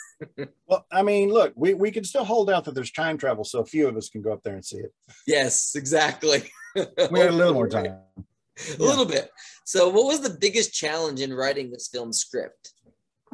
Well, 0.66 0.84
I 0.92 1.00
mean, 1.02 1.30
look, 1.30 1.54
we, 1.56 1.72
we 1.72 1.90
can 1.90 2.04
still 2.04 2.26
hold 2.26 2.50
out 2.50 2.66
that 2.66 2.74
there's 2.74 2.90
time 2.92 3.16
travel, 3.16 3.42
so 3.42 3.60
a 3.60 3.64
few 3.64 3.88
of 3.88 3.96
us 3.96 4.10
can 4.10 4.20
go 4.20 4.34
up 4.34 4.42
there 4.42 4.52
and 4.52 4.62
see 4.62 4.76
it. 4.76 4.92
yes 5.26 5.74
exactly 5.74 6.42
We 6.76 7.20
had 7.20 7.30
a 7.30 7.40
little 7.40 7.54
more 7.54 7.68
time. 7.68 7.86
a 7.86 8.82
little 8.82 9.06
bit 9.06 9.30
so 9.64 9.88
what 9.88 10.04
was 10.04 10.20
the 10.20 10.36
biggest 10.38 10.74
challenge 10.74 11.20
in 11.22 11.32
writing 11.32 11.70
this 11.70 11.88
film 11.88 12.12
script 12.12 12.74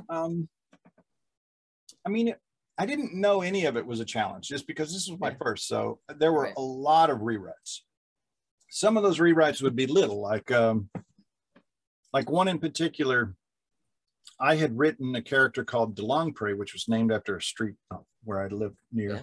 Um, 0.08 0.48
I 2.06 2.08
mean, 2.08 2.34
I 2.78 2.86
didn't 2.86 3.14
know 3.14 3.42
any 3.42 3.64
of 3.64 3.76
it 3.76 3.84
was 3.84 4.00
a 4.00 4.04
challenge 4.04 4.48
just 4.48 4.66
because 4.66 4.92
this 4.92 5.08
was 5.10 5.18
my 5.18 5.34
first. 5.42 5.66
So 5.66 5.98
there 6.18 6.32
were 6.32 6.42
Right. 6.44 6.54
a 6.56 6.60
lot 6.62 7.10
of 7.10 7.18
rewrites. 7.18 7.80
Some 8.70 8.96
of 8.96 9.02
those 9.02 9.18
rewrites 9.18 9.60
would 9.62 9.74
be 9.76 9.86
little, 9.86 10.20
like 10.20 10.50
um, 10.52 10.88
like 12.12 12.30
one 12.30 12.48
in 12.48 12.58
particular. 12.58 13.34
I 14.38 14.56
had 14.56 14.76
written 14.78 15.14
a 15.16 15.22
character 15.22 15.64
called 15.64 15.96
DeLongpre, 15.96 16.56
which 16.56 16.74
was 16.74 16.88
named 16.88 17.10
after 17.10 17.36
a 17.36 17.42
street 17.42 17.74
where 18.24 18.40
I 18.42 18.48
lived 18.48 18.76
near. 18.92 19.14
Yeah. 19.14 19.22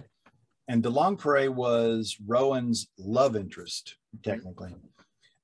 And 0.68 0.82
DeLongpre 0.82 1.50
was 1.50 2.16
Rowan's 2.26 2.88
love 2.98 3.36
interest, 3.36 3.96
technically. 4.22 4.74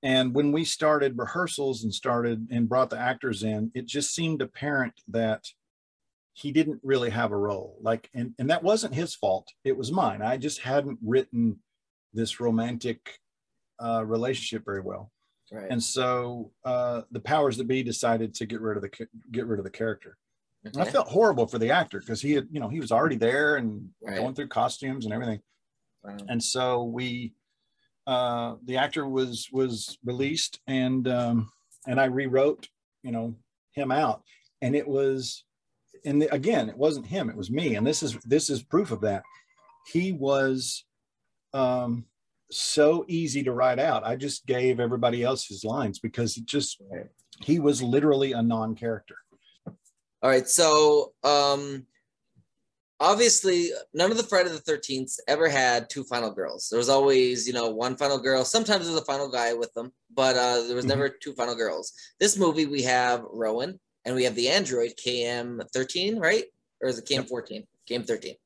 And 0.02 0.34
when 0.34 0.50
we 0.50 0.64
started 0.64 1.18
rehearsals 1.18 1.84
and 1.84 1.94
started 1.94 2.48
and 2.50 2.68
brought 2.68 2.90
the 2.90 2.98
actors 2.98 3.42
in, 3.42 3.70
it 3.74 3.86
just 3.86 4.14
seemed 4.14 4.40
apparent 4.42 4.94
that 5.08 5.44
he 6.32 6.52
didn't 6.52 6.80
really 6.82 7.10
have 7.10 7.32
a 7.32 7.36
role. 7.36 7.76
Like, 7.82 8.08
and, 8.14 8.34
and 8.38 8.50
that 8.50 8.62
wasn't 8.62 8.94
his 8.94 9.14
fault. 9.14 9.48
It 9.64 9.76
was 9.76 9.90
mine. 9.92 10.22
I 10.22 10.36
just 10.36 10.60
hadn't 10.60 10.98
written 11.02 11.58
this 12.12 12.40
romantic 12.40 13.18
uh, 13.82 14.04
relationship 14.04 14.64
very 14.64 14.80
well. 14.80 15.10
right 15.52 15.70
And 15.70 15.82
so 15.82 16.52
uh, 16.64 17.02
the 17.10 17.20
powers 17.20 17.56
that 17.56 17.66
be 17.68 17.82
decided 17.82 18.34
to 18.34 18.46
get 18.46 18.60
rid 18.60 18.76
of 18.76 18.82
the 18.82 19.06
get 19.30 19.46
rid 19.46 19.58
of 19.58 19.64
the 19.64 19.70
character. 19.70 20.16
And 20.64 20.76
I 20.76 20.84
felt 20.84 21.08
horrible 21.08 21.46
for 21.46 21.58
the 21.58 21.70
actor 21.70 22.00
because 22.00 22.20
he 22.20 22.32
had, 22.32 22.46
you 22.52 22.60
know, 22.60 22.68
he 22.68 22.80
was 22.80 22.92
already 22.92 23.16
there 23.16 23.56
and 23.56 23.88
Right. 24.02 24.16
going 24.18 24.34
through 24.34 24.48
costumes 24.48 25.04
and 25.06 25.14
everything. 25.14 25.40
Wow. 26.04 26.16
And 26.28 26.42
so 26.42 26.84
we, 26.84 27.32
uh, 28.06 28.56
the 28.64 28.76
actor 28.76 29.06
was 29.08 29.48
was 29.52 29.98
released, 30.04 30.60
and 30.66 31.06
um, 31.08 31.50
and 31.86 31.98
I 32.00 32.06
rewrote, 32.06 32.68
you 33.02 33.10
know, 33.12 33.34
him 33.72 33.90
out, 33.90 34.22
and 34.60 34.74
it 34.76 34.86
was, 34.86 35.44
and 36.04 36.26
again, 36.30 36.68
it 36.68 36.76
wasn't 36.76 37.06
him, 37.06 37.30
it 37.30 37.36
was 37.36 37.50
me, 37.50 37.74
and 37.76 37.86
this 37.86 38.02
is 38.02 38.16
this 38.24 38.50
is 38.50 38.62
proof 38.62 38.90
of 38.90 39.00
that. 39.02 39.22
He 39.92 40.12
was, 40.12 40.84
um, 41.52 42.04
so 42.52 43.04
easy 43.08 43.42
to 43.44 43.52
write 43.52 43.78
out. 43.78 44.04
I 44.04 44.16
just 44.16 44.44
gave 44.44 44.80
everybody 44.80 45.22
else 45.22 45.46
his 45.46 45.64
lines 45.64 45.98
because 46.00 46.36
it 46.36 46.46
just 46.46 46.82
he 47.42 47.60
was 47.60 47.80
literally 47.80 48.32
a 48.32 48.42
non-character. 48.42 49.14
All 50.22 50.28
right. 50.28 50.48
So, 50.48 51.12
um, 51.24 51.86
obviously, 52.98 53.70
none 53.94 54.10
of 54.10 54.16
the 54.16 54.24
Friday 54.24 54.50
the 54.50 54.58
Thirteenth 54.58 55.12
ever 55.28 55.48
had 55.48 55.88
two 55.88 56.04
final 56.04 56.30
girls. 56.32 56.68
There 56.68 56.78
was 56.78 56.88
always, 56.88 57.46
you 57.46 57.52
know, 57.52 57.70
one 57.70 57.96
final 57.96 58.18
girl. 58.18 58.44
Sometimes 58.44 58.86
there's 58.86 59.00
a 59.00 59.04
final 59.04 59.30
guy 59.30 59.54
with 59.54 59.72
them, 59.74 59.92
but 60.14 60.36
uh, 60.36 60.62
there 60.66 60.76
was 60.76 60.84
Mhm. 60.84 60.88
never 60.88 61.08
two 61.08 61.32
final 61.34 61.54
girls. 61.54 61.92
This 62.18 62.36
movie, 62.36 62.66
we 62.66 62.82
have 62.82 63.22
Rowan 63.30 63.80
and 64.04 64.14
we 64.14 64.24
have 64.24 64.34
the 64.34 64.48
android 64.48 64.92
KM13, 65.04 66.20
right? 66.20 66.44
Or 66.82 66.88
is 66.88 66.98
it 66.98 67.06
KM14? 67.06 67.66
KM13. 67.88 68.36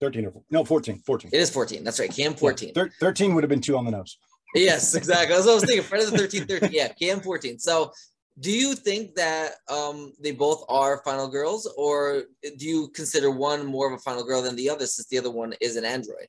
13 0.00 0.26
or 0.26 0.32
no 0.50 0.64
14 0.64 1.02
14 1.04 1.30
It 1.32 1.38
is 1.38 1.50
14. 1.50 1.82
That's 1.82 1.98
right. 1.98 2.10
KM14. 2.10 2.66
Yeah, 2.68 2.72
thir- 2.72 2.92
13 3.00 3.34
would 3.34 3.42
have 3.42 3.48
been 3.48 3.60
two 3.60 3.76
on 3.76 3.84
the 3.84 3.90
nose 3.90 4.16
yes, 4.54 4.94
exactly. 4.94 5.34
That's 5.34 5.46
what 5.46 5.52
I 5.52 5.54
was 5.56 5.64
thinking. 5.64 5.82
Friday 5.82 6.04
the 6.06 6.16
13th, 6.16 6.48
13. 6.48 6.70
Yeah, 6.72 6.92
KM14. 7.00 7.60
So 7.60 7.92
do 8.40 8.50
you 8.50 8.74
think 8.74 9.14
that 9.16 9.52
um, 9.68 10.12
they 10.20 10.30
both 10.30 10.64
are 10.68 11.02
final 11.04 11.28
girls, 11.28 11.66
or 11.76 12.24
do 12.56 12.66
you 12.66 12.88
consider 12.88 13.30
one 13.30 13.66
more 13.66 13.88
of 13.88 13.92
a 13.92 14.02
final 14.02 14.24
girl 14.24 14.42
than 14.42 14.56
the 14.56 14.70
other 14.70 14.86
since 14.86 15.08
the 15.08 15.18
other 15.18 15.30
one 15.30 15.54
is 15.60 15.76
an 15.76 15.84
android? 15.84 16.28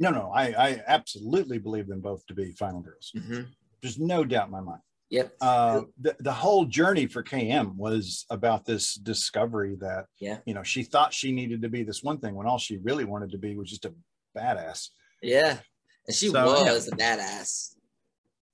No, 0.00 0.10
no, 0.10 0.30
I, 0.32 0.44
I 0.50 0.82
absolutely 0.86 1.58
believe 1.58 1.88
them 1.88 2.00
both 2.00 2.24
to 2.26 2.34
be 2.34 2.52
final 2.52 2.80
girls. 2.80 3.10
Mm-hmm. 3.16 3.42
There's 3.82 3.98
no 3.98 4.24
doubt 4.24 4.46
in 4.46 4.52
my 4.52 4.60
mind. 4.60 4.80
Yep. 5.10 5.32
Uh, 5.40 5.82
the, 6.00 6.14
the 6.20 6.32
whole 6.32 6.66
journey 6.66 7.06
for 7.06 7.22
KM 7.22 7.74
was 7.76 8.26
about 8.28 8.64
this 8.66 8.94
discovery 8.94 9.76
that, 9.80 10.04
Yeah. 10.20 10.38
you 10.44 10.52
know, 10.54 10.62
she 10.62 10.82
thought 10.82 11.14
she 11.14 11.32
needed 11.32 11.62
to 11.62 11.68
be 11.70 11.82
this 11.82 12.02
one 12.02 12.18
thing 12.18 12.34
when 12.34 12.46
all 12.46 12.58
she 12.58 12.76
really 12.78 13.04
wanted 13.04 13.30
to 13.30 13.38
be 13.38 13.56
was 13.56 13.70
just 13.70 13.86
a 13.86 13.94
badass. 14.36 14.88
Yeah. 15.22 15.58
And 16.06 16.14
she 16.14 16.28
So, 16.28 16.44
was 16.44 16.88
a 16.88 16.96
badass. 16.96 17.74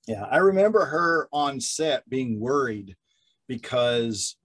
Yeah, 0.07 0.23
I 0.23 0.37
remember 0.37 0.85
her 0.85 1.27
on 1.33 1.59
set 1.59 2.07
being 2.09 2.39
worried 2.39 2.95
because 3.47 4.37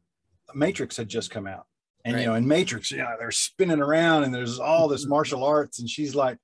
Matrix 0.54 0.96
had 0.96 1.08
just 1.08 1.30
come 1.30 1.46
out. 1.46 1.66
And 2.04 2.18
you 2.18 2.26
know, 2.26 2.34
in 2.34 2.48
Matrix, 2.48 2.90
you 2.90 2.98
know, 2.98 3.14
they're 3.18 3.30
spinning 3.30 3.80
around 3.80 4.24
and 4.24 4.34
there's 4.34 4.58
all 4.58 4.88
this 4.88 5.06
martial 5.08 5.44
arts, 5.44 5.80
and 5.80 5.88
she's 5.88 6.14
like, 6.14 6.38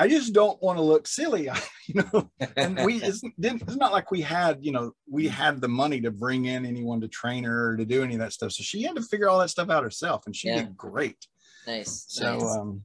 I 0.00 0.08
just 0.08 0.32
don't 0.32 0.60
want 0.62 0.78
to 0.78 0.82
look 0.82 1.06
silly, 1.06 1.48
you 1.86 2.02
know. 2.02 2.30
And 2.56 2.78
we 2.84 2.94
it's, 3.02 3.20
didn't, 3.38 3.62
it's 3.62 3.76
not 3.76 3.92
like 3.92 4.10
we 4.10 4.22
had, 4.22 4.58
you 4.64 4.72
know, 4.72 4.92
we 5.08 5.28
had 5.28 5.60
the 5.60 5.68
money 5.68 6.00
to 6.00 6.10
bring 6.10 6.46
in 6.46 6.64
anyone 6.64 7.02
to 7.02 7.08
train 7.08 7.44
her 7.44 7.72
or 7.72 7.76
to 7.76 7.84
do 7.84 8.02
any 8.02 8.14
of 8.14 8.20
that 8.20 8.32
stuff. 8.32 8.52
So 8.52 8.62
she 8.62 8.82
had 8.82 8.96
to 8.96 9.02
figure 9.02 9.28
all 9.28 9.38
that 9.40 9.50
stuff 9.50 9.68
out 9.68 9.84
herself, 9.84 10.22
and 10.24 10.34
she 10.34 10.48
Yeah. 10.48 10.62
did 10.62 10.76
great. 10.76 11.26
nice. 11.66 12.06
So, 12.08 12.38
nice. 12.38 12.56
um, 12.56 12.84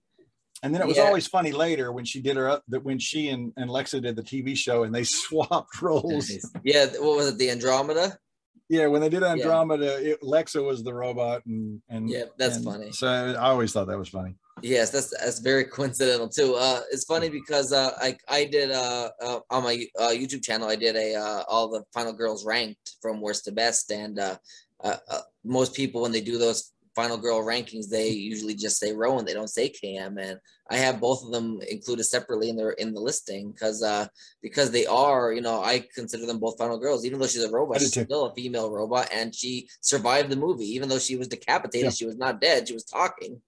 and 0.61 0.75
then 0.75 0.81
it 0.81 0.87
was 0.87 0.97
Yeah. 0.97 1.03
always 1.03 1.25
funny 1.27 1.53
later 1.53 1.93
when 1.93 2.03
she 2.03 2.21
did 2.21 2.35
her 2.35 2.49
up 2.49 2.63
that 2.67 2.83
when 2.83 2.99
she 2.99 3.29
and, 3.29 3.53
and 3.55 3.69
Lexa 3.69 4.01
did 4.01 4.17
the 4.17 4.23
TV 4.23 4.57
show 4.57 4.83
and 4.83 4.93
they 4.93 5.03
swapped 5.21 5.81
roles. 5.81 6.29
Nice. 6.29 6.51
Yeah. 6.65 6.87
What 6.99 7.15
was 7.15 7.27
it? 7.29 7.37
The 7.37 7.49
Andromeda? 7.51 8.19
Yeah, 8.67 8.87
when 8.87 8.99
they 8.99 9.09
did 9.09 9.23
Andromeda, 9.23 10.11
it, 10.11 10.21
Lexa 10.21 10.65
was 10.65 10.83
the 10.83 10.93
robot, 10.93 11.45
and 11.45 11.81
and 11.87 12.09
Yeah, 12.09 12.23
that's 12.37 12.57
and 12.57 12.65
funny. 12.65 12.91
So 12.91 13.07
I 13.07 13.49
always 13.51 13.71
thought 13.71 13.87
that 13.87 13.97
was 13.97 14.09
funny. 14.09 14.35
Yes, 14.61 14.89
that's 14.89 15.09
that's 15.19 15.39
very 15.39 15.65
coincidental 15.77 16.29
too. 16.29 16.55
Uh, 16.55 16.81
it's 16.91 17.05
funny 17.05 17.29
because 17.29 17.73
uh, 17.73 17.91
I 17.99 18.17
I 18.27 18.45
did 18.45 18.71
uh, 18.71 19.11
uh 19.21 19.39
on 19.49 19.63
my 19.63 19.85
uh, 19.99 20.09
YouTube 20.09 20.43
channel 20.43 20.69
I 20.69 20.75
did 20.75 20.95
a 20.95 21.15
uh, 21.15 21.43
all 21.47 21.69
the 21.69 21.83
final 21.93 22.13
girls 22.13 22.45
ranked 22.45 22.95
from 23.01 23.21
worst 23.21 23.45
to 23.45 23.51
best, 23.51 23.91
and 23.91 24.17
uh, 24.19 24.37
uh, 24.83 24.97
uh, 25.09 25.21
most 25.43 25.73
people 25.75 26.01
when 26.01 26.11
they 26.11 26.21
do 26.21 26.37
those 26.37 26.71
final 26.95 27.17
girl 27.17 27.43
rankings 27.43 27.89
they 27.89 28.07
usually 28.07 28.55
just 28.55 28.79
say 28.79 28.93
Rowan, 28.93 29.25
they 29.25 29.33
don't 29.33 29.49
say 29.49 29.69
KM, 29.69 30.17
and 30.17 30.39
I 30.71 30.77
have 30.77 31.01
both 31.01 31.25
of 31.25 31.31
them 31.31 31.59
included 31.69 32.05
separately 32.05 32.49
in 32.49 32.55
their 32.55 32.71
in 32.71 32.93
the 32.93 33.01
listing 33.01 33.51
because 33.51 33.83
uh 33.83 34.07
because 34.41 34.71
they 34.71 34.85
are 34.85 35.33
you 35.33 35.41
know 35.41 35.61
I 35.61 35.85
consider 35.93 36.25
them 36.25 36.39
both 36.39 36.57
final 36.57 36.79
girls, 36.79 37.05
even 37.05 37.19
though 37.19 37.27
she's 37.27 37.43
a 37.43 37.51
robot, 37.51 37.81
she's 37.81 37.91
too. 37.91 38.05
still 38.05 38.27
a 38.27 38.33
female 38.33 38.71
robot, 38.71 39.09
and 39.11 39.35
she 39.35 39.67
survived 39.81 40.29
the 40.29 40.37
movie, 40.37 40.73
even 40.73 40.87
though 40.87 40.99
she 40.99 41.17
was 41.17 41.27
decapitated, 41.27 41.87
Yeah. 41.87 41.89
she 41.91 42.05
was 42.05 42.17
not 42.17 42.39
dead, 42.39 42.69
she 42.69 42.73
was 42.73 42.85
talking. 42.85 43.41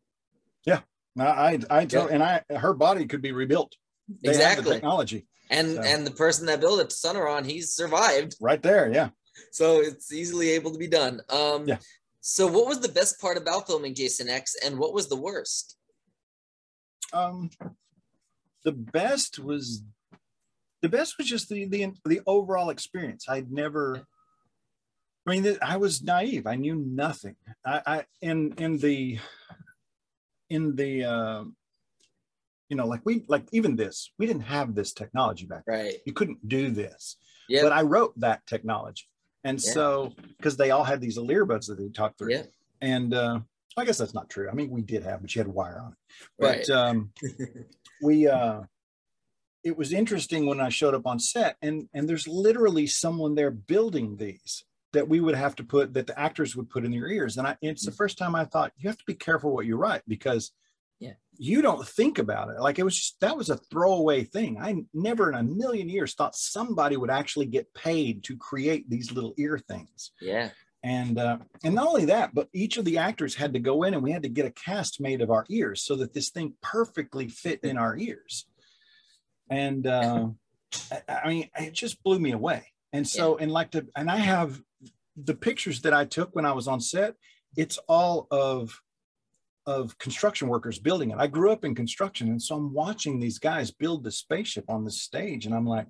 No, 0.66 0.82
I 1.20 1.60
I 1.70 1.86
told, 1.86 2.10
Yeah. 2.10 2.16
and 2.16 2.24
I 2.24 2.44
her 2.58 2.74
body 2.74 3.06
could 3.08 3.22
be 3.22 3.32
rebuilt. 3.32 3.76
They 4.24 4.30
Exactly. 4.30 4.74
technology 4.74 5.28
and 5.50 5.76
So- 5.76 5.82
and 5.82 6.06
the 6.08 6.12
person 6.12 6.46
that 6.48 6.60
built 6.60 6.80
it, 6.80 6.90
Tsunaron, 6.90 7.46
he's 7.46 7.74
survived, 7.74 8.36
right 8.40 8.62
there. 8.62 8.92
Yeah. 8.92 9.10
so 9.52 9.82
it's 9.82 10.12
easily 10.12 10.50
able 10.52 10.72
to 10.72 10.80
be 10.80 10.88
done. 10.88 11.22
Um, 11.30 11.68
Yeah. 11.68 11.80
So, 12.22 12.46
what 12.48 12.68
was 12.68 12.82
the 12.82 12.90
best 12.90 13.22
part 13.22 13.38
about 13.38 13.68
filming 13.68 13.94
Jason 13.96 14.28
X, 14.28 14.56
and 14.64 14.78
what 14.78 14.94
was 14.94 15.08
the 15.08 15.16
worst? 15.16 15.78
Um, 17.14 17.50
the 18.66 18.74
best 18.74 19.40
was 19.40 19.84
the 20.82 20.90
best 20.90 21.18
was 21.18 21.28
just 21.28 21.48
the 21.50 21.66
the 21.66 21.94
the 22.06 22.22
overall 22.28 22.70
experience. 22.70 23.30
I'd 23.30 23.52
never. 23.52 24.06
I 25.26 25.30
mean, 25.32 25.58
I 25.62 25.78
was 25.78 26.02
naive. 26.04 26.48
I 26.48 26.56
knew 26.56 26.76
nothing. 26.76 27.36
I, 27.66 27.82
I 27.86 28.06
in 28.22 28.54
in 28.58 28.78
the 28.78 29.20
in 30.50 30.76
the 30.76 31.04
um, 31.04 31.56
you 32.70 32.76
know, 32.76 32.86
like 32.88 33.02
we 33.06 33.24
like 33.28 33.46
even 33.52 33.76
this, 33.76 34.12
we 34.20 34.26
didn't 34.28 34.44
have 34.44 34.76
this 34.76 34.94
technology 34.94 35.46
back 35.46 35.64
then. 35.66 35.76
Right. 35.86 35.96
You 36.06 36.14
couldn't 36.14 36.48
do 36.48 36.70
this. 36.70 37.16
Yeah. 37.48 37.64
But 37.64 37.72
I 37.72 37.82
wrote 37.84 38.14
that 38.20 38.46
technology. 38.46 39.06
And 39.44 39.64
Yeah. 39.64 39.72
so 39.72 40.14
because 40.38 40.58
they 40.58 40.72
all 40.72 40.84
had 40.84 41.00
these 41.00 41.18
earbuds 41.18 41.68
that 41.68 41.78
they 41.80 41.90
talked 41.90 42.18
through. 42.18 42.32
Yeah. 42.32 42.44
And 42.82 43.14
uh 43.14 43.40
I 43.78 43.86
guess 43.86 44.00
that's 44.00 44.14
not 44.16 44.30
true. 44.30 44.50
I 44.50 44.54
mean, 44.54 44.70
we 44.72 44.82
did 44.82 45.04
have, 45.04 45.22
but 45.22 45.34
you 45.36 45.40
had 45.40 45.48
wire 45.48 45.80
on 45.86 45.92
it. 45.94 45.98
But 46.40 46.48
Right. 46.58 46.70
um 46.70 47.12
we 48.02 48.28
uh 48.28 48.64
it 49.64 49.78
was 49.78 49.92
interesting 49.94 50.46
when 50.46 50.60
I 50.62 50.70
showed 50.70 50.94
up 50.94 51.06
on 51.06 51.20
set 51.20 51.58
and 51.62 51.88
and 51.94 52.08
there's 52.10 52.28
literally 52.28 52.88
someone 52.88 53.36
there 53.36 53.52
building 53.52 54.18
these 54.18 54.66
that 54.94 55.08
we 55.08 55.20
would 55.20 55.36
have 55.36 55.56
to 55.58 55.64
put 55.64 55.94
that 55.94 56.08
the 56.08 56.20
actors 56.20 56.56
would 56.56 56.70
put 56.70 56.86
in 56.86 56.92
their 56.92 57.08
ears. 57.08 57.38
And 57.38 57.48
I 57.48 57.58
it's 57.62 57.86
the 57.86 57.92
first 57.92 58.18
time 58.18 58.36
I 58.36 58.46
thought 58.46 58.72
you 58.78 58.90
have 58.90 58.98
to 58.98 59.06
be 59.06 59.14
careful 59.16 59.54
what 59.54 59.66
you 59.66 59.76
write 59.78 60.02
because 60.08 60.52
Yeah. 61.00 61.14
you 61.38 61.62
don't 61.62 61.88
think 61.88 62.18
about 62.18 62.50
it. 62.50 62.60
Like 62.60 62.80
it 62.80 62.84
was 62.84 62.96
just 62.96 63.20
that 63.20 63.38
was 63.38 63.50
a 63.50 63.58
throwaway 63.58 64.24
thing. 64.24 64.58
I 64.60 64.76
never 64.94 65.30
in 65.30 65.36
a 65.36 65.44
million 65.44 65.90
years 65.90 66.14
thought 66.14 66.36
somebody 66.36 66.98
would 66.98 67.12
actually 67.12 67.48
get 67.48 67.74
paid 67.74 68.24
to 68.24 68.38
create 68.38 68.90
these 68.90 69.12
little 69.12 69.34
ear 69.38 69.60
things 69.60 70.12
yeah. 70.22 70.50
and 70.84 71.20
uh, 71.20 71.38
and 71.64 71.76
not 71.76 71.88
only 71.88 72.06
that 72.06 72.34
but 72.34 72.48
each 72.54 72.78
of 72.78 72.86
the 72.86 72.98
actors 72.98 73.36
had 73.36 73.54
to 73.54 73.60
go 73.60 73.84
in 73.84 73.94
and 73.94 74.04
we 74.04 74.12
had 74.12 74.24
to 74.24 74.30
get 74.30 74.46
a 74.46 74.52
cast 74.52 75.02
made 75.02 75.22
of 75.22 75.30
our 75.30 75.46
ears 75.50 75.82
so 75.82 75.96
that 75.98 76.14
this 76.14 76.30
thing 76.30 76.54
perfectly 76.62 77.28
fit 77.28 77.60
in 77.64 77.78
our 77.78 77.98
ears 77.98 78.48
and 79.50 79.86
uh, 79.86 80.28
I, 80.92 81.02
I 81.24 81.28
mean 81.28 81.50
it 81.60 81.74
just 81.74 82.02
blew 82.04 82.20
me 82.20 82.32
away 82.32 82.64
and 82.94 83.08
so 83.08 83.38
and 83.38 83.52
like 83.52 83.72
the 83.72 83.88
and 83.96 84.10
i 84.10 84.18
have 84.18 84.62
the 85.26 85.34
pictures 85.36 85.82
that 85.82 85.94
i 85.94 86.06
took 86.06 86.36
when 86.36 86.46
i 86.46 86.52
was 86.52 86.68
on 86.68 86.80
set 86.80 87.16
it's 87.56 87.78
all 87.88 88.28
of 88.32 88.82
of 89.66 89.98
construction 89.98 90.48
workers 90.48 90.80
building 90.80 91.12
it 91.12 91.18
i 91.18 91.28
grew 91.28 91.52
up 91.52 91.66
in 91.66 91.76
construction 91.76 92.28
and 92.30 92.42
so 92.42 92.56
i'm 92.56 92.74
watching 92.74 93.20
these 93.20 93.40
guys 93.40 93.72
build 93.72 94.04
the 94.04 94.12
spaceship 94.12 94.66
on 94.70 94.86
the 94.86 94.92
stage 94.92 95.46
and 95.46 95.54
i'm 95.56 95.66
like 95.66 95.88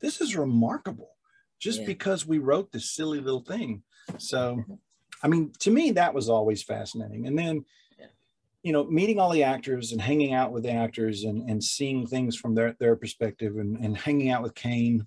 this 0.00 0.20
is 0.20 0.36
remarkable 0.36 1.10
just 1.58 1.80
Yeah. 1.80 1.86
because 1.86 2.26
we 2.26 2.38
wrote 2.38 2.72
this 2.72 2.90
silly 2.90 3.20
little 3.20 3.44
thing 3.44 3.82
so 4.18 4.62
i 5.22 5.28
mean 5.28 5.52
to 5.58 5.70
me 5.70 5.90
that 5.92 6.14
was 6.14 6.28
always 6.28 6.62
fascinating 6.62 7.26
and 7.26 7.38
then 7.38 7.64
Yeah. 7.98 8.06
you 8.62 8.72
know 8.72 8.84
meeting 8.84 9.18
all 9.18 9.30
the 9.30 9.42
actors 9.42 9.92
and 9.92 10.00
hanging 10.00 10.32
out 10.32 10.52
with 10.52 10.62
the 10.62 10.72
actors 10.72 11.24
and, 11.24 11.48
and 11.50 11.62
seeing 11.62 12.06
things 12.06 12.36
from 12.36 12.54
their, 12.54 12.76
their 12.78 12.96
perspective 12.96 13.56
and, 13.56 13.76
and 13.84 13.96
hanging 13.96 14.30
out 14.30 14.42
with 14.42 14.54
kane 14.54 15.06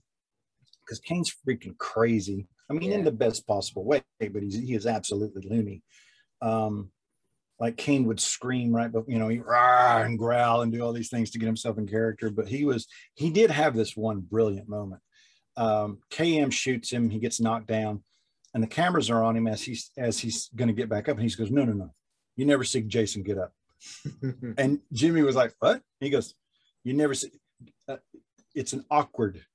because 0.81 0.99
kane's 0.99 1.33
freaking 1.47 1.77
crazy 1.77 2.47
i 2.69 2.73
mean 2.73 2.91
in 2.91 3.04
the 3.04 3.12
best 3.12 3.45
possible 3.47 3.84
way 3.84 4.04
but 4.19 4.43
he's, 4.43 4.56
he 4.56 4.73
is 4.73 4.86
absolutely 4.86 5.47
loony 5.47 5.82
um 6.41 6.89
like 7.60 7.78
Kane 7.78 8.06
would 8.06 8.19
scream 8.19 8.75
right, 8.75 8.91
but 8.91 9.08
you 9.08 9.17
know, 9.17 9.30
he 9.30 9.39
rah 9.39 10.01
and 10.01 10.19
growl 10.19 10.62
and 10.62 10.71
do 10.71 10.82
all 10.82 10.91
these 10.91 11.10
things 11.10 11.32
to 11.32 11.39
get 11.39 11.45
himself 11.45 11.78
in 11.78 11.88
character. 11.88 12.30
But 12.30 12.47
he 12.47 12.65
was, 12.65 12.88
he 13.13 13.30
did 13.30 13.49
have 13.49 13.75
this 13.75 13.95
one 13.95 14.19
brilliant 14.19 14.67
moment. 14.67 15.01
Um, 15.58 15.99
KM 16.12 16.51
shoots 16.51 16.91
him, 16.91 17.10
he 17.10 17.19
gets 17.19 17.39
knocked 17.39 17.67
down, 17.67 18.04
and 18.54 18.62
the 18.62 18.67
cameras 18.67 19.10
are 19.10 19.23
on 19.23 19.38
him 19.38 19.47
as 19.47 19.62
he's 19.62 19.89
as 19.97 20.19
he's 20.19 20.49
going 20.56 20.67
to 20.67 20.73
get 20.73 20.89
back 20.89 21.08
up, 21.08 21.17
and 21.17 21.30
he 21.30 21.36
goes, 21.36 21.51
"No, 21.51 21.63
no, 21.63 21.71
no, 21.71 21.93
you 22.36 22.45
never 22.45 22.63
see 22.63 22.82
Jason 22.82 23.23
get 23.23 23.38
up." 23.38 23.54
And 24.58 24.80
Jimmy 24.91 25.21
was 25.21 25.36
like, 25.36 25.54
"What?" 25.60 25.82
He 25.99 26.10
goes, 26.10 26.34
"You 26.84 26.93
never 26.93 27.13
see." 27.13 27.30
Uh, 27.88 27.97
it's 28.54 28.73
an 28.73 28.84
awkward, 28.91 29.45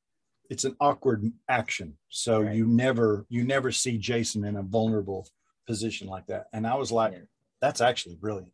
it's 0.50 0.64
an 0.64 0.76
awkward 0.80 1.30
action. 1.48 1.96
So 2.10 2.42
Right. 2.42 2.54
you 2.56 2.66
never 2.66 3.24
you 3.28 3.44
never 3.44 3.70
see 3.72 3.96
Jason 3.96 4.44
in 4.44 4.56
a 4.56 4.62
vulnerable 4.62 5.26
position 5.66 6.08
like 6.08 6.26
that. 6.26 6.46
And 6.52 6.66
I 6.66 6.74
was 6.74 6.90
like, 6.92 7.12
Yeah. 7.12 7.20
that's 7.60 7.80
actually 7.80 8.16
brilliant. 8.16 8.52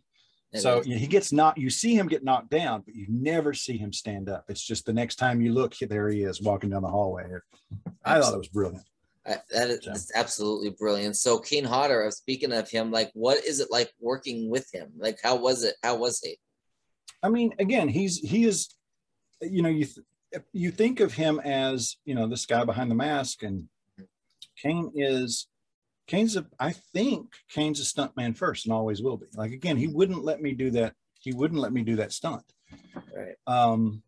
It 0.52 0.60
so 0.60 0.80
is. 0.80 0.86
he 0.86 1.06
gets 1.06 1.32
knocked. 1.32 1.58
You 1.58 1.70
see 1.70 1.94
him 1.98 2.06
get 2.06 2.22
knocked 2.22 2.50
down, 2.50 2.82
but 2.82 2.94
you 2.94 3.06
never 3.08 3.52
see 3.52 3.76
him 3.76 3.92
stand 3.92 4.28
up. 4.28 4.44
It's 4.48 4.62
just 4.62 4.84
the 4.86 4.92
next 4.92 5.16
time 5.16 5.40
you 5.40 5.52
look, 5.52 5.74
there 5.78 6.08
he 6.08 6.22
is 6.22 6.40
walking 6.40 6.70
down 6.70 6.82
the 6.82 6.88
hallway. 6.88 7.24
I 8.04 8.20
thought 8.20 8.34
it 8.34 8.38
was 8.38 8.48
brilliant. 8.48 8.84
I- 9.26 9.42
that 9.50 9.70
is 9.70 9.84
So. 9.84 9.92
absolutely 10.14 10.70
brilliant. 10.70 11.16
So 11.16 11.38
Kane 11.40 11.64
Hodder, 11.64 12.08
speaking 12.12 12.52
of 12.52 12.70
him, 12.70 12.92
like 12.92 13.10
what 13.14 13.42
is 13.44 13.58
it 13.60 13.70
like 13.72 13.92
working 13.98 14.48
with 14.50 14.72
him? 14.72 14.92
Like 14.96 15.18
how 15.22 15.34
was 15.36 15.64
it? 15.64 15.74
How 15.82 15.96
was 15.96 16.20
he? 16.20 16.38
I 17.22 17.28
mean, 17.30 17.54
again, 17.58 17.88
he's 17.88 18.18
he 18.20 18.44
is, 18.44 18.68
you 19.40 19.62
know, 19.62 19.68
you 19.68 19.84
th- 19.84 20.06
you 20.52 20.70
think 20.70 21.00
of 21.00 21.14
him 21.14 21.40
as 21.40 21.96
you 22.04 22.14
know 22.14 22.26
this 22.26 22.46
guy 22.46 22.64
behind 22.64 22.90
the 22.90 22.94
mask, 22.94 23.42
and 23.42 23.68
Kane 24.60 24.92
is 24.94 25.48
Kane's 26.06 26.36
a 26.36 26.46
I 26.58 26.72
think 26.72 27.34
Kane's 27.50 27.80
a 27.80 27.84
stuntman 27.84 28.36
first 28.36 28.66
and 28.66 28.72
always 28.72 29.02
will 29.02 29.16
be. 29.16 29.26
Like 29.34 29.52
again, 29.52 29.76
he 29.76 29.86
wouldn't 29.86 30.24
let 30.24 30.40
me 30.40 30.52
do 30.52 30.70
that. 30.72 30.94
He 31.20 31.32
wouldn't 31.32 31.60
let 31.60 31.72
me 31.72 31.82
do 31.82 31.96
that 31.96 32.12
stunt. 32.12 32.44
Right. 33.14 33.34
Um, 33.46 34.02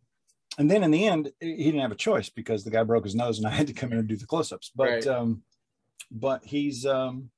and 0.58 0.70
then 0.70 0.82
in 0.82 0.90
the 0.90 1.06
end, 1.06 1.30
he 1.40 1.56
didn't 1.64 1.80
have 1.80 1.92
a 1.92 1.96
choice 1.96 2.28
because 2.30 2.64
the 2.64 2.70
guy 2.70 2.82
broke 2.82 3.04
his 3.04 3.14
nose, 3.14 3.38
and 3.38 3.46
I 3.46 3.50
had 3.50 3.68
to 3.68 3.72
come 3.72 3.92
in 3.92 3.98
and 3.98 4.08
do 4.08 4.16
the 4.16 4.26
close-ups. 4.26 4.72
But 4.74 4.88
Right. 4.88 5.06
um, 5.06 5.42
but 6.10 6.44
he's 6.44 6.84
um, 6.86 7.30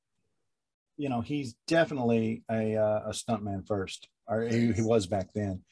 you 0.96 1.08
know, 1.08 1.20
he's 1.20 1.54
definitely 1.66 2.42
a 2.50 2.76
uh, 2.76 3.00
a 3.06 3.10
stuntman 3.10 3.66
first, 3.66 4.08
or 4.26 4.42
he, 4.42 4.72
he 4.72 4.82
was 4.82 5.06
back 5.06 5.32
then. 5.34 5.62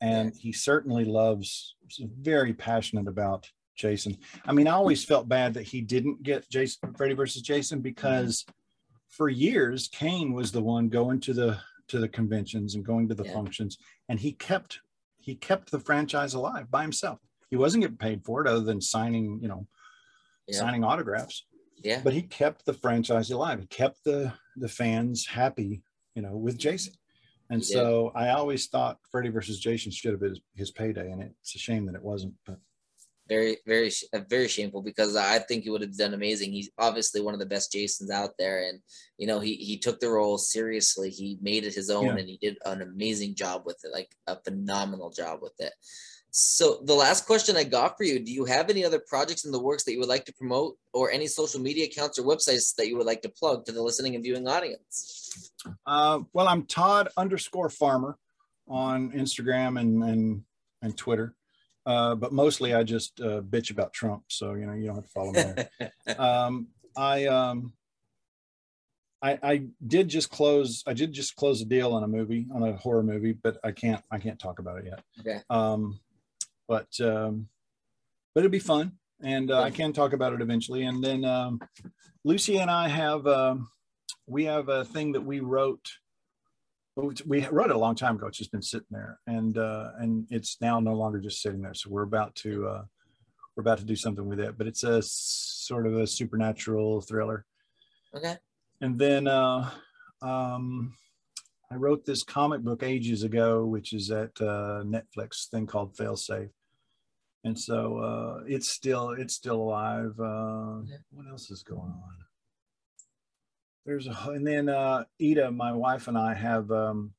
And 0.00 0.34
he 0.34 0.52
certainly 0.52 1.04
loves 1.04 1.74
very 2.20 2.52
passionate 2.52 3.08
about 3.08 3.50
Jason. 3.76 4.16
I 4.44 4.52
mean, 4.52 4.66
I 4.68 4.72
always 4.72 5.04
felt 5.04 5.28
bad 5.28 5.54
that 5.54 5.62
he 5.62 5.80
didn't 5.80 6.22
get 6.22 6.48
Jason 6.50 6.94
Freddy 6.94 7.14
versus 7.14 7.42
Jason 7.42 7.80
because 7.80 8.42
mm-hmm. 8.42 8.52
for 9.08 9.28
years 9.28 9.88
Kane 9.88 10.32
was 10.32 10.52
the 10.52 10.62
one 10.62 10.88
going 10.88 11.20
to 11.20 11.32
the 11.32 11.58
to 11.88 11.98
the 11.98 12.08
conventions 12.08 12.74
and 12.74 12.84
going 12.84 13.08
to 13.08 13.14
the 13.14 13.24
Yeah. 13.24 13.32
functions 13.32 13.78
and 14.08 14.20
he 14.20 14.32
kept 14.32 14.80
he 15.20 15.34
kept 15.34 15.70
the 15.70 15.80
franchise 15.80 16.34
alive 16.34 16.70
by 16.70 16.82
himself. 16.82 17.18
He 17.50 17.56
wasn't 17.56 17.82
getting 17.82 17.96
paid 17.96 18.24
for 18.24 18.40
it 18.42 18.48
other 18.48 18.60
than 18.60 18.80
signing, 18.80 19.38
you 19.40 19.48
know, 19.48 19.66
Yeah. 20.46 20.58
signing 20.58 20.84
autographs, 20.84 21.46
Yeah. 21.76 22.02
but 22.02 22.12
he 22.12 22.22
kept 22.22 22.66
the 22.66 22.74
franchise 22.74 23.30
alive. 23.30 23.60
He 23.60 23.66
kept 23.66 24.04
the 24.04 24.34
the 24.56 24.68
fans 24.68 25.26
happy, 25.26 25.82
you 26.14 26.22
know, 26.22 26.36
with 26.36 26.58
Jason. 26.58 26.94
And 27.50 27.64
so 27.64 28.12
I 28.14 28.30
always 28.30 28.66
thought 28.66 28.98
Freddy 29.10 29.30
versus 29.30 29.58
Jason 29.58 29.90
should 29.90 30.12
have 30.12 30.20
been 30.20 30.30
his, 30.30 30.40
his 30.54 30.70
payday, 30.70 31.10
and 31.10 31.22
it's 31.22 31.54
a 31.54 31.58
shame 31.58 31.86
that 31.86 31.94
it 31.94 32.02
wasn't. 32.02 32.34
But 32.46 32.58
very 33.28 33.58
very 33.66 33.90
uh, 34.14 34.20
very 34.28 34.48
shameful 34.48 34.82
because 34.82 35.14
I 35.14 35.38
think 35.38 35.64
he 35.64 35.70
would 35.70 35.82
have 35.82 35.96
done 35.96 36.14
amazing. 36.14 36.50
He's 36.52 36.70
obviously 36.78 37.20
one 37.20 37.34
of 37.34 37.40
the 37.40 37.46
best 37.46 37.72
Jasons 37.72 38.10
out 38.10 38.30
there, 38.38 38.68
and 38.68 38.80
you 39.18 39.26
know 39.26 39.40
he 39.40 39.54
he 39.54 39.78
took 39.78 40.00
the 40.00 40.10
role 40.10 40.38
seriously. 40.38 41.10
He 41.10 41.38
made 41.40 41.64
it 41.64 41.74
his 41.74 41.90
own, 41.90 42.06
Yeah. 42.06 42.16
and 42.16 42.28
he 42.28 42.38
did 42.40 42.58
an 42.64 42.82
amazing 42.82 43.34
job 43.34 43.62
with 43.64 43.78
it, 43.84 43.92
like 43.92 44.10
a 44.26 44.36
phenomenal 44.42 45.10
job 45.10 45.40
with 45.42 45.54
it. 45.58 45.72
So 46.38 46.78
the 46.84 46.94
last 46.94 47.26
question 47.26 47.56
I 47.56 47.64
got 47.64 47.96
for 47.96 48.04
you: 48.04 48.20
Do 48.20 48.32
you 48.32 48.44
have 48.44 48.70
any 48.70 48.84
other 48.84 49.00
projects 49.00 49.44
in 49.44 49.50
the 49.50 49.58
works 49.58 49.82
that 49.84 49.92
you 49.92 49.98
would 49.98 50.08
like 50.08 50.24
to 50.26 50.32
promote, 50.32 50.76
or 50.92 51.10
any 51.10 51.26
social 51.26 51.60
media 51.60 51.86
accounts 51.86 52.16
or 52.16 52.22
websites 52.22 52.76
that 52.76 52.86
you 52.86 52.96
would 52.96 53.06
like 53.06 53.22
to 53.22 53.28
plug 53.28 53.66
to 53.66 53.72
the 53.72 53.82
listening 53.82 54.14
and 54.14 54.22
viewing 54.22 54.46
audience? 54.46 55.50
Uh, 55.84 56.20
well, 56.32 56.46
I'm 56.46 56.64
Todd 56.64 57.08
underscore 57.16 57.68
Farmer 57.68 58.18
on 58.68 59.10
Instagram 59.10 59.80
and 59.80 60.04
and 60.04 60.42
and 60.80 60.96
Twitter, 60.96 61.34
uh, 61.86 62.14
but 62.14 62.32
mostly 62.32 62.72
I 62.72 62.84
just 62.84 63.20
uh, 63.20 63.40
bitch 63.40 63.72
about 63.72 63.92
Trump. 63.92 64.22
So 64.28 64.54
you 64.54 64.64
know 64.64 64.74
you 64.74 64.86
don't 64.86 64.94
have 64.94 65.06
to 65.06 65.10
follow 65.10 65.32
me. 65.32 65.42
There. 65.42 65.90
um, 66.20 66.68
I 66.96 67.26
um, 67.26 67.72
I 69.20 69.38
I 69.42 69.62
did 69.84 70.08
just 70.08 70.30
close. 70.30 70.84
I 70.86 70.92
did 70.92 71.12
just 71.12 71.34
close 71.34 71.60
a 71.62 71.64
deal 71.64 71.94
on 71.94 72.04
a 72.04 72.08
movie 72.08 72.46
on 72.54 72.62
a 72.62 72.76
horror 72.76 73.02
movie, 73.02 73.32
but 73.32 73.58
I 73.64 73.72
can't 73.72 74.04
I 74.08 74.18
can't 74.18 74.38
talk 74.38 74.60
about 74.60 74.78
it 74.78 74.84
yet. 74.84 75.02
Okay. 75.18 75.42
Um, 75.50 75.98
but 76.68 76.88
um, 77.00 77.48
but 78.34 78.44
it'll 78.44 78.52
be 78.52 78.58
fun, 78.58 78.92
and 79.22 79.50
uh, 79.50 79.62
I 79.62 79.70
can 79.70 79.92
talk 79.92 80.12
about 80.12 80.32
it 80.32 80.40
eventually. 80.40 80.84
And 80.84 81.02
then 81.02 81.24
um, 81.24 81.60
Lucy 82.24 82.58
and 82.58 82.70
I 82.70 82.88
have 82.88 83.26
um, 83.26 83.68
we 84.26 84.44
have 84.44 84.68
a 84.68 84.84
thing 84.84 85.12
that 85.12 85.22
we 85.22 85.40
wrote. 85.40 85.90
We 87.26 87.46
wrote 87.46 87.70
it 87.70 87.76
a 87.76 87.78
long 87.78 87.94
time 87.94 88.16
ago. 88.16 88.26
It's 88.26 88.38
just 88.38 88.52
been 88.52 88.62
sitting 88.62 88.86
there, 88.90 89.18
and 89.26 89.56
uh, 89.56 89.92
and 89.98 90.26
it's 90.30 90.58
now 90.60 90.78
no 90.78 90.94
longer 90.94 91.20
just 91.20 91.42
sitting 91.42 91.62
there. 91.62 91.74
So 91.74 91.90
we're 91.90 92.02
about 92.02 92.34
to 92.36 92.68
uh, 92.68 92.82
we're 93.56 93.62
about 93.62 93.78
to 93.78 93.84
do 93.84 93.96
something 93.96 94.28
with 94.28 94.40
it. 94.40 94.58
But 94.58 94.66
it's 94.66 94.84
a 94.84 95.00
sort 95.02 95.86
of 95.86 95.94
a 95.94 96.06
supernatural 96.06 97.00
thriller. 97.00 97.44
Okay. 98.14 98.36
And 98.80 98.98
then 98.98 99.26
uh, 99.26 99.70
um, 100.22 100.94
I 101.70 101.74
wrote 101.74 102.04
this 102.04 102.22
comic 102.22 102.62
book 102.62 102.82
ages 102.82 103.22
ago, 103.22 103.64
which 103.64 103.92
is 103.92 104.10
at 104.10 104.30
uh, 104.40 104.82
Netflix 104.84 105.48
thing 105.48 105.66
called 105.66 105.96
Failsafe. 105.96 106.50
And 107.44 107.58
so 107.58 107.98
uh, 107.98 108.44
it's 108.46 108.68
still 108.70 109.10
it's 109.10 109.34
still 109.34 109.56
alive. 109.56 110.12
Uh, 110.18 110.80
what 111.10 111.26
else 111.30 111.50
is 111.50 111.62
going 111.62 111.80
on? 111.80 112.16
There's 113.86 114.06
a 114.06 114.16
and 114.30 114.46
then 114.46 114.68
uh, 114.68 115.04
Ida, 115.22 115.50
my 115.50 115.72
wife 115.72 116.08
and 116.08 116.18
I 116.18 116.34
have 116.34 116.70
um, 116.70 117.12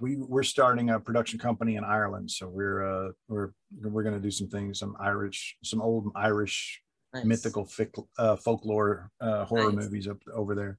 we 0.00 0.16
we're 0.16 0.42
starting 0.42 0.90
a 0.90 1.00
production 1.00 1.38
company 1.38 1.76
in 1.76 1.84
Ireland. 1.84 2.30
So 2.30 2.46
we're 2.48 2.84
uh, 2.84 3.12
we're 3.28 3.50
we're 3.82 4.02
going 4.02 4.14
to 4.14 4.20
do 4.20 4.30
some 4.30 4.48
things, 4.48 4.78
some 4.78 4.94
Irish, 5.00 5.56
some 5.64 5.80
old 5.80 6.12
Irish 6.14 6.82
Nice. 7.14 7.24
mythical 7.24 7.64
fic, 7.64 7.90
uh, 8.18 8.36
folklore 8.36 9.10
uh, 9.18 9.46
horror 9.46 9.72
Nice. 9.72 9.86
movies 9.86 10.08
up 10.08 10.18
over 10.34 10.54
there 10.54 10.76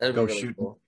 That'd 0.00 0.16
go 0.16 0.24
really 0.24 0.40
shoot. 0.40 0.56
cool. 0.58 0.80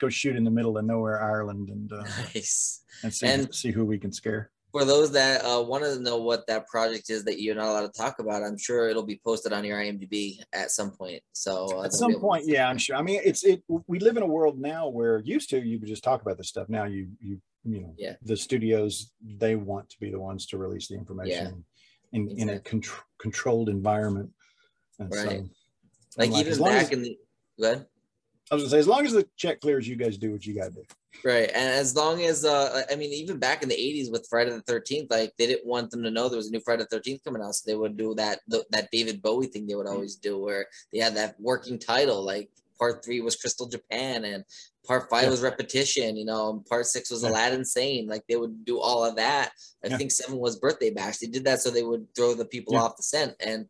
go 0.00 0.08
shoot 0.08 0.36
in 0.36 0.42
the 0.42 0.50
middle 0.50 0.78
of 0.78 0.86
nowhere 0.86 1.22
Ireland 1.22 1.68
and 1.68 1.92
uh, 1.92 2.02
Nice. 2.34 2.82
and 3.04 3.12
see 3.12 3.26
And- 3.26 3.54
see 3.54 3.70
who 3.72 3.84
we 3.84 3.98
can 3.98 4.10
scare. 4.10 4.50
For 4.72 4.84
those 4.86 5.12
that 5.12 5.44
uh, 5.44 5.62
want 5.62 5.84
to 5.84 6.00
know 6.00 6.16
what 6.16 6.46
that 6.46 6.66
project 6.66 7.10
is 7.10 7.24
that 7.24 7.40
you're 7.40 7.54
not 7.54 7.66
allowed 7.68 7.92
to 7.92 8.00
talk 8.00 8.18
about, 8.18 8.42
I'm 8.42 8.56
sure 8.56 8.88
it'll 8.88 9.02
be 9.04 9.20
posted 9.22 9.52
on 9.52 9.64
your 9.64 9.78
IMDb 9.78 10.40
at 10.54 10.70
some 10.70 10.90
point. 10.90 11.22
So 11.32 11.78
uh, 11.78 11.84
At 11.84 11.92
some 11.92 12.08
be 12.08 12.12
able 12.14 12.20
to 12.22 12.26
point, 12.26 12.46
yeah. 12.46 12.68
I'm 12.68 12.78
sure. 12.78 12.96
I 12.96 13.02
mean, 13.02 13.20
it's 13.22 13.44
it. 13.44 13.62
We 13.86 13.98
live 13.98 14.16
in 14.16 14.22
a 14.22 14.26
world 14.26 14.58
now 14.58 14.88
where 14.88 15.18
used 15.20 15.50
to 15.50 15.60
you 15.62 15.78
could 15.78 15.88
just 15.88 16.02
talk 16.02 16.22
about 16.22 16.38
this 16.38 16.48
stuff. 16.48 16.68
Now 16.70 16.84
you 16.84 17.08
you 17.20 17.40
you 17.64 17.80
know 17.82 17.94
Yeah. 17.98 18.14
the 18.22 18.36
studios 18.36 19.12
they 19.22 19.56
want 19.56 19.90
to 19.90 20.00
be 20.00 20.10
the 20.10 20.18
ones 20.18 20.46
to 20.46 20.58
release 20.58 20.88
the 20.88 20.94
information 20.94 21.64
in 22.12 22.28
in 22.30 22.48
a 22.48 22.58
contr- 22.60 23.02
controlled 23.18 23.68
environment. 23.68 24.30
And 24.98 25.10
Right. 25.12 25.22
so, 25.28 25.48
Like 26.16 26.30
like, 26.30 26.46
even 26.46 26.58
back 26.64 26.84
as- 26.84 26.90
in 26.90 27.02
the 27.02 27.18
good. 27.60 27.86
I 28.50 28.54
was 28.54 28.64
gonna 28.64 28.70
say, 28.70 28.78
as 28.78 28.88
long 28.88 29.04
as 29.06 29.12
the 29.12 29.26
check 29.36 29.60
clears, 29.60 29.86
you 29.86 29.96
guys 29.96 30.16
do 30.18 30.32
what 30.32 30.44
you 30.46 30.54
gotta 30.54 30.70
do. 30.72 30.82
Right. 31.24 31.48
And 31.54 31.68
as 31.68 31.94
long 31.94 32.22
as 32.22 32.44
uh 32.44 32.82
I 32.90 32.96
mean 32.96 33.12
even 33.12 33.38
back 33.38 33.62
in 33.62 33.68
the 33.68 33.76
80s 33.76 34.10
with 34.10 34.26
Friday 34.28 34.50
the 34.50 34.62
13th 34.62 35.08
like 35.10 35.32
they 35.38 35.46
didn't 35.46 35.66
want 35.66 35.90
them 35.90 36.02
to 36.02 36.10
know 36.10 36.28
there 36.28 36.36
was 36.36 36.48
a 36.48 36.50
new 36.50 36.60
Friday 36.60 36.84
the 36.90 36.98
13th 36.98 37.22
coming 37.22 37.42
out 37.42 37.54
so 37.54 37.62
they 37.70 37.76
would 37.76 37.96
do 37.96 38.12
that 38.16 38.40
the, 38.48 38.64
that 38.70 38.88
David 38.90 39.22
Bowie 39.22 39.46
thing 39.46 39.66
they 39.66 39.76
would 39.76 39.86
always 39.86 40.16
do 40.16 40.38
where 40.38 40.66
they 40.92 40.98
had 40.98 41.14
that 41.14 41.36
working 41.38 41.78
title 41.78 42.24
like 42.24 42.50
part 42.76 43.04
3 43.04 43.20
was 43.20 43.36
Crystal 43.36 43.68
Japan 43.68 44.24
and 44.24 44.42
part 44.84 45.08
5 45.10 45.22
Yeah. 45.22 45.30
was 45.30 45.42
repetition 45.42 46.16
you 46.16 46.24
know 46.24 46.50
and 46.50 46.66
part 46.66 46.86
6 46.86 47.08
was 47.12 47.22
Yeah. 47.22 47.28
Aladdin 47.30 47.64
Sane 47.64 48.08
like 48.08 48.24
they 48.28 48.36
would 48.36 48.64
do 48.64 48.80
all 48.80 49.04
of 49.04 49.14
that 49.14 49.52
I 49.84 49.88
Yeah. 49.88 49.98
think 49.98 50.10
7 50.10 50.36
was 50.36 50.58
Birthday 50.58 50.90
Bash 50.90 51.18
they 51.18 51.28
did 51.28 51.44
that 51.44 51.62
so 51.62 51.70
they 51.70 51.84
would 51.84 52.12
throw 52.16 52.34
the 52.34 52.46
people 52.46 52.76
off 52.76 52.96
the 52.96 53.04
scent 53.04 53.36
and 53.38 53.68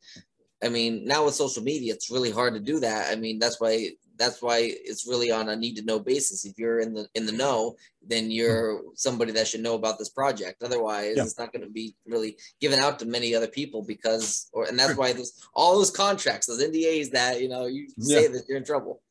I 0.65 0.71
mean 0.71 1.05
now 1.05 1.27
with 1.27 1.35
social 1.35 1.63
media 1.63 1.93
it's 1.93 2.11
really 2.11 2.31
hard 2.31 2.55
to 2.55 2.61
do 2.61 2.81
that 2.81 3.13
I 3.13 3.17
mean 3.21 3.39
that's 3.39 3.61
why 3.61 3.91
that's 4.23 4.41
why 4.41 4.59
it's 4.63 5.07
really 5.07 5.31
on 5.31 5.49
a 5.49 5.57
need 5.57 5.77
to 5.77 5.85
know 5.85 5.99
basis. 5.99 6.45
If 6.45 6.59
you're 6.59 6.81
in 6.81 6.95
the 6.95 7.09
in 7.15 7.27
the 7.27 7.33
know 7.33 7.77
then 8.07 8.31
you're 8.31 8.83
somebody 8.95 9.33
that 9.33 9.47
should 9.49 9.63
know 9.63 9.75
about 9.75 9.99
this 9.99 10.09
project. 10.09 10.63
Otherwise 10.63 11.15
Yeah. 11.17 11.25
it's 11.25 11.39
not 11.39 11.53
going 11.53 11.65
to 11.65 11.71
be 11.71 11.97
really 12.07 12.37
given 12.61 12.79
out 12.79 12.99
to 13.01 13.07
many 13.07 13.35
other 13.35 13.49
people 13.49 13.83
because 13.83 14.49
or 14.53 14.67
and 14.67 14.79
that's 14.79 14.97
why 14.97 15.13
there's 15.13 15.35
all 15.55 15.77
those 15.77 15.91
contracts 15.91 16.47
those 16.47 16.63
ndas 16.63 17.11
that 17.11 17.41
you 17.43 17.49
know 17.49 17.67
you 17.67 17.89
say 17.99 18.27
that 18.29 18.45
you're 18.49 18.59
in 18.59 18.65
trouble. 18.65 19.03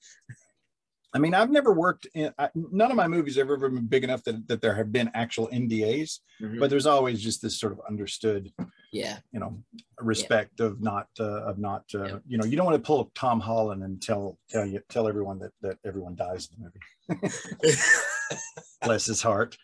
I 1.13 1.19
mean, 1.19 1.33
I've 1.33 1.51
never 1.51 1.73
worked 1.73 2.07
in 2.13 2.33
I, 2.39 2.49
none 2.55 2.89
of 2.89 2.95
my 2.95 3.07
movies 3.07 3.35
have 3.35 3.49
ever 3.49 3.69
been 3.69 3.87
big 3.87 4.05
enough 4.05 4.23
that, 4.23 4.47
that 4.47 4.61
there 4.61 4.75
have 4.75 4.91
been 4.93 5.11
actual 5.13 5.49
NDAs, 5.49 6.19
mm-hmm. 6.41 6.59
but 6.59 6.69
there's 6.69 6.85
always 6.85 7.21
just 7.21 7.41
this 7.41 7.59
sort 7.59 7.73
of 7.73 7.81
understood, 7.87 8.51
yeah 8.91 9.17
you 9.31 9.39
know, 9.39 9.57
respect 9.99 10.59
of 10.59 10.81
not 10.81 11.07
uh, 11.19 11.43
of 11.49 11.57
not 11.57 11.83
uh, 11.95 12.03
Yeah. 12.05 12.17
you 12.27 12.37
know, 12.37 12.45
you 12.45 12.55
don't 12.57 12.65
want 12.65 12.75
to 12.81 12.85
pull 12.85 12.99
up 12.99 13.09
Tom 13.15 13.39
Holland 13.39 13.83
and 13.83 14.01
tell 14.01 14.37
tell 14.49 14.65
you 14.65 14.81
tell 14.89 15.07
everyone 15.07 15.39
that 15.39 15.51
that 15.61 15.77
everyone 15.85 16.15
dies 16.15 16.49
in 16.51 16.63
the 16.63 16.71
movie. 17.17 17.77
Bless 18.83 19.05
his 19.05 19.21
heart. 19.21 19.57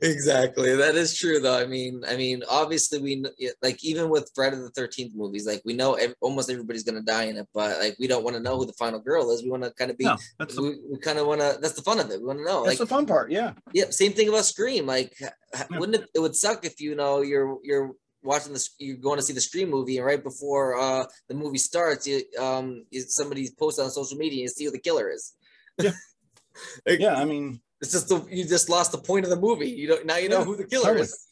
exactly 0.00 0.74
that 0.74 0.94
is 0.94 1.14
true 1.14 1.38
though 1.40 1.58
i 1.60 1.66
mean 1.66 2.02
i 2.08 2.16
mean 2.16 2.42
obviously 2.48 2.98
we 3.02 3.22
like 3.60 3.84
even 3.84 4.08
with 4.08 4.30
friday 4.34 4.56
the 4.56 4.70
13th 4.70 5.14
movies 5.14 5.46
like 5.46 5.60
we 5.66 5.74
know 5.74 5.92
ev- 5.92 6.14
almost 6.22 6.48
everybody's 6.50 6.84
going 6.84 6.94
to 6.94 7.02
die 7.04 7.24
in 7.24 7.36
it 7.36 7.46
but 7.52 7.78
like 7.78 7.94
we 8.00 8.06
don't 8.06 8.24
want 8.24 8.34
to 8.34 8.40
know 8.42 8.56
who 8.56 8.64
the 8.64 8.72
final 8.84 8.98
girl 8.98 9.30
is 9.30 9.42
we 9.42 9.50
want 9.50 9.62
to 9.62 9.70
kind 9.72 9.90
of 9.90 9.98
be 9.98 10.06
No, 10.06 10.16
the, 10.38 10.62
we, 10.62 10.68
we 10.90 10.98
kind 11.00 11.18
of 11.18 11.26
want 11.26 11.42
to 11.42 11.58
that's 11.60 11.74
the 11.74 11.82
fun 11.82 12.00
of 12.00 12.10
it 12.10 12.18
we 12.18 12.26
want 12.26 12.38
to 12.38 12.46
know 12.46 12.64
that's 12.64 12.80
like 12.80 12.88
the 12.88 12.94
fun 12.94 13.04
part. 13.04 13.30
Yeah. 13.30 13.52
yeah 13.74 13.90
same 13.90 14.14
thing 14.14 14.30
about 14.30 14.46
scream 14.46 14.86
like 14.86 15.12
Yeah. 15.20 15.32
wouldn't 15.72 15.96
it 16.02 16.08
it 16.14 16.20
would 16.20 16.34
suck 16.34 16.64
if 16.64 16.80
you 16.80 16.94
know 16.94 17.20
you're 17.20 17.58
you're 17.62 17.90
watching 18.22 18.52
this 18.52 18.70
you're 18.78 18.96
going 18.96 19.18
to 19.18 19.22
see 19.22 19.32
the 19.32 19.40
Scream 19.40 19.70
movie 19.70 19.96
and 19.98 20.06
right 20.06 20.22
before 20.22 20.78
uh 20.78 21.04
the 21.28 21.34
movie 21.34 21.58
starts 21.58 22.06
you 22.06 22.22
um 22.38 22.84
somebody 23.08 23.48
posts 23.58 23.78
on 23.78 23.90
social 23.90 24.18
media 24.18 24.42
and 24.42 24.50
see 24.50 24.64
who 24.64 24.70
the 24.70 24.78
killer 24.78 25.10
is 25.10 25.34
Yeah. 25.78 25.92
Like, 26.86 26.98
Yeah. 26.98 27.14
I 27.14 27.24
mean, 27.24 27.60
it's 27.80 27.92
just 27.92 28.08
the 28.08 28.24
you 28.30 28.44
just 28.44 28.68
lost 28.68 28.90
the 28.92 28.98
point 28.98 29.24
of 29.24 29.30
the 29.30 29.38
movie 29.38 29.70
you 29.70 29.86
don't 29.86 30.04
now 30.06 30.16
you 30.16 30.28
know 30.28 30.42
who 30.42 30.56
the 30.56 30.64
killer 30.64 30.86
totally. 30.86 31.02
is 31.04 31.26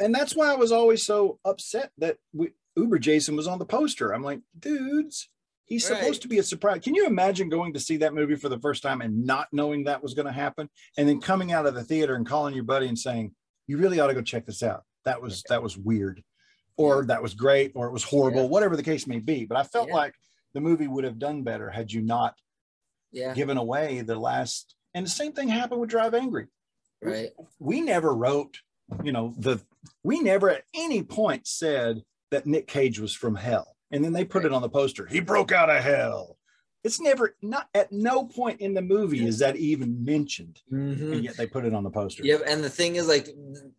and 0.00 0.12
that's 0.12 0.34
why 0.34 0.50
I 0.52 0.56
was 0.56 0.72
always 0.72 1.04
so 1.04 1.38
upset 1.44 1.92
that 1.98 2.16
we, 2.32 2.50
Uber 2.76 2.98
Jason 2.98 3.36
was 3.36 3.46
on 3.46 3.60
the 3.60 3.64
poster. 3.64 4.12
I'm 4.12 4.24
like, 4.24 4.40
dudes, 4.58 5.28
he's 5.66 5.88
Right. 5.88 6.00
supposed 6.00 6.22
to 6.22 6.28
be 6.28 6.38
a 6.40 6.42
surprise. 6.42 6.80
Can 6.82 6.96
you 6.96 7.06
imagine 7.06 7.48
going 7.48 7.74
to 7.74 7.78
see 7.80 7.98
that 7.98 8.12
movie 8.12 8.34
for 8.34 8.48
the 8.48 8.58
first 8.58 8.82
time 8.82 9.00
and 9.00 9.24
not 9.24 9.46
knowing 9.52 9.84
that 9.84 10.02
was 10.02 10.12
going 10.14 10.26
to 10.26 10.32
happen, 10.32 10.68
and 10.98 11.08
then 11.08 11.20
coming 11.20 11.52
out 11.52 11.66
of 11.66 11.74
the 11.74 11.84
theater 11.84 12.16
and 12.16 12.26
calling 12.26 12.52
your 12.56 12.64
buddy 12.64 12.88
and 12.88 12.98
saying, 12.98 13.36
"You 13.68 13.78
really 13.78 14.00
ought 14.00 14.08
to 14.08 14.14
go 14.14 14.22
check 14.22 14.46
this 14.46 14.64
out. 14.64 14.82
That 15.04 15.20
was 15.22 15.42
that 15.48 15.62
was 15.62 15.76
weird, 15.76 16.22
or 16.76 17.04
that 17.06 17.22
was 17.22 17.34
great, 17.34 17.72
or 17.74 17.86
it 17.86 17.92
was 17.92 18.04
horrible, 18.04 18.42
Yeah. 18.42 18.48
whatever 18.48 18.76
the 18.76 18.82
case 18.82 19.06
may 19.06 19.18
be." 19.20 19.44
But 19.44 19.58
I 19.58 19.62
felt 19.64 19.88
Yeah. 19.88 19.94
like 19.94 20.14
the 20.54 20.60
movie 20.60 20.88
would 20.88 21.04
have 21.04 21.18
done 21.18 21.42
better 21.42 21.70
had 21.70 21.92
you 21.92 22.00
not 22.02 22.36
yeah 23.12 23.34
given 23.34 23.56
away 23.56 24.00
the 24.00 24.18
last. 24.18 24.74
And 24.94 25.06
the 25.06 25.10
same 25.10 25.32
thing 25.32 25.48
happened 25.48 25.80
with 25.80 25.90
Drive 25.90 26.14
Angry 26.14 26.48
right 27.02 27.30
we 27.58 27.80
never 27.80 28.14
wrote, 28.14 28.60
you 29.02 29.12
know, 29.12 29.34
the 29.38 29.60
we 30.02 30.20
never 30.20 30.48
at 30.50 30.64
any 30.74 31.02
point 31.02 31.46
said 31.46 32.02
that 32.30 32.46
Nick 32.46 32.66
Cage 32.66 32.98
was 32.98 33.14
from 33.14 33.34
hell. 33.36 33.76
And 33.90 34.04
then 34.04 34.12
they 34.12 34.24
put 34.24 34.44
it 34.44 34.52
on 34.52 34.62
the 34.62 34.68
poster. 34.68 35.06
He 35.06 35.20
broke 35.20 35.52
out 35.52 35.70
of 35.70 35.82
hell. 35.82 36.38
It's 36.84 37.00
never 37.00 37.34
not 37.40 37.68
at 37.74 37.90
no 37.92 38.24
point 38.26 38.60
in 38.60 38.74
the 38.74 38.82
movie 38.82 39.26
is 39.26 39.38
that 39.38 39.56
even 39.56 40.04
mentioned, 40.04 40.60
Mhm. 40.70 41.12
and 41.14 41.24
yet 41.24 41.36
they 41.36 41.46
put 41.46 41.64
it 41.64 41.72
on 41.72 41.82
the 41.82 41.90
poster. 41.90 42.22
Yep, 42.22 42.42
and 42.46 42.62
the 42.62 42.68
thing 42.68 42.96
is, 42.96 43.08
like, 43.08 43.28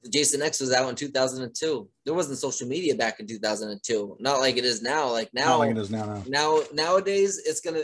Jason 0.09 0.41
X 0.41 0.59
was 0.59 0.71
out 0.73 0.89
in 0.89 0.95
2002. 0.95 1.87
There 2.03 2.15
wasn't 2.15 2.39
social 2.39 2.67
media 2.67 2.95
back 2.95 3.19
in 3.19 3.27
2002. 3.27 4.17
Not 4.19 4.39
like 4.39 4.57
it 4.57 4.65
is 4.65 4.81
now. 4.81 5.11
Like 5.11 5.31
Not 5.35 5.45
now, 5.45 5.57
like 5.59 5.71
it 5.71 5.77
is 5.77 5.91
now. 5.91 6.05
now. 6.05 6.23
now 6.27 6.63
nowadays, 6.73 7.37
it's 7.45 7.61
gonna 7.61 7.83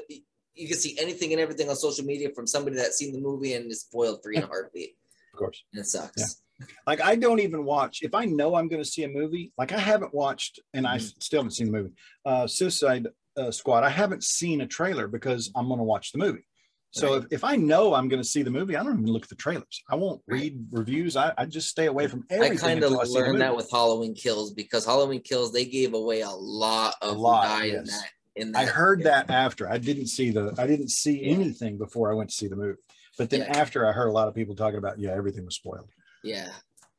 you 0.53 0.67
can 0.67 0.78
see 0.78 0.97
anything 0.99 1.32
and 1.32 1.39
everything 1.39 1.69
on 1.69 1.76
social 1.78 2.03
media 2.03 2.30
from 2.36 2.45
somebody 2.45 2.76
that's 2.76 2.97
seen 2.97 3.13
the 3.13 3.19
movie 3.22 3.53
and 3.53 3.72
is 3.72 3.82
spoiled 3.82 4.22
for 4.22 4.32
you 4.34 4.39
in 4.39 4.43
a 4.43 4.47
heartbeat. 4.47 4.97
Of 5.34 5.39
course. 5.39 5.63
And 5.72 5.82
it 5.82 5.88
sucks. 5.88 6.41
Yeah. 6.59 6.65
Like 6.86 6.99
I 7.01 7.15
don't 7.15 7.39
even 7.39 7.63
watch 7.63 7.99
if 8.01 8.13
I 8.13 8.26
know 8.26 8.55
I'm 8.55 8.67
going 8.67 8.84
to 8.84 8.88
see 8.88 9.03
a 9.03 9.07
movie. 9.07 9.53
Like 9.57 9.72
I 9.72 9.80
haven't 9.80 10.13
watched, 10.13 10.59
and 10.74 10.86
I 10.86 10.97
Mhm. 10.97 11.24
still 11.24 11.39
haven't 11.39 11.51
seen 11.51 11.67
the 11.67 11.72
movie. 11.72 11.93
Uh, 12.26 12.47
Suicide 12.47 13.07
uh, 13.38 13.51
Squad. 13.51 13.84
I 13.84 13.89
haven't 13.89 14.23
seen 14.23 14.61
a 14.61 14.67
trailer 14.67 15.07
because 15.07 15.51
I'm 15.55 15.67
going 15.67 15.79
to 15.79 15.84
watch 15.84 16.11
the 16.11 16.17
movie. 16.17 16.45
So 16.93 17.13
Right. 17.13 17.23
if, 17.23 17.27
if 17.32 17.43
I 17.45 17.55
know 17.55 17.93
I'm 17.93 18.09
going 18.09 18.21
to 18.21 18.27
see 18.27 18.43
the 18.43 18.49
movie, 18.51 18.75
I 18.75 18.84
don't 18.84 18.93
even 18.99 19.05
look 19.05 19.23
at 19.23 19.29
the 19.29 19.36
trailers. 19.36 19.82
I 19.89 19.95
won't 19.95 20.21
read 20.27 20.59
reviews. 20.71 21.15
I, 21.15 21.32
I 21.38 21.45
just 21.45 21.69
stay 21.69 21.86
away 21.86 22.07
from 22.07 22.25
everything. 22.29 22.57
I 22.57 22.61
kind 22.61 22.79
of 22.79 22.91
until 22.91 22.99
I 23.01 23.03
see 23.05 23.13
the 23.13 23.19
learned 23.19 23.41
that 23.41 23.55
with 23.55 23.71
Halloween 23.71 24.13
Kills 24.13 24.53
because 24.53 24.86
Halloween 24.86 25.21
Kills 25.21 25.53
they 25.53 25.63
gave 25.63 25.93
away 25.93 26.21
a 26.21 26.29
lot 26.29 26.95
of 27.01 27.15
who 27.15 27.21
lot, 27.21 27.43
died 27.43 27.69
in 27.73 27.86
that. 27.86 28.09
In 28.36 28.51
that 28.53 28.59
I 28.59 28.65
heard 28.65 29.03
that 29.03 29.29
after 29.29 29.69
I 29.69 29.77
didn't 29.77 30.07
see 30.07 30.32
the 30.32 30.53
I 30.57 30.67
didn't 30.67 30.89
see 30.89 31.21
Yeah. 31.23 31.34
anything 31.34 31.77
before 31.77 32.11
I 32.11 32.15
went 32.15 32.29
to 32.29 32.36
see 32.36 32.47
the 32.47 32.55
movie. 32.57 32.77
But 33.17 33.29
then 33.29 33.41
Yeah. 33.41 33.57
after 33.57 33.88
I 33.88 33.93
heard 33.93 34.07
a 34.07 34.11
lot 34.13 34.27
of 34.27 34.36
people 34.36 34.55
talking 34.55 34.77
about 34.77 34.99
yeah 34.99 35.11
everything 35.11 35.45
was 35.45 35.55
spoiled. 35.55 35.89
Yeah, 36.23 36.49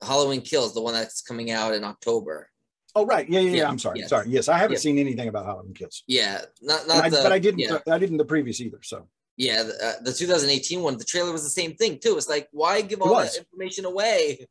Halloween 0.03 0.41
Kills, 0.41 0.73
the 0.75 0.81
one 0.81 0.95
that's 0.95 1.21
coming 1.23 1.51
out 1.51 1.75
in 1.75 1.85
October. 1.85 2.49
Oh 2.95 3.07
right 3.07 3.29
yeah 3.29 3.41
yeah, 3.41 3.51
yeah. 3.51 3.57
Yeah, 3.57 3.69
I'm 3.69 3.79
sorry 3.79 4.01
yes. 4.01 4.11
sorry 4.11 4.29
yes 4.29 4.49
I 4.49 4.59
haven't 4.59 4.79
seen 4.79 4.99
anything 4.99 5.29
about 5.29 5.47
Halloween 5.47 5.75
Kills. 5.75 6.03
Yeah, 6.07 6.43
not 6.61 6.87
not 6.87 7.05
I- 7.05 7.09
the. 7.09 7.21
but 7.23 7.33
I 7.33 7.39
didn't 7.39 7.61
Yeah, 7.61 7.79
I 7.91 7.99
didn't 7.99 8.19
the 8.19 8.25
previous 8.25 8.61
either. 8.61 8.81
So 8.83 9.09
yeah 9.37 9.63
the, 9.63 9.73
uh, 9.85 10.03
the 10.03 10.13
2018 10.13 10.83
one. 10.83 10.99
The 10.99 11.05
trailer 11.05 11.33
was 11.33 11.43
the 11.43 11.51
same 11.51 11.75
thing 11.75 11.99
too. 11.99 12.17
It's 12.17 12.29
like 12.29 12.49
why 12.53 12.83
give 12.83 13.01
all 13.01 13.17
that 13.17 13.37
information 13.37 13.85
away? 13.85 14.47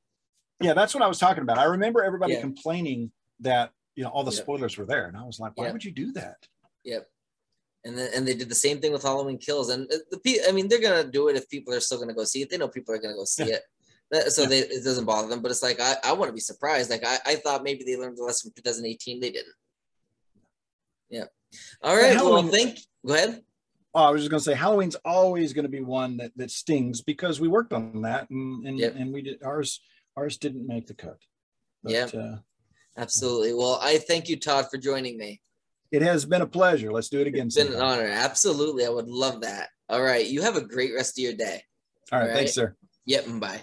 yeah 0.59 0.73
that's 0.73 0.93
what 0.93 1.03
I 1.03 1.07
was 1.07 1.19
talking 1.19 1.43
about. 1.43 1.57
I 1.57 1.65
remember 1.65 2.03
everybody 2.03 2.39
complaining 2.39 3.11
that 3.41 3.71
you 3.95 4.03
know 4.03 4.09
all 4.09 4.23
the 4.23 4.31
spoilers 4.31 4.77
were 4.77 4.85
there, 4.85 5.05
and 5.05 5.17
I 5.17 5.23
was 5.23 5.39
like, 5.39 5.53
why 5.55 5.71
would 5.71 5.83
you 5.83 5.91
do 5.91 6.11
that? 6.13 6.37
Yep. 6.83 7.07
And 7.83 7.97
then 7.97 8.09
and 8.15 8.27
they 8.27 8.35
did 8.35 8.49
the 8.49 8.55
same 8.55 8.79
thing 8.79 8.91
with 8.91 9.03
Halloween 9.03 9.37
Kills. 9.37 9.69
And 9.69 9.91
uh, 9.91 10.17
the 10.23 10.41
I 10.47 10.51
mean, 10.51 10.67
they're 10.67 10.81
gonna 10.81 11.03
do 11.03 11.29
it 11.29 11.35
if 11.35 11.49
people 11.49 11.73
are 11.73 11.79
still 11.79 11.99
gonna 11.99 12.13
go 12.13 12.23
see 12.23 12.41
it. 12.43 12.49
They 12.49 12.57
know 12.57 12.67
people 12.67 12.93
are 12.93 12.99
gonna 12.99 13.15
go 13.15 13.25
see 13.25 13.45
it. 13.45 13.63
So 14.29 14.41
Yeah. 14.43 14.47
they, 14.49 14.59
it 14.59 14.83
doesn't 14.83 15.05
bother 15.05 15.27
them. 15.29 15.41
But 15.41 15.51
it's 15.51 15.63
like 15.63 15.79
I, 15.79 15.95
I 16.03 16.13
want 16.13 16.29
to 16.29 16.33
be 16.33 16.39
surprised. 16.41 16.89
Like 16.89 17.05
I, 17.05 17.17
I 17.25 17.35
thought 17.35 17.63
maybe 17.63 17.83
they 17.83 17.95
learned 17.97 18.17
the 18.17 18.23
lesson 18.23 18.51
from 18.51 18.63
2018. 18.63 19.19
They 19.19 19.31
didn't. 19.31 19.53
Yeah. 21.09 21.25
All 21.83 21.95
right. 21.95 22.15
Well, 22.15 22.43
thank. 22.43 22.79
Go 23.05 23.13
ahead. 23.13 23.41
Oh, 23.93 24.03
I 24.03 24.09
was 24.11 24.21
just 24.21 24.31
going 24.31 24.39
to 24.39 24.43
say 24.45 24.53
Halloween's 24.53 24.95
always 25.03 25.51
going 25.51 25.63
to 25.63 25.69
be 25.69 25.81
one 25.81 26.15
that, 26.17 26.31
that 26.37 26.49
stings 26.51 27.01
because 27.01 27.41
we 27.41 27.49
worked 27.49 27.73
on 27.73 28.01
that 28.03 28.29
and 28.29 28.65
and, 28.65 28.79
Yep. 28.79 28.95
and 28.97 29.13
we 29.13 29.21
did 29.21 29.43
ours 29.43 29.81
ours 30.15 30.37
didn't 30.37 30.65
make 30.67 30.87
the 30.87 30.93
cut. 30.93 31.17
Yeah. 31.83 32.07
uh, 32.13 32.37
Absolutely. 32.97 33.53
Well, 33.53 33.79
I 33.81 33.97
thank 33.97 34.29
you, 34.29 34.37
Todd, 34.37 34.67
for 34.69 34.77
joining 34.77 35.17
me. 35.17 35.41
it 35.91 36.01
has 36.01 36.25
been 36.25 36.41
a 36.41 36.47
pleasure. 36.47 36.91
Let's 36.91 37.09
do 37.09 37.19
it 37.21 37.27
again. 37.27 37.47
It's 37.47 37.55
been 37.55 37.73
an 37.73 37.81
honor. 37.81 38.07
Absolutely. 38.07 38.85
I 38.85 38.89
would 38.89 39.07
love 39.09 39.41
that. 39.41 39.69
All 39.89 40.01
right. 40.01 40.25
You 40.25 40.41
have 40.41 40.55
a 40.57 40.61
great 40.61 40.93
rest 40.95 41.17
of 41.17 41.23
your 41.23 41.33
day. 41.33 41.63
All 42.11 42.19
right, 42.19 42.29
all 42.29 42.35
thanks, 42.35 42.53
sir. 42.53 42.75
Yep. 43.05 43.25
Bye. 43.39 43.61